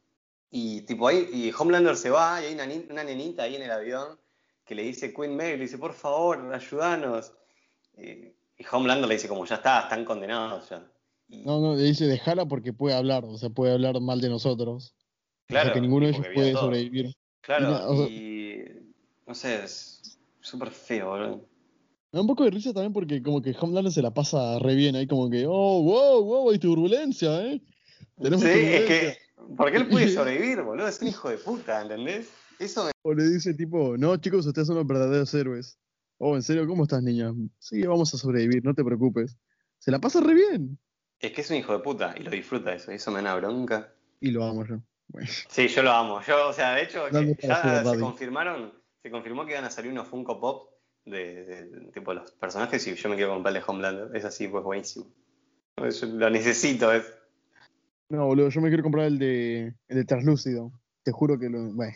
Y 0.50 0.82
tipo 0.82 1.06
ahí, 1.08 1.28
y 1.30 1.52
Homelander 1.52 1.96
se 1.96 2.08
va 2.08 2.40
y 2.40 2.46
hay 2.46 2.54
una, 2.54 2.64
ni- 2.64 2.86
una 2.88 3.04
nenita 3.04 3.42
ahí 3.42 3.56
en 3.56 3.62
el 3.62 3.70
avión 3.70 4.18
que 4.64 4.74
le 4.74 4.82
dice 4.84 5.12
Queen 5.12 5.36
Maeve, 5.36 5.56
le 5.58 5.62
dice, 5.64 5.76
por 5.78 5.92
favor, 5.92 6.54
ayúdanos. 6.54 7.32
Y, 7.98 8.32
y 8.58 8.64
Homelander 8.70 9.08
le 9.08 9.14
dice 9.14 9.28
como, 9.28 9.44
ya 9.44 9.56
está, 9.56 9.80
están 9.80 10.04
condenados 10.04 10.68
ya. 10.68 10.90
Y, 11.28 11.44
No, 11.44 11.60
no, 11.60 11.76
le 11.76 11.82
dice 11.82 12.06
dejala 12.06 12.46
porque 12.46 12.72
puede 12.72 12.96
hablar, 12.96 13.24
o 13.24 13.36
sea, 13.38 13.50
puede 13.50 13.72
hablar 13.74 14.00
mal 14.00 14.20
de 14.20 14.28
nosotros. 14.28 14.94
o 14.94 15.46
claro, 15.48 15.66
sea, 15.66 15.74
que 15.74 15.80
ninguno 15.80 16.06
de 16.06 16.12
ellos 16.12 16.26
puede 16.34 16.52
todo. 16.52 16.62
sobrevivir. 16.62 17.14
Claro, 17.40 17.64
Y 17.66 17.70
na- 17.70 17.88
o 17.88 17.96
sea- 17.96 18.06
y 18.08 18.64
no 19.26 19.34
sé, 19.34 19.64
es 19.64 20.18
súper 20.40 20.70
feo, 20.70 21.10
boludo. 21.10 21.36
Me 22.10 22.16
da 22.16 22.20
un 22.22 22.26
poco 22.26 22.44
de 22.44 22.50
risa 22.50 22.72
también 22.72 22.92
porque 22.92 23.22
como 23.22 23.42
que 23.42 23.54
Homelander 23.58 23.92
se 23.92 24.00
la 24.02 24.12
pasa 24.12 24.58
re 24.58 24.74
bien 24.74 24.96
ahí, 24.96 25.06
como 25.06 25.28
que, 25.28 25.44
oh, 25.46 25.82
wow, 25.82 26.24
wow, 26.24 26.50
hay 26.50 26.58
turbulencia, 26.58 27.44
¿eh? 27.44 27.62
Tenemos 28.20 28.42
Sí, 28.42 28.50
es 28.50 28.84
que. 28.86 29.18
Porque 29.56 29.76
él 29.76 29.88
puede 29.88 30.08
sobrevivir, 30.14 30.62
boludo. 30.62 30.88
Es 30.88 31.00
un 31.02 31.08
hijo 31.08 31.28
de 31.28 31.36
puta, 31.38 31.82
¿entendés? 31.82 32.30
Eso 32.58 32.84
me. 32.86 32.90
O 33.02 33.14
le 33.14 33.24
dice 33.28 33.54
tipo, 33.54 33.96
no 33.96 34.16
chicos, 34.16 34.46
ustedes 34.46 34.66
son 34.66 34.76
los 34.76 34.86
verdaderos 34.86 35.32
héroes. 35.34 35.78
Oh, 36.18 36.34
¿en 36.34 36.42
serio? 36.42 36.66
¿Cómo 36.66 36.82
estás, 36.82 37.02
niña? 37.02 37.32
Sí, 37.58 37.82
vamos 37.82 38.12
a 38.12 38.18
sobrevivir, 38.18 38.64
no 38.64 38.74
te 38.74 38.84
preocupes. 38.84 39.38
Se 39.78 39.90
la 39.90 40.00
pasa 40.00 40.20
re 40.20 40.34
bien. 40.34 40.78
Es 41.20 41.32
que 41.32 41.40
es 41.42 41.50
un 41.50 41.56
hijo 41.56 41.72
de 41.72 41.78
puta 41.80 42.14
y 42.18 42.22
lo 42.24 42.30
disfruta 42.30 42.74
eso. 42.74 42.90
Eso 42.90 43.10
me 43.10 43.16
da 43.22 43.22
una 43.22 43.34
bronca. 43.36 43.92
Y 44.20 44.30
lo 44.30 44.44
amo 44.44 44.64
yo. 44.64 44.80
Bueno, 45.08 45.28
Sí, 45.48 45.68
yo 45.68 45.82
lo 45.82 45.92
amo. 45.92 46.20
Yo, 46.22 46.48
o 46.48 46.52
sea, 46.52 46.74
de 46.74 46.82
hecho, 46.82 47.08
ya 47.08 47.84
se 47.84 47.98
confirmaron. 48.00 48.72
Se 49.02 49.10
confirmó 49.10 49.46
que 49.46 49.52
iban 49.52 49.64
a 49.64 49.70
salir 49.70 49.92
unos 49.92 50.08
Funko 50.08 50.40
Pop 50.40 50.70
de, 51.04 51.44
de- 51.44 51.90
tipo 51.92 52.12
los 52.12 52.32
personajes 52.32 52.84
y 52.86 52.94
yo 52.94 53.08
me 53.08 53.14
quiero 53.16 53.32
comprar 53.32 53.54
el 53.56 53.62
de 53.62 53.64
Homelander. 53.66 54.16
Es 54.16 54.24
así, 54.24 54.48
pues 54.48 54.64
buenísimo. 54.64 55.06
Yo 55.76 56.06
lo 56.08 56.30
necesito, 56.30 56.92
es. 56.92 57.04
No, 58.08 58.26
boludo, 58.26 58.48
yo 58.48 58.60
me 58.60 58.68
quiero 58.68 58.82
comprar 58.82 59.06
el 59.06 59.18
de, 59.18 59.74
el 59.86 59.96
de 59.96 60.04
Translúcido. 60.04 60.72
Te 61.04 61.12
juro 61.12 61.38
que 61.38 61.48
lo. 61.48 61.72
Bueno, 61.72 61.94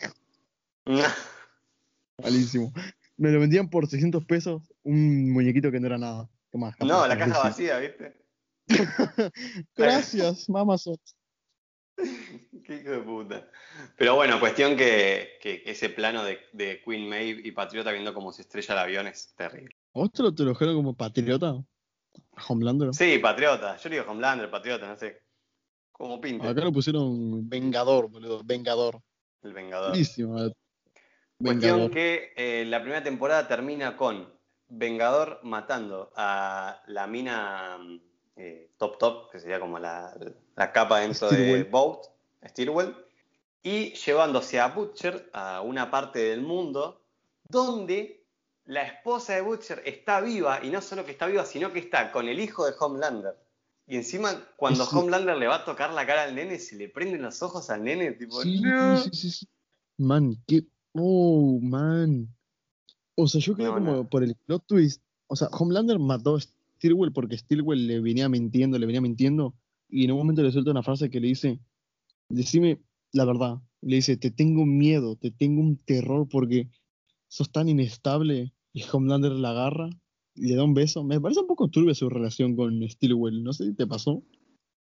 malísimo. 2.23 2.71
Me 3.17 3.31
lo 3.31 3.39
vendían 3.39 3.69
por 3.69 3.87
600 3.87 4.25
pesos 4.25 4.63
un 4.83 5.31
muñequito 5.31 5.71
que 5.71 5.79
no 5.79 5.87
era 5.87 5.97
nada. 5.97 6.29
¿Qué 6.51 6.57
más? 6.57 6.75
No, 6.79 7.07
la 7.07 7.17
caja 7.17 7.39
vacía, 7.39 7.79
¿viste? 7.79 8.15
Gracias, 9.75 10.49
Amazon. 10.49 10.97
Qué 12.65 12.77
hijo 12.77 12.91
de 12.91 12.99
puta. 12.99 13.47
Pero 13.97 14.15
bueno, 14.15 14.39
cuestión 14.39 14.75
que, 14.77 15.37
que 15.41 15.63
ese 15.65 15.89
plano 15.89 16.23
de, 16.23 16.39
de 16.53 16.81
Queen 16.83 17.09
Maeve 17.09 17.41
y 17.43 17.51
Patriota 17.51 17.91
viendo 17.91 18.13
cómo 18.13 18.31
se 18.31 18.43
estrella 18.43 18.73
el 18.73 18.79
avión 18.79 19.07
es 19.07 19.33
terrible. 19.35 19.75
¿A 19.93 19.99
¿Vos 19.99 20.11
te 20.11 20.23
lo, 20.23 20.31
dijeron 20.31 20.75
como 20.75 20.95
patriota? 20.95 21.63
Homelander. 22.47 22.93
Sí, 22.93 23.19
Patriota. 23.19 23.77
Yo 23.77 23.89
le 23.89 23.95
digo 23.97 24.11
Homelander, 24.11 24.49
Patriota, 24.49 24.87
no 24.87 24.97
sé. 24.97 25.21
Como 25.91 26.19
pinte. 26.19 26.47
Acá 26.47 26.61
lo 26.61 26.71
pusieron 26.71 27.47
Vengador, 27.47 28.09
boludo. 28.09 28.41
Vengador. 28.43 29.01
El 29.43 29.53
Vengador. 29.53 29.89
Buenísimo. 29.89 30.39
Cuestión 31.43 31.61
Vengador. 31.77 31.91
que 31.91 32.33
eh, 32.35 32.65
la 32.65 32.81
primera 32.81 33.03
temporada 33.03 33.47
termina 33.47 33.95
con 33.97 34.31
Vengador 34.69 35.39
matando 35.43 36.11
a 36.15 36.81
la 36.87 37.05
mina 37.07 37.77
eh, 38.35 38.71
Top 38.77 38.97
Top, 38.97 39.31
que 39.31 39.39
sería 39.39 39.59
como 39.59 39.77
la, 39.77 40.15
la 40.55 40.71
capa 40.71 40.99
dentro 41.01 41.29
de. 41.29 41.63
Boat, 41.65 42.05
Stillwell, 42.47 42.95
y 43.61 43.93
llevándose 43.93 44.59
a 44.59 44.67
Butcher 44.69 45.29
a 45.33 45.61
una 45.61 45.91
parte 45.91 46.19
del 46.19 46.41
mundo 46.41 47.01
donde 47.47 48.25
la 48.65 48.83
esposa 48.83 49.33
de 49.33 49.41
Butcher 49.41 49.83
está 49.85 50.21
viva, 50.21 50.59
y 50.63 50.69
no 50.69 50.81
solo 50.81 51.05
que 51.05 51.11
está 51.11 51.27
viva, 51.27 51.45
sino 51.45 51.71
que 51.71 51.79
está 51.79 52.11
con 52.11 52.27
el 52.27 52.39
hijo 52.39 52.65
de 52.65 52.73
Homelander. 52.79 53.35
Y 53.85 53.97
encima, 53.97 54.47
cuando 54.55 54.85
Sí. 54.85 54.95
Homelander 54.95 55.35
le 55.37 55.47
va 55.47 55.55
a 55.57 55.65
tocar 55.65 55.91
la 55.93 56.05
cara 56.07 56.23
al 56.23 56.33
nene, 56.35 56.57
se 56.57 56.77
le 56.77 56.87
prenden 56.89 57.21
los 57.21 57.41
ojos 57.43 57.69
al 57.69 57.83
nene, 57.83 58.13
tipo, 58.13 58.41
Sí, 58.41 58.61
no. 58.61 58.97
sí, 58.97 59.09
sí, 59.13 59.29
sí. 59.31 59.47
Man, 59.97 60.35
qué. 60.47 60.63
Oh, 60.93 61.59
man. 61.61 62.27
O 63.15 63.27
sea, 63.27 63.41
yo 63.41 63.55
quedé 63.55 63.67
No, 63.67 63.73
como 63.75 63.91
no. 63.93 64.09
por 64.09 64.23
el 64.23 64.35
plot 64.35 64.65
twist. 64.67 65.01
O 65.27 65.35
sea, 65.35 65.47
Homelander 65.49 65.99
mató 65.99 66.35
a 66.35 66.39
Stillwell 66.41 67.11
porque 67.11 67.37
Stillwell 67.37 67.87
le 67.87 67.99
venía 67.99 68.29
mintiendo, 68.29 68.77
le 68.77 68.85
venía 68.85 69.01
mintiendo. 69.01 69.55
Y 69.89 70.05
en 70.05 70.11
un 70.11 70.17
momento 70.17 70.41
le 70.43 70.51
suelta 70.51 70.71
una 70.71 70.83
frase 70.83 71.09
que 71.09 71.19
le 71.19 71.27
dice: 71.27 71.59
Decime 72.29 72.81
la 73.11 73.25
verdad. 73.25 73.57
Le 73.81 73.97
dice: 73.97 74.17
Te 74.17 74.31
tengo 74.31 74.65
miedo, 74.65 75.15
te 75.15 75.31
tengo 75.31 75.61
un 75.61 75.77
terror 75.77 76.27
porque 76.29 76.69
sos 77.27 77.51
tan 77.51 77.69
inestable. 77.69 78.53
Y 78.75 78.83
Homelander 78.91 79.31
la 79.33 79.51
agarra 79.51 79.89
y 80.33 80.47
le 80.47 80.55
da 80.55 80.63
un 80.63 80.73
beso. 80.73 81.03
Me 81.03 81.21
parece 81.21 81.41
un 81.41 81.47
poco 81.47 81.67
turbia 81.69 81.93
su 81.93 82.09
relación 82.09 82.55
con 82.55 82.81
Stillwell. 82.89 83.43
No 83.43 83.53
sé 83.53 83.65
si 83.65 83.73
te 83.75 83.85
pasó. 83.85 84.23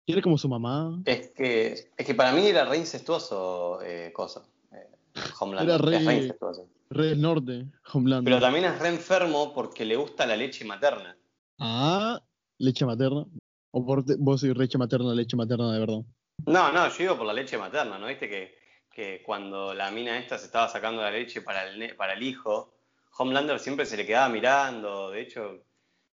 Era 0.06 0.22
como 0.22 0.38
su 0.38 0.48
mamá. 0.48 1.02
Es 1.06 1.30
que, 1.30 1.72
es 1.96 2.06
que 2.06 2.14
para 2.14 2.32
mí 2.32 2.46
era 2.46 2.64
re 2.66 2.78
incestuoso 2.78 3.80
eh, 3.82 4.12
cosa. 4.12 4.42
Homelander. 5.38 5.74
Era 5.74 5.84
re- 5.84 6.36
re 6.90 7.16
norte, 7.16 7.66
Homelander. 7.92 8.24
Pero 8.32 8.40
también 8.40 8.64
es 8.66 8.78
re 8.78 8.88
enfermo 8.88 9.52
porque 9.54 9.84
le 9.84 9.96
gusta 9.96 10.26
la 10.26 10.36
leche 10.36 10.64
materna. 10.64 11.16
Ah, 11.58 12.20
leche 12.58 12.84
materna. 12.84 13.24
O 13.72 13.84
por 13.86 14.04
te- 14.04 14.16
vos 14.18 14.40
sois 14.40 14.56
leche 14.56 14.78
materna, 14.78 15.14
leche 15.14 15.36
materna 15.36 15.72
de 15.72 15.78
verdad. 15.80 16.00
No, 16.46 16.72
no, 16.72 16.88
yo 16.88 16.96
digo 16.98 17.16
por 17.18 17.26
la 17.26 17.32
leche 17.32 17.56
materna, 17.58 17.98
¿no 17.98 18.06
viste 18.06 18.28
que, 18.28 18.54
que 18.90 19.22
cuando 19.22 19.74
la 19.74 19.90
mina 19.90 20.18
esta 20.18 20.38
se 20.38 20.46
estaba 20.46 20.68
sacando 20.68 21.02
la 21.02 21.10
leche 21.10 21.42
para 21.42 21.68
el, 21.68 21.94
para 21.96 22.14
el 22.14 22.22
hijo, 22.22 22.74
Homelander 23.18 23.58
siempre 23.60 23.84
se 23.86 23.96
le 23.96 24.06
quedaba 24.06 24.28
mirando, 24.30 25.10
de 25.10 25.20
hecho, 25.20 25.64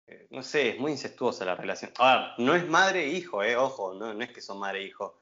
eh, 0.07 0.27
no 0.29 0.43
sé, 0.43 0.69
es 0.69 0.79
muy 0.79 0.91
incestuosa 0.91 1.43
la 1.43 1.55
relación. 1.55 1.91
A 1.97 2.15
ver, 2.17 2.45
no 2.45 2.53
es 2.55 2.67
madre 2.69 3.05
e 3.05 3.09
hijo, 3.17 3.43
eh, 3.43 3.55
ojo, 3.57 3.93
no, 3.95 4.13
no 4.13 4.23
es 4.23 4.31
que 4.31 4.41
son 4.41 4.59
madre 4.59 4.81
e 4.83 4.85
hijo, 4.87 5.17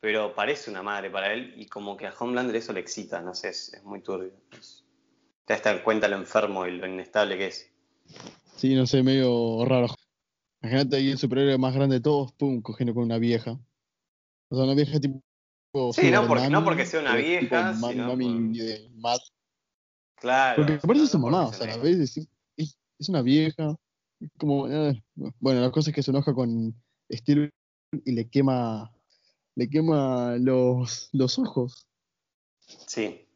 pero 0.00 0.34
parece 0.34 0.70
una 0.70 0.82
madre 0.82 1.10
para 1.10 1.32
él 1.32 1.54
y 1.56 1.66
como 1.66 1.96
que 1.96 2.06
a 2.06 2.14
Homelander 2.18 2.56
eso 2.56 2.72
le 2.72 2.80
excita, 2.80 3.20
no 3.22 3.34
sé, 3.34 3.48
es, 3.48 3.72
es 3.74 3.82
muy 3.84 4.00
turbio. 4.02 4.32
Es- 4.52 4.84
te 5.46 5.54
das 5.54 5.66
en 5.66 5.82
cuenta 5.82 6.08
lo 6.08 6.16
enfermo 6.16 6.66
y 6.66 6.76
lo 6.78 6.86
inestable 6.86 7.36
que 7.36 7.46
es. 7.48 7.70
Sí, 8.56 8.74
no 8.74 8.86
sé, 8.86 9.02
medio 9.02 9.64
raro. 9.66 9.88
Imagínate 10.62 10.96
ahí 10.96 11.10
el 11.10 11.18
superhéroe 11.18 11.58
más 11.58 11.74
grande 11.74 11.96
de 11.96 12.00
todos, 12.00 12.32
pum, 12.32 12.62
cogiendo 12.62 12.94
con 12.94 13.02
una 13.04 13.18
vieja. 13.18 13.58
O 14.48 14.56
sea, 14.56 14.64
una 14.64 14.74
vieja 14.74 14.98
tipo. 14.98 15.20
Sí, 15.92 16.10
no 16.10 16.26
porque- 16.26 16.48
no 16.48 16.64
porque 16.64 16.86
sea 16.86 17.00
una 17.00 17.16
tipo 17.16 17.26
vieja, 17.28 17.74
sino 17.74 18.06
mami 18.08 18.24
por- 18.26 18.56
de. 18.56 18.90
Claro. 20.16 20.56
Porque 20.64 20.78
parece 20.86 21.04
no, 21.04 21.10
su 21.10 21.18
no 21.18 21.24
mamá, 21.26 21.46
o 21.46 21.52
sea, 21.52 21.58
sea 21.58 21.66
la 21.68 21.74
una- 21.74 21.82
ves, 21.84 21.98
es, 22.16 22.28
es- 22.56 22.78
es 22.98 23.08
una 23.08 23.20
vieja. 23.22 23.76
Como, 24.38 24.68
eh, 24.68 25.02
bueno, 25.40 25.60
la 25.60 25.70
cosa 25.70 25.90
es 25.90 25.96
que 25.96 26.02
se 26.02 26.10
enoja 26.10 26.32
con 26.32 26.74
Steel 27.12 27.50
y 28.06 28.12
le 28.12 28.28
quema, 28.30 28.90
le 29.56 29.68
quema 29.68 30.36
los, 30.38 31.08
los 31.12 31.38
ojos. 31.38 31.86
Sí, 32.86 33.26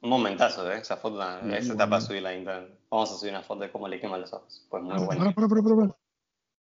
un 0.00 0.10
momentazo, 0.10 0.70
¿eh? 0.70 0.78
Esa 0.78 0.96
foto, 0.96 1.20
esa 1.20 1.40
bueno. 1.40 1.74
etapa 1.74 2.00
subirla 2.00 2.30
a 2.30 2.34
internet. 2.34 2.78
Vamos 2.90 3.12
a 3.12 3.16
subir 3.16 3.32
una 3.32 3.42
foto 3.42 3.60
de 3.60 3.70
cómo 3.72 3.88
le 3.88 4.00
queman 4.00 4.20
los 4.20 4.32
ojos. 4.32 4.66
Pues 4.70 4.82
muy 4.82 4.92
Ah, 4.92 5.04
bueno. 5.04 5.32
Pará, 5.34 5.48
pará, 5.48 5.62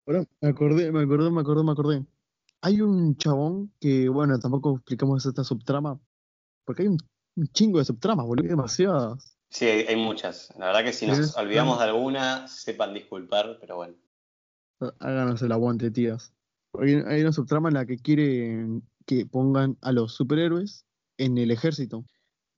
pará, 0.04 0.26
me 0.40 0.48
acordé, 0.48 0.90
me 0.90 1.02
acordé, 1.02 1.30
me 1.30 1.40
acordé, 1.40 1.64
me 1.64 1.72
acordé. 1.72 2.06
Hay 2.62 2.80
un 2.80 3.16
chabón 3.16 3.72
que, 3.78 4.08
bueno, 4.08 4.38
tampoco 4.38 4.76
explicamos 4.76 5.24
esta 5.24 5.44
subtrama, 5.44 6.00
porque 6.64 6.82
hay 6.82 6.88
un, 6.88 6.98
un 7.36 7.46
chingo 7.48 7.78
de 7.78 7.84
subtramas, 7.84 8.26
boludo, 8.26 8.48
demasiadas. 8.48 9.36
Sí, 9.50 9.66
hay, 9.66 9.86
hay 9.86 9.96
muchas. 9.96 10.52
La 10.58 10.66
verdad 10.66 10.84
que 10.84 10.92
si 10.92 11.06
nos 11.06 11.36
olvidamos 11.36 11.78
de 11.78 11.84
alguna, 11.84 12.48
sepan 12.48 12.94
disculpar, 12.94 13.58
pero 13.60 13.76
bueno. 13.76 13.94
Háganos 14.98 15.40
el 15.42 15.52
aguante, 15.52 15.90
tías. 15.90 16.32
Hay, 16.80 16.94
hay 16.94 17.22
una 17.22 17.32
subtrama 17.32 17.68
en 17.68 17.74
la 17.74 17.86
que 17.86 17.96
quieren 17.98 18.82
que 19.08 19.24
pongan 19.24 19.78
a 19.80 19.90
los 19.90 20.12
superhéroes 20.14 20.84
en 21.16 21.38
el 21.38 21.50
ejército. 21.50 22.04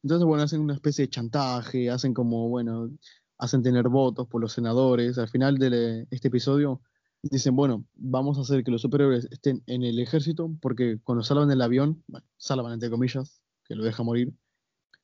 Entonces, 0.02 0.26
bueno, 0.26 0.42
hacen 0.42 0.60
una 0.60 0.74
especie 0.74 1.04
de 1.04 1.10
chantaje, 1.10 1.90
hacen 1.90 2.12
como, 2.12 2.48
bueno, 2.48 2.90
hacen 3.38 3.62
tener 3.62 3.88
votos 3.88 4.26
por 4.26 4.40
los 4.40 4.52
senadores. 4.52 5.16
Al 5.16 5.28
final 5.28 5.58
de 5.58 6.08
este 6.10 6.26
episodio 6.26 6.80
dicen, 7.22 7.54
bueno, 7.54 7.86
vamos 7.94 8.36
a 8.36 8.40
hacer 8.40 8.64
que 8.64 8.72
los 8.72 8.82
superhéroes 8.82 9.28
estén 9.30 9.62
en 9.66 9.84
el 9.84 10.00
ejército 10.00 10.50
porque 10.60 10.98
cuando 11.04 11.22
salvan 11.22 11.48
del 11.48 11.62
avión, 11.62 12.02
bueno, 12.08 12.26
salvan 12.36 12.72
entre 12.72 12.90
comillas, 12.90 13.40
que 13.64 13.76
lo 13.76 13.84
deja 13.84 14.02
morir, 14.02 14.34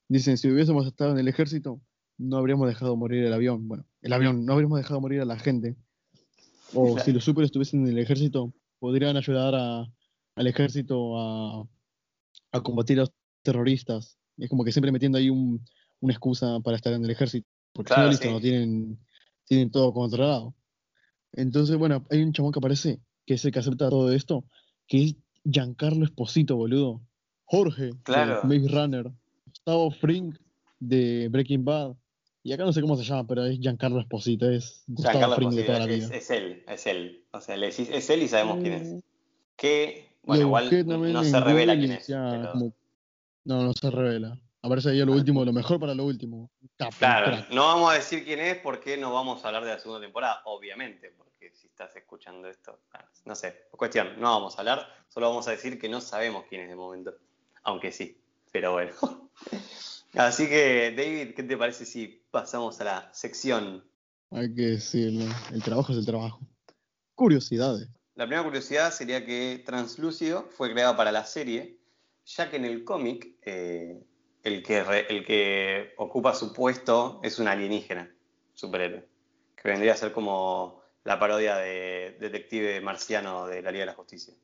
dicen, 0.08 0.36
si 0.38 0.50
hubiésemos 0.50 0.84
estado 0.84 1.12
en 1.12 1.18
el 1.18 1.28
ejército, 1.28 1.80
no 2.18 2.38
habríamos 2.38 2.66
dejado 2.66 2.96
morir 2.96 3.22
el 3.22 3.32
avión. 3.32 3.68
Bueno, 3.68 3.86
el 4.02 4.12
avión, 4.12 4.44
no 4.44 4.54
habríamos 4.54 4.78
dejado 4.78 5.00
morir 5.00 5.20
a 5.20 5.24
la 5.24 5.38
gente. 5.38 5.76
O 6.74 6.94
Claro. 6.94 7.04
si 7.04 7.12
los 7.12 7.22
superhéroes 7.22 7.50
estuviesen 7.50 7.82
en 7.86 7.92
el 7.92 7.98
ejército, 7.98 8.52
podrían 8.80 9.16
ayudar 9.16 9.54
a- 9.54 9.86
al 10.36 10.46
ejército 10.46 11.18
a, 11.18 11.66
a 12.52 12.60
combatir 12.62 12.98
a 12.98 13.02
los 13.02 13.12
terroristas. 13.42 14.18
Es 14.38 14.48
como 14.48 14.64
que 14.64 14.72
siempre 14.72 14.92
metiendo 14.92 15.18
ahí 15.18 15.30
un- 15.30 15.64
una 16.00 16.12
excusa 16.12 16.60
para 16.60 16.76
estar 16.76 16.92
en 16.92 17.04
el 17.04 17.10
ejército. 17.10 17.48
Porque 17.72 17.88
Claro, 17.88 18.04
no, 18.04 18.10
listo, 18.10 18.26
sí. 18.28 18.32
no 18.32 18.40
tienen, 18.40 18.98
tienen 19.44 19.70
todo 19.70 19.92
controlado. 19.92 20.54
Entonces, 21.32 21.76
bueno, 21.76 22.04
hay 22.10 22.22
un 22.22 22.32
chabón 22.32 22.52
que 22.52 22.58
aparece, 22.58 23.00
que 23.26 23.34
es 23.34 23.44
el 23.44 23.52
que 23.52 23.58
acepta 23.58 23.88
todo 23.90 24.12
esto, 24.12 24.44
que 24.86 25.04
es 25.04 25.16
Giancarlo 25.44 26.04
Esposito, 26.04 26.56
boludo. 26.56 27.00
Jorge, 27.44 27.90
Claro. 28.02 28.40
de 28.48 28.58
Maze 28.58 28.74
Runner. 28.74 29.12
Gustavo 29.46 29.90
Fring, 29.90 30.34
de 30.80 31.28
Breaking 31.30 31.64
Bad. 31.64 31.96
Y 32.42 32.52
acá 32.52 32.64
no 32.64 32.72
sé 32.72 32.80
cómo 32.80 32.96
se 32.96 33.04
llama, 33.04 33.26
pero 33.26 33.44
es 33.44 33.58
Giancarlo 33.58 34.00
Esposito, 34.00 34.48
es 34.50 34.82
Gustavo 34.86 35.18
Giancarlo 35.18 35.36
Fring 35.36 35.50
de 35.54 35.62
toda 35.64 35.78
la 35.80 35.84
es, 35.86 36.06
vida. 36.08 36.16
es 36.16 36.30
él, 36.30 36.64
es 36.68 36.86
él. 36.86 37.24
O 37.32 37.40
sea, 37.40 37.56
le 37.56 37.66
decís, 37.66 37.88
es 37.90 38.08
él 38.10 38.22
y 38.22 38.28
sabemos 38.28 38.58
quién 38.60 38.72
es. 38.74 38.88
Mm, 38.88 38.98
Que, 39.56 40.15
bueno, 40.26 40.42
lo 40.42 40.46
igual 40.48 40.64
no 41.12 41.24
se 41.24 41.40
revela 41.40 41.72
Google 41.74 41.78
quién 41.86 41.92
es. 41.92 41.98
decía 42.06 42.28
pero- 42.30 42.52
como- 42.52 42.74
No, 43.44 43.62
no 43.62 43.72
se 43.72 43.90
revela. 43.90 44.38
Aparece 44.62 44.90
ahí 44.90 44.98
lo 45.04 45.12
Ah. 45.12 45.16
último, 45.16 45.44
lo 45.44 45.52
mejor 45.52 45.78
para 45.78 45.94
lo 45.94 46.04
último. 46.04 46.50
Claro, 46.98 47.44
no 47.52 47.62
vamos 47.62 47.90
a 47.92 47.94
decir 47.94 48.24
quién 48.24 48.40
es 48.40 48.58
porque 48.58 48.96
no 48.96 49.12
vamos 49.14 49.44
a 49.44 49.48
hablar 49.48 49.64
de 49.64 49.70
la 49.70 49.78
segunda 49.78 50.00
temporada, 50.04 50.42
obviamente, 50.46 51.12
porque 51.16 51.52
si 51.54 51.68
estás 51.68 51.94
escuchando 51.94 52.48
esto, 52.48 52.80
ah, 52.92 53.04
no 53.24 53.36
sé, 53.36 53.68
cuestión, 53.70 54.08
no 54.20 54.32
vamos 54.32 54.56
a 54.56 54.60
hablar, 54.60 54.88
solo 55.08 55.28
vamos 55.28 55.46
a 55.46 55.52
decir 55.52 55.78
que 55.78 55.88
no 55.88 56.00
sabemos 56.00 56.44
quién 56.48 56.62
es 56.62 56.68
de 56.68 56.74
momento, 56.74 57.14
aunque 57.62 57.92
sí, 57.92 58.20
pero 58.50 58.72
bueno. 58.72 58.90
Así 60.14 60.48
que, 60.48 60.92
David, 60.96 61.34
¿qué 61.36 61.42
te 61.44 61.56
parece 61.56 61.84
si 61.84 62.22
pasamos 62.32 62.80
a 62.80 62.84
la 62.84 63.10
sección? 63.14 63.84
Hay 64.32 64.52
que 64.54 64.62
decirlo. 64.62 65.26
El 65.52 65.62
trabajo 65.62 65.92
es 65.92 65.98
el 65.98 66.06
trabajo. 66.06 66.40
Curiosidades. 67.14 67.88
La 68.16 68.24
primera 68.24 68.42
curiosidad 68.44 68.92
sería 68.92 69.24
que 69.24 69.62
Translúcido 69.64 70.48
fue 70.50 70.72
creado 70.72 70.96
para 70.96 71.12
la 71.12 71.24
serie, 71.24 71.78
ya 72.24 72.50
que 72.50 72.56
en 72.56 72.64
el 72.64 72.82
cómic 72.82 73.36
eh, 73.42 74.02
el, 74.42 74.62
que 74.62 74.82
re- 74.82 75.06
el 75.14 75.24
que 75.24 75.92
ocupa 75.98 76.34
su 76.34 76.52
puesto 76.52 77.20
es 77.22 77.38
un 77.38 77.46
alienígena, 77.48 78.10
superhéroe, 78.54 79.06
que 79.54 79.68
vendría 79.68 79.92
a 79.92 79.96
ser 79.96 80.12
como 80.12 80.80
la 81.04 81.18
parodia 81.18 81.56
de 81.56 82.16
Detective 82.18 82.80
Marciano 82.80 83.46
de 83.46 83.60
la 83.62 83.70
Liga 83.70 83.82
de 83.82 83.86
la 83.92 83.94
Justicia. 83.94 84.34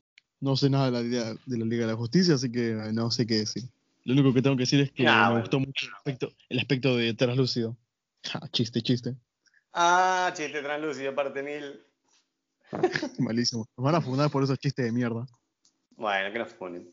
No 0.41 0.55
sé 0.57 0.69
nada 0.69 0.87
de 0.87 0.93
la, 0.93 1.03
Liga- 1.03 1.37
de 1.47 1.59
la 1.59 1.65
Liga 1.65 1.87
de 1.87 1.93
la 1.93 1.99
Justicia, 1.99 2.35
así 2.35 2.53
que 2.53 2.75
no 2.93 3.11
sé 3.11 3.27
qué 3.27 3.39
decir. 3.39 3.65
Lo 4.05 4.13
único 4.15 4.35
que 4.35 4.43
tengo 4.43 4.57
que 4.57 4.65
decir 4.65 4.81
es 4.81 4.93
que 4.93 5.07
Ah, 5.09 5.23
me 5.23 5.27
bueno. 5.29 5.41
gustó 5.41 5.61
mucho 5.61 5.87
el 5.87 5.93
aspecto, 5.95 6.33
el 6.49 6.59
aspecto 6.59 6.97
de 6.97 7.15
Translúcido. 7.15 7.77
Ja, 8.25 8.41
chiste, 8.53 8.83
chiste. 8.83 9.15
Ah, 9.73 10.31
chiste 10.37 10.61
translúcido, 10.63 11.15
parte 11.15 11.43
mil. 11.43 11.81
Malísimo. 13.19 13.67
Nos 13.77 13.85
van 13.85 13.95
a 13.95 14.01
fundar 14.01 14.31
por 14.31 14.43
esos 14.43 14.59
chistes 14.59 14.85
de 14.85 14.93
mierda. 14.93 15.27
Bueno, 15.97 16.33
que 16.33 16.39
nos 16.39 16.53
funden. 16.55 16.91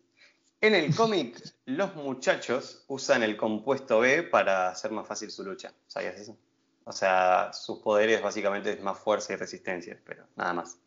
En 0.62 0.76
el 0.76 0.94
cómic, 0.94 1.42
los 1.66 1.96
muchachos 1.96 2.84
usan 2.90 3.24
el 3.24 3.38
compuesto 3.38 4.00
B 4.02 4.24
para 4.24 4.70
hacer 4.70 4.92
más 4.92 5.08
fácil 5.08 5.32
su 5.32 5.44
lucha. 5.46 5.74
¿Sabías 5.88 6.20
eso? 6.20 6.38
O 6.84 6.92
sea, 6.92 7.52
sus 7.54 7.80
poderes 7.80 8.22
básicamente 8.22 8.72
es 8.72 8.82
más 8.82 9.00
fuerza 9.00 9.34
y 9.34 9.36
resistencia, 9.38 9.98
pero 10.06 10.26
nada 10.36 10.54
más. 10.54 10.78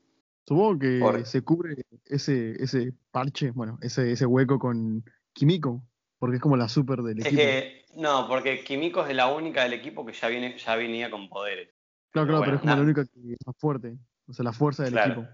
Supongo 0.47 0.78
que 0.80 0.99
Por- 1.01 1.24
se 1.24 1.43
cubre 1.43 1.76
ese, 2.07 2.62
ese 2.62 2.93
parche, 3.11 3.51
bueno, 3.53 3.78
ese, 3.80 4.12
ese 4.12 4.26
hueco 4.26 4.59
con 4.59 5.05
Kimiko, 5.32 5.82
porque 6.18 6.36
es 6.36 6.43
como 6.43 6.57
la 6.57 6.68
super 6.68 7.01
del 7.03 7.20
Es 7.20 7.26
equipo. 7.26 7.40
que, 7.40 7.84
no, 7.97 8.26
porque 8.28 8.62
Kimiko 8.64 9.07
es 9.07 9.14
la 9.14 9.28
única 9.32 9.62
del 9.62 9.72
equipo 9.74 10.05
que 10.05 10.12
ya, 10.12 10.28
viene, 10.28 10.59
ya 10.59 10.76
venía 10.76 11.11
con 11.11 11.28
poderes. 11.30 11.70
claro, 12.11 12.26
claro, 12.26 12.38
bueno, 12.40 12.45
pero 12.45 12.55
es 12.57 12.61
como 12.61 12.70
nada. 12.72 12.76
la 12.78 12.84
única 12.84 13.05
que 13.07 13.32
es 13.32 13.47
más 13.47 13.57
fuerte. 13.57 13.97
O 14.33 14.35
sea, 14.35 14.45
la 14.45 14.53
fuerza 14.55 14.83
del 14.83 14.93
Claro. 14.95 15.12
equipo. 15.12 15.28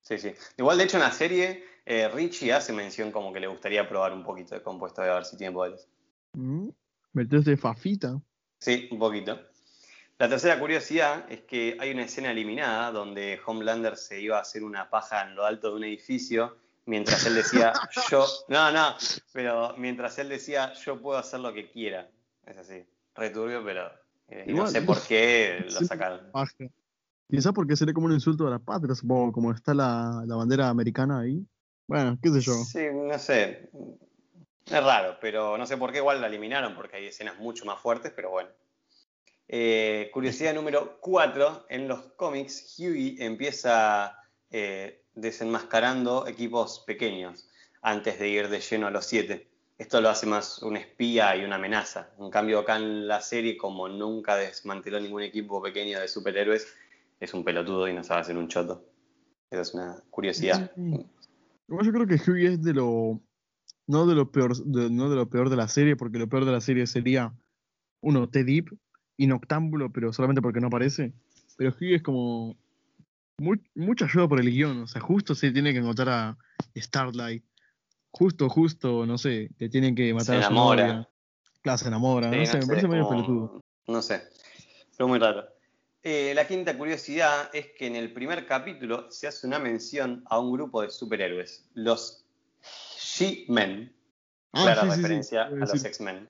Sí, 0.00 0.16
sí. 0.16 0.32
Igual, 0.56 0.78
de 0.78 0.84
hecho, 0.84 0.96
en 0.96 1.02
la 1.02 1.10
serie, 1.10 1.64
eh, 1.84 2.08
Richie 2.08 2.52
hace 2.52 2.72
mención 2.72 3.10
como 3.10 3.32
que 3.32 3.40
le 3.40 3.48
gustaría 3.48 3.88
probar 3.88 4.12
un 4.12 4.22
poquito 4.22 4.54
de 4.54 4.62
compuesto 4.62 5.02
a 5.02 5.06
ver 5.14 5.24
si 5.24 5.36
tiene 5.36 5.52
poderes. 5.52 5.88
Mm. 6.34 6.68
Meterse 7.14 7.56
fafita. 7.56 8.20
Sí, 8.60 8.88
un 8.92 9.00
poquito. 9.00 9.40
La 10.18 10.28
tercera 10.28 10.56
curiosidad 10.60 11.26
es 11.28 11.40
que 11.40 11.76
hay 11.80 11.90
una 11.90 12.04
escena 12.04 12.30
eliminada 12.30 12.92
donde 12.92 13.40
Homelander 13.44 13.96
se 13.96 14.20
iba 14.20 14.38
a 14.38 14.42
hacer 14.42 14.62
una 14.62 14.88
paja 14.88 15.22
en 15.22 15.34
lo 15.34 15.44
alto 15.44 15.70
de 15.70 15.76
un 15.78 15.84
edificio 15.84 16.56
mientras 16.86 17.26
él 17.26 17.34
decía 17.34 17.72
yo. 18.10 18.24
No, 18.46 18.70
no, 18.70 18.94
pero 19.32 19.74
mientras 19.78 20.16
él 20.20 20.28
decía 20.28 20.72
yo 20.74 21.02
puedo 21.02 21.18
hacer 21.18 21.40
lo 21.40 21.52
que 21.52 21.68
quiera. 21.68 22.08
Es 22.46 22.56
así. 22.56 22.84
Returbio, 23.16 23.64
pero 23.64 23.90
eh, 24.28 24.44
no 24.46 24.68
sé 24.68 24.82
por 24.82 25.02
qué 25.02 25.64
lo 25.64 25.80
sacaron. 25.84 26.30
Paja. 26.30 26.54
Quizás 27.32 27.54
porque 27.54 27.76
sería 27.76 27.94
como 27.94 28.08
un 28.08 28.12
insulto 28.12 28.46
a 28.46 28.50
la 28.50 28.58
patria, 28.58 28.94
supongo, 28.94 29.32
como 29.32 29.52
está 29.52 29.72
la, 29.72 30.22
la 30.26 30.36
bandera 30.36 30.68
americana 30.68 31.20
ahí. 31.20 31.42
Bueno, 31.86 32.18
qué 32.22 32.28
sé 32.28 32.40
yo. 32.42 32.52
Sí, 32.52 32.80
no 32.92 33.18
sé. 33.18 33.70
Es 34.66 34.84
raro, 34.84 35.16
pero 35.18 35.56
no 35.56 35.64
sé 35.64 35.78
por 35.78 35.92
qué 35.92 35.98
igual 35.98 36.20
la 36.20 36.26
eliminaron, 36.26 36.74
porque 36.74 36.96
hay 36.96 37.06
escenas 37.06 37.38
mucho 37.38 37.64
más 37.64 37.80
fuertes, 37.80 38.12
pero 38.14 38.28
bueno. 38.28 38.50
Eh, 39.48 40.10
curiosidad 40.12 40.52
número 40.52 40.98
4. 41.00 41.64
En 41.70 41.88
los 41.88 42.02
cómics, 42.16 42.76
Huey 42.78 43.16
empieza 43.18 44.14
eh, 44.50 45.02
desenmascarando 45.14 46.26
equipos 46.26 46.80
pequeños 46.80 47.48
antes 47.80 48.18
de 48.18 48.28
ir 48.28 48.50
de 48.50 48.60
lleno 48.60 48.88
a 48.88 48.90
los 48.90 49.06
siete. 49.06 49.48
Esto 49.78 50.02
lo 50.02 50.10
hace 50.10 50.26
más 50.26 50.62
un 50.62 50.76
espía 50.76 51.34
y 51.34 51.44
una 51.44 51.56
amenaza. 51.56 52.10
En 52.20 52.28
cambio, 52.28 52.58
acá 52.58 52.76
en 52.76 53.08
la 53.08 53.22
serie, 53.22 53.56
como 53.56 53.88
nunca 53.88 54.36
desmanteló 54.36 55.00
ningún 55.00 55.22
equipo 55.22 55.62
pequeño 55.62 55.98
de 55.98 56.08
superhéroes, 56.08 56.68
es 57.22 57.32
un 57.34 57.44
pelotudo 57.44 57.86
y 57.88 57.94
no 57.94 58.02
sabe 58.02 58.20
hacer 58.22 58.36
un 58.36 58.48
choto. 58.48 58.84
Esa 59.50 59.62
es 59.62 59.74
una 59.74 59.96
curiosidad. 60.10 60.72
Sí. 60.74 61.06
Yo 61.68 61.92
creo 61.92 62.06
que 62.06 62.14
Hughie 62.16 62.54
es 62.54 62.62
de 62.62 62.74
lo. 62.74 63.20
No 63.86 64.06
de 64.06 64.14
lo 64.14 64.30
peor 64.30 64.56
de, 64.56 64.90
no 64.90 65.08
de 65.10 65.16
lo 65.16 65.28
peor 65.28 65.48
de 65.50 65.56
la 65.56 65.68
serie, 65.68 65.96
porque 65.96 66.18
lo 66.18 66.28
peor 66.28 66.44
de 66.44 66.52
la 66.52 66.60
serie 66.60 66.86
sería 66.86 67.32
uno, 68.00 68.28
T-Deep 68.28 68.76
y 69.16 69.26
Noctámbulo, 69.26 69.90
pero 69.92 70.12
solamente 70.12 70.42
porque 70.42 70.60
no 70.60 70.68
aparece. 70.68 71.12
Pero 71.56 71.70
Hughie 71.70 71.96
es 71.96 72.02
como. 72.02 72.56
mu- 73.38 73.56
mucha 73.74 74.06
ayuda 74.06 74.28
por 74.28 74.40
el 74.40 74.50
guion. 74.50 74.82
O 74.82 74.86
sea, 74.86 75.00
justo 75.00 75.34
se 75.34 75.50
tiene 75.52 75.72
que 75.72 75.78
encontrar 75.78 76.08
a 76.08 76.38
Starlight. 76.76 77.44
Justo, 78.10 78.48
justo, 78.48 79.06
no 79.06 79.16
sé, 79.16 79.50
le 79.58 79.68
tienen 79.68 79.94
que 79.94 80.12
matar 80.12 80.26
Se 80.26 80.32
a 80.36 80.42
su 80.42 80.52
enamora. 80.52 80.86
novia. 80.86 81.08
Claro, 81.62 81.78
se 81.78 81.88
enamora. 81.88 82.30
Sí, 82.32 82.38
no 82.38 82.46
sé, 82.46 82.58
me 82.58 82.66
parece 82.66 82.88
medio 82.88 83.08
pelotudo. 83.08 83.60
No 83.86 84.02
sé, 84.02 84.22
pero 84.96 85.08
muy 85.08 85.18
raro. 85.18 85.44
Eh, 86.04 86.32
la 86.34 86.46
quinta 86.48 86.76
curiosidad 86.76 87.48
es 87.54 87.66
que 87.78 87.86
en 87.86 87.94
el 87.96 88.12
primer 88.12 88.44
capítulo 88.46 89.10
se 89.10 89.28
hace 89.28 89.46
una 89.46 89.58
mención 89.60 90.24
a 90.26 90.38
un 90.40 90.52
grupo 90.52 90.82
de 90.82 90.90
superhéroes, 90.90 91.64
los 91.74 92.24
She-Men, 92.98 93.94
Ah, 94.52 94.62
clara 94.64 94.82
sí, 94.82 94.88
sí, 94.88 94.94
sí, 94.94 94.96
referencia 95.02 95.42
a 95.44 95.48
los. 95.50 95.84
X-Men. 95.84 96.28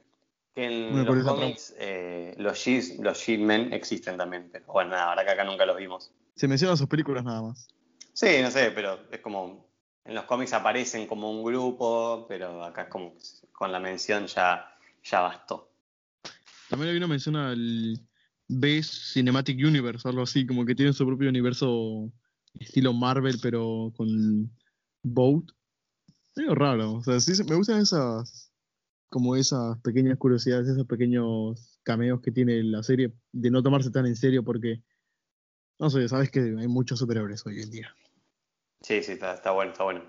Que 0.54 0.64
en 0.66 1.04
los 1.06 1.24
cómics 1.24 1.74
eh, 1.78 2.34
los 2.36 2.58
She- 2.58 2.98
los 3.00 3.18
She-Men 3.18 3.72
existen 3.72 4.18
también, 4.18 4.50
pero 4.52 4.66
bueno, 4.66 4.90
nada, 4.90 5.04
ahora 5.08 5.24
que 5.24 5.30
acá 5.30 5.44
nunca 5.44 5.64
los 5.64 5.76
vimos. 5.78 6.12
Se 6.36 6.46
mencionan 6.46 6.76
sus 6.76 6.86
películas 6.88 7.24
nada 7.24 7.40
más. 7.40 7.68
Sí, 8.12 8.26
no 8.42 8.50
sé, 8.50 8.70
pero 8.72 9.00
es 9.10 9.20
como. 9.20 9.70
En 10.04 10.14
los 10.16 10.24
cómics 10.24 10.52
aparecen 10.52 11.06
como 11.06 11.30
un 11.30 11.44
grupo, 11.44 12.26
pero 12.28 12.64
acá 12.64 12.82
es 12.82 12.88
como 12.88 13.14
con 13.52 13.70
la 13.72 13.78
mención 13.78 14.26
ya, 14.26 14.76
ya 15.04 15.20
bastó. 15.20 15.70
También 16.68 16.90
hay 16.90 16.96
una 16.96 17.06
mención 17.06 17.36
al 17.36 17.98
B 18.58 18.82
Cinematic 18.82 19.58
Universe, 19.58 20.06
algo 20.08 20.22
así, 20.22 20.46
como 20.46 20.64
que 20.64 20.74
tienen 20.74 20.94
su 20.94 21.06
propio 21.06 21.28
universo 21.28 22.12
estilo 22.58 22.92
Marvel, 22.92 23.38
pero 23.42 23.92
con 23.96 24.50
Boat. 25.02 25.44
Medio 26.34 26.54
raro, 26.54 26.94
o 26.94 27.02
sea, 27.02 27.20
sí 27.20 27.32
me 27.44 27.56
gustan 27.56 27.80
esas, 27.80 28.50
como 29.10 29.36
esas 29.36 29.78
pequeñas 29.80 30.16
curiosidades, 30.16 30.68
esos 30.68 30.86
pequeños 30.86 31.78
cameos 31.82 32.22
que 32.22 32.30
tiene 32.30 32.62
la 32.62 32.82
serie, 32.82 33.12
de 33.32 33.50
no 33.50 33.62
tomarse 33.62 33.90
tan 33.90 34.06
en 34.06 34.16
serio, 34.16 34.42
porque, 34.42 34.82
no 35.78 35.90
sé, 35.90 36.08
sabes 36.08 36.30
que 36.30 36.40
hay 36.40 36.68
muchos 36.68 36.98
superhéroes 36.98 37.44
hoy 37.44 37.60
en 37.60 37.70
día. 37.70 37.94
Sí, 38.80 39.02
sí, 39.02 39.12
está, 39.12 39.34
está 39.34 39.50
bueno, 39.50 39.72
está 39.72 39.84
bueno. 39.84 40.02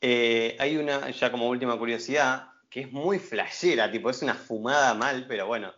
Eh, 0.00 0.56
hay 0.58 0.76
una, 0.78 1.10
ya 1.10 1.30
como 1.30 1.48
última 1.48 1.78
curiosidad, 1.78 2.48
que 2.70 2.80
es 2.80 2.92
muy 2.92 3.18
flashera, 3.18 3.90
tipo, 3.90 4.08
es 4.08 4.22
una 4.22 4.34
fumada 4.34 4.94
mal, 4.94 5.26
pero 5.28 5.46
bueno. 5.46 5.72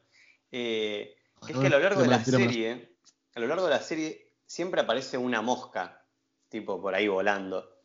Eh, 0.53 1.18
es 1.47 1.57
que 1.57 1.67
a 1.67 1.71
lo 1.71 1.79
largo 1.79 2.01
de 2.03 2.09
la 2.09 2.25
serie, 2.25 2.97
a 3.35 3.41
lo 3.41 3.47
largo 3.47 3.65
de 3.65 3.71
la 3.71 3.81
serie, 3.81 4.33
siempre 4.47 4.81
aparece 4.81 5.19
una 5.19 5.43
mosca, 5.43 6.05
tipo, 6.49 6.81
por 6.81 6.95
ahí 6.95 7.09
volando. 7.09 7.77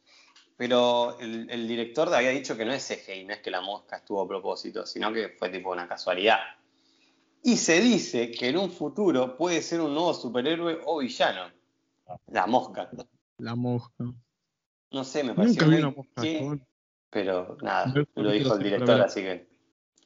Pero 0.55 1.17
el, 1.19 1.49
el 1.49 1.67
director 1.67 2.13
había 2.13 2.29
dicho 2.29 2.55
que 2.55 2.63
no 2.65 2.73
es 2.73 2.87
CGI, 2.87 3.25
no 3.25 3.33
es 3.33 3.39
que 3.41 3.51
la 3.51 3.61
mosca 3.61 3.97
estuvo 3.97 4.21
a 4.21 4.27
propósito, 4.27 4.85
sino 4.85 5.11
que 5.11 5.29
fue 5.29 5.49
tipo 5.49 5.71
una 5.71 5.87
casualidad. 5.87 6.39
Y 7.43 7.57
se 7.57 7.81
dice 7.81 8.31
que 8.31 8.49
en 8.49 8.57
un 8.57 8.71
futuro 8.71 9.35
puede 9.35 9.61
ser 9.61 9.81
un 9.81 9.93
nuevo 9.93 10.13
superhéroe 10.13 10.79
o 10.85 10.99
villano. 10.99 11.51
La 12.27 12.45
mosca. 12.47 12.89
La 13.39 13.55
mosca. 13.55 14.05
No 14.91 15.03
sé, 15.03 15.23
me 15.23 15.33
pareció 15.33 15.63
Nunca 15.63 15.65
vi 15.65 15.71
muy 15.81 15.81
una 15.81 15.95
mosca. 15.95 16.21
que- 16.21 16.59
pero 17.09 17.57
nada, 17.61 17.87
No, 17.87 18.23
lo 18.23 18.31
dijo 18.31 18.53
el 18.55 18.63
director, 18.63 19.01
así 19.01 19.21
que 19.21 19.52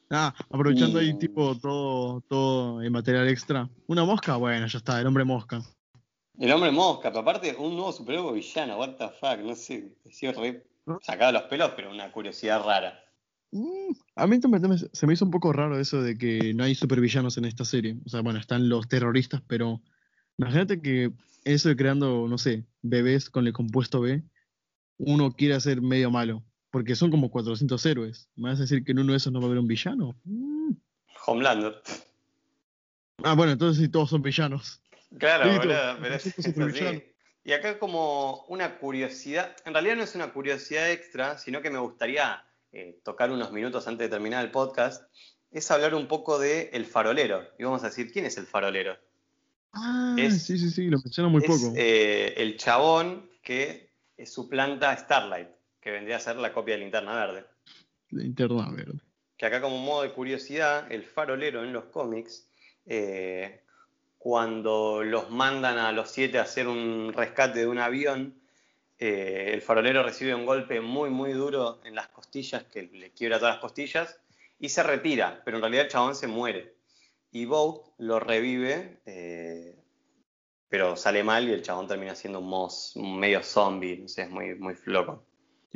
Ah, 0.09 0.33
aprovechando 0.49 0.99
ahí 0.99 1.17
tipo 1.17 1.55
todo, 1.55 2.21
todo 2.21 2.81
en 2.81 2.91
material 2.91 3.27
extra. 3.27 3.69
Una 3.87 4.05
mosca, 4.05 4.37
bueno, 4.37 4.65
ya 4.67 4.77
está, 4.77 5.01
el 5.01 5.07
hombre 5.07 5.25
mosca. 5.25 5.61
el 6.39 6.51
hombre 6.51 6.71
mosca, 6.71 7.09
pero 7.09 7.21
aparte 7.21 7.55
un 7.57 7.75
nuevo 7.75 7.91
superhéroe 7.91 8.33
villano, 8.33 8.77
what 8.77 8.95
the 8.95 9.09
fuck, 9.19 9.39
no 9.39 9.55
sé, 9.55 9.81
me 9.81 9.89
pareció 10.03 10.31
re 10.33 10.65
sacado 11.01 11.33
los 11.33 11.43
pelos, 11.43 11.71
pero 11.75 11.91
una 11.91 12.11
curiosidad 12.11 12.63
rara. 12.63 13.03
Mm, 13.51 13.93
A 14.15 14.27
mí 14.27 14.39
se 14.93 15.07
me 15.07 15.13
hizo 15.13 15.25
un 15.25 15.31
poco 15.31 15.51
raro 15.51 15.79
eso 15.79 16.01
de 16.01 16.17
que 16.17 16.53
no 16.53 16.63
hay 16.63 16.75
supervillanos 16.75 17.37
en 17.37 17.45
esta 17.45 17.65
serie. 17.65 17.97
O 18.05 18.09
sea, 18.09 18.21
bueno, 18.21 18.39
están 18.39 18.69
los 18.69 18.87
terroristas, 18.87 19.41
pero 19.47 19.81
imagínate 20.37 20.81
que 20.81 21.11
eso 21.43 21.69
de 21.69 21.75
creando, 21.75 22.27
no 22.27 22.37
sé, 22.37 22.65
bebés 22.81 23.29
con 23.29 23.47
el 23.47 23.53
compuesto 23.53 24.01
B, 24.01 24.23
uno 24.97 25.31
quiere 25.31 25.59
ser 25.59 25.81
medio 25.81 26.11
malo. 26.11 26.43
Porque 26.71 26.95
son 26.95 27.09
como 27.11 27.31
400 27.31 27.85
héroes. 27.85 28.29
¿Me 28.35 28.49
vas 28.49 28.59
a 28.59 28.63
decir 28.63 28.83
que 28.83 28.91
en 28.91 28.99
uno 28.99 29.13
de 29.13 29.17
esos 29.17 29.31
no 29.31 29.39
va 29.39 29.45
a 29.45 29.47
haber 29.47 29.59
un 29.59 29.67
villano? 29.67 30.15
Mm. 30.25 30.71
Homelander. 31.25 31.81
Ah, 33.23 33.33
bueno, 33.33 33.51
entonces 33.53 33.81
sí, 33.83 33.89
todos 33.89 34.09
son 34.09 34.21
villanos. 34.21 34.81
Claro, 35.17 35.45
Listo, 35.45 35.59
boludo, 35.67 35.97
pero 36.01 36.15
es, 36.15 36.27
así. 36.37 37.03
Y 37.43 37.53
acá 37.53 37.79
como 37.79 38.43
una 38.49 38.77
curiosidad, 38.77 39.55
en 39.65 39.73
realidad 39.73 39.95
no 39.95 40.03
es 40.03 40.15
una 40.15 40.33
curiosidad 40.33 40.91
extra, 40.91 41.37
sino 41.37 41.61
que 41.61 41.69
me 41.69 41.79
gustaría 41.79 42.43
eh, 42.73 42.99
tocar 43.03 43.31
unos 43.31 43.51
minutos 43.53 43.87
antes 43.87 44.05
de 44.05 44.09
terminar 44.09 44.43
el 44.43 44.51
podcast, 44.51 45.03
es 45.51 45.71
hablar 45.71 45.95
un 45.95 46.07
poco 46.07 46.37
de 46.39 46.69
El 46.73 46.85
Farolero. 46.85 47.43
Y 47.57 47.63
vamos 47.63 47.83
a 47.83 47.87
decir, 47.87 48.11
¿quién 48.11 48.25
es 48.25 48.37
el 48.37 48.45
farolero? 48.45 48.97
Ah, 49.71 50.15
Es- 50.19 50.43
sí, 50.45 50.57
sí, 50.59 50.69
sí, 50.69 50.89
lo 50.89 50.99
menciono 50.99 51.29
muy 51.29 51.41
es 51.41 51.47
poco. 51.47 51.73
eh, 51.77 52.33
el 52.37 52.57
chabón 52.57 53.29
que 53.41 53.91
suplanta 54.25 54.91
a 54.91 54.97
Starlight, 54.97 55.47
que 55.87 55.91
vendría 55.93 56.17
a 56.17 56.19
ser 56.19 56.35
la 56.35 56.51
copia 56.51 56.73
de 56.75 56.81
Linterna 56.81 57.15
Verde. 57.15 57.45
Linterna 58.09 58.69
verde. 58.71 58.99
Que 59.37 59.45
acá 59.45 59.61
como 59.61 59.77
modo 59.77 60.01
de 60.01 60.11
curiosidad, 60.11 60.91
el 60.91 61.05
farolero 61.05 61.63
en 61.63 61.71
los 61.71 61.85
cómics, 61.85 62.49
eh, 62.85 63.61
cuando 64.17 65.01
los 65.01 65.29
mandan 65.29 65.77
a 65.77 65.93
los 65.93 66.11
siete 66.11 66.39
a 66.39 66.41
hacer 66.41 66.67
un 66.67 67.13
rescate 67.15 67.59
de 67.59 67.67
un 67.67 67.79
avión, 67.79 68.35
eh, 68.99 69.51
el 69.53 69.61
farolero 69.61 70.03
recibe 70.03 70.35
un 70.35 70.45
golpe 70.45 70.81
muy, 70.81 71.09
muy 71.09 71.31
duro 71.31 71.79
en 71.85 71.95
las 71.95 72.09
costillas, 72.09 72.65
que 72.65 72.83
le 72.83 73.11
quiebra 73.11 73.39
todas 73.39 73.53
las 73.53 73.61
costillas, 73.61 74.19
y 74.59 74.67
se 74.67 74.83
retira, 74.83 75.41
pero 75.45 75.55
en 75.55 75.61
realidad 75.61 75.85
el 75.85 75.91
chabón 75.91 76.15
se 76.15 76.27
muere. 76.27 76.73
Y 77.31 77.45
Boat 77.45 77.93
lo 77.99 78.19
revive, 78.19 78.99
eh, 79.05 79.73
pero 80.67 80.97
sale 80.97 81.23
mal 81.23 81.47
y 81.47 81.53
el 81.53 81.61
chabón 81.61 81.87
termina 81.87 82.13
siendo 82.13 82.39
un, 82.39 82.49
mos- 82.49 82.93
un 82.97 83.17
medio 83.17 83.41
zombie, 83.41 83.99
no 83.99 84.09
sé, 84.09 84.23
es 84.23 84.29
muy, 84.29 84.53
muy 84.55 84.75
loco. 84.83 85.23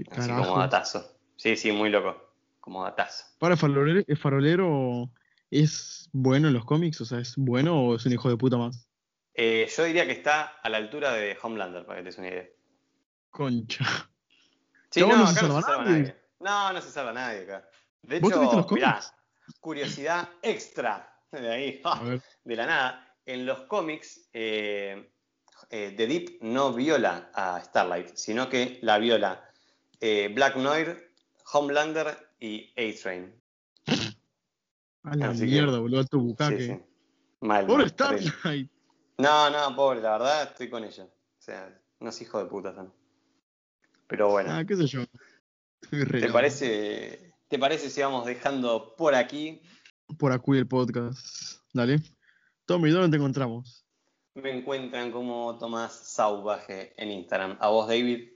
¿Qué 0.05 0.11
Así 0.19 0.29
carajo? 0.29 0.49
como 0.49 0.59
datazo. 0.61 1.17
Sí, 1.35 1.55
sí, 1.55 1.71
muy 1.71 1.89
loco, 1.89 2.33
como 2.59 2.83
datazo. 2.83 3.25
Para, 3.39 3.53
¿el 3.55 3.59
farolero, 3.59 4.03
¿el 4.07 4.17
farolero 4.17 5.09
es 5.49 6.09
bueno 6.13 6.47
en 6.47 6.53
los 6.53 6.65
cómics? 6.65 7.01
O 7.01 7.05
sea, 7.05 7.19
¿es 7.19 7.35
bueno 7.35 7.79
o 7.79 7.95
es 7.95 8.05
un 8.05 8.13
hijo 8.13 8.29
de 8.29 8.37
puta 8.37 8.57
más? 8.57 8.87
Eh, 9.33 9.69
yo 9.75 9.83
diría 9.85 10.05
que 10.05 10.11
está 10.11 10.57
a 10.61 10.69
la 10.69 10.77
altura 10.77 11.13
de 11.13 11.37
Homelander, 11.41 11.85
para 11.85 11.97
que 11.99 12.03
te 12.03 12.09
des 12.09 12.17
una 12.17 12.27
idea. 12.29 12.47
Concha. 13.29 13.85
Sí, 14.89 15.01
¿Cómo 15.01 15.13
no, 15.13 15.19
no 15.19 15.27
se 15.27 15.39
acá 15.39 15.47
no 15.47 15.53
salva 15.53 15.61
se 15.61 15.67
salva 15.67 15.83
nadie? 15.85 15.99
nadie. 16.01 16.15
No, 16.39 16.73
no 16.73 16.81
se 16.81 16.91
salva 16.91 17.13
nadie 17.13 17.41
acá. 17.43 17.69
De 18.01 18.19
¿Vos 18.19 18.33
te 18.33 18.39
viste 18.39 18.55
hecho, 18.55 18.61
los 18.63 18.71
mirá, 18.71 18.99
curiosidad 19.59 20.29
extra 20.41 21.17
de 21.31 21.49
ahí, 21.49 21.81
de 22.43 22.55
la 22.55 22.65
nada. 22.65 23.07
En 23.25 23.45
los 23.45 23.61
cómics, 23.61 24.29
eh, 24.33 25.11
eh, 25.69 25.93
The 25.95 26.07
Deep 26.07 26.39
no 26.41 26.73
viola 26.73 27.31
a 27.33 27.61
Starlight, 27.63 28.15
sino 28.15 28.49
que 28.49 28.79
la 28.81 28.97
viola 28.97 29.50
eh, 30.01 30.29
Black 30.33 30.57
Noir, 30.57 31.13
Homelander 31.53 32.17
y 32.39 32.69
A-Train. 32.77 33.33
A 35.03 35.15
la 35.15 35.29
Así 35.29 35.41
que- 35.41 35.45
mierda, 35.47 35.79
boludo, 35.79 36.03
tu 36.05 36.19
bucaque. 36.19 36.67
sí. 36.67 36.79
Mal. 37.41 37.65
Pobre 37.65 37.83
mal. 37.85 37.89
Starlight. 37.89 38.69
No, 39.17 39.49
no, 39.49 39.75
pobre, 39.75 40.01
la 40.01 40.11
verdad 40.13 40.43
estoy 40.43 40.69
con 40.69 40.83
ella. 40.83 41.05
O 41.05 41.41
sea, 41.41 41.81
no 41.99 42.09
es 42.09 42.21
hijo 42.21 42.37
de 42.37 42.45
puta 42.45 42.73
son. 42.75 42.93
Pero 44.07 44.29
bueno, 44.29 44.51
Ah, 44.53 44.63
qué 44.65 44.75
sé 44.75 44.85
yo. 44.87 45.01
¿te 45.89 46.29
parece, 46.31 47.33
¿te 47.47 47.57
parece 47.57 47.89
si 47.89 48.01
vamos 48.01 48.25
dejando 48.25 48.95
por 48.95 49.15
aquí? 49.15 49.61
Por 50.19 50.31
aquí 50.31 50.51
el 50.51 50.67
podcast. 50.67 51.61
Dale. 51.73 51.99
Tommy, 52.65 52.91
¿dónde 52.91 53.09
te 53.09 53.15
encontramos? 53.17 53.85
Me 54.35 54.55
encuentran 54.57 55.11
como 55.11 55.57
Tomás 55.57 55.93
Sauvaje 56.13 56.93
en 57.01 57.09
Instagram. 57.11 57.57
A 57.59 57.69
vos, 57.69 57.87
David. 57.87 58.30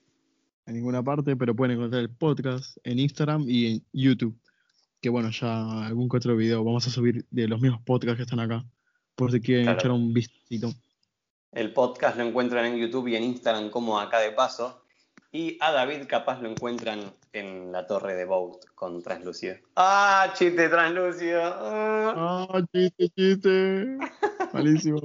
En 0.66 0.74
ninguna 0.76 1.04
parte, 1.04 1.36
pero 1.36 1.56
pueden 1.56 1.78
encontrar 1.78 2.02
el 2.02 2.10
podcast 2.10 2.78
en 2.84 2.98
Instagram 3.00 3.46
y 3.48 3.68
en 3.76 3.86
YouTube. 3.94 4.36
Que 5.00 5.10
bueno, 5.10 5.30
ya 5.30 5.86
algún 5.86 6.10
que 6.10 6.18
otro 6.18 6.36
video 6.36 6.64
vamos 6.64 6.88
a 6.88 6.90
subir 6.90 7.26
de 7.30 7.48
los 7.48 7.62
mismos 7.62 7.82
podcasts 7.84 8.18
que 8.18 8.24
están 8.24 8.40
acá. 8.40 8.66
Por 9.16 9.32
si 9.32 9.40
quieren 9.42 9.66
Claro. 9.66 9.80
echar 9.80 9.92
un 9.92 10.14
vistito. 10.14 10.74
El 11.52 11.72
podcast 11.72 12.18
lo 12.18 12.24
encuentran 12.24 12.66
en 12.66 12.78
YouTube 12.78 13.08
y 13.08 13.16
en 13.16 13.24
Instagram 13.24 13.70
como 13.70 14.00
Acá 14.00 14.20
de 14.20 14.32
Paso. 14.32 14.82
Y 15.32 15.58
a 15.62 15.72
David 15.72 16.08
capaz 16.08 16.42
lo 16.42 16.50
encuentran 16.50 17.00
en 17.34 17.72
la 17.72 17.86
torre 17.86 18.16
de 18.16 18.26
Boat 18.26 18.66
con 18.74 19.04
Translúcido. 19.04 19.56
¡Ah, 19.76 20.34
chiste 20.36 20.68
Translúcido! 20.70 21.42
Ah. 21.44 22.48
¡Ah, 22.50 22.62
chiste, 22.74 23.10
chiste! 23.10 23.98
Malísimo. 24.54 25.00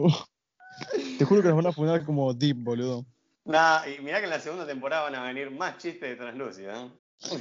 Te 1.18 1.24
juro 1.24 1.42
que 1.42 1.48
nos 1.48 1.56
van 1.56 1.66
a 1.66 1.72
poner 1.72 2.04
como 2.04 2.32
deep, 2.32 2.56
boludo. 2.62 3.04
Nah, 3.50 3.84
y 3.84 4.00
mirá 4.00 4.18
que 4.18 4.24
en 4.24 4.30
la 4.30 4.38
segunda 4.38 4.64
temporada 4.64 5.02
van 5.02 5.16
a 5.16 5.24
venir 5.24 5.50
más 5.50 5.76
chistes 5.78 6.08
de 6.08 6.14
Translúcido. 6.14 6.70
¿eh? 6.70 6.90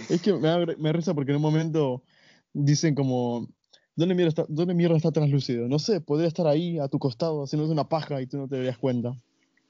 Es 0.09 0.21
que 0.21 0.33
me 0.33 0.47
da, 0.47 0.65
me 0.77 0.91
risa 0.91 1.13
porque 1.13 1.31
en 1.31 1.35
un 1.35 1.43
momento 1.43 2.03
dicen 2.51 2.95
como, 2.95 3.47
¿dónde 3.95 4.15
mierda, 4.15 4.29
está, 4.29 4.45
¿dónde 4.49 4.73
mierda 4.73 4.97
está 4.97 5.11
translúcido? 5.11 5.67
No 5.67 5.77
sé, 5.77 6.01
podría 6.01 6.27
estar 6.27 6.47
ahí 6.47 6.79
a 6.79 6.87
tu 6.87 6.97
costado 6.97 7.43
haciéndote 7.43 7.73
una 7.73 7.87
paja 7.87 8.21
y 8.21 8.25
tú 8.25 8.37
no 8.37 8.47
te 8.47 8.57
darías 8.57 8.79
cuenta. 8.79 9.13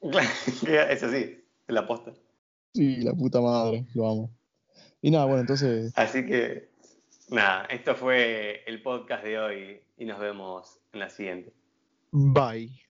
es 0.02 1.02
así, 1.02 1.44
es 1.68 1.74
la 1.74 1.86
posta. 1.86 2.14
Sí, 2.72 2.96
la 3.02 3.12
puta 3.12 3.42
madre, 3.42 3.84
lo 3.94 4.08
amo. 4.08 4.30
Y 5.02 5.10
nada, 5.10 5.26
bueno, 5.26 5.40
entonces, 5.40 5.92
Así 5.94 6.24
que, 6.24 6.70
nada, 7.28 7.64
esto 7.66 7.94
fue 7.94 8.62
el 8.66 8.82
podcast 8.82 9.24
de 9.24 9.38
hoy 9.38 9.80
y 9.98 10.06
nos 10.06 10.18
vemos 10.18 10.78
en 10.94 11.00
la 11.00 11.10
siguiente. 11.10 11.52
bye. 12.12 12.89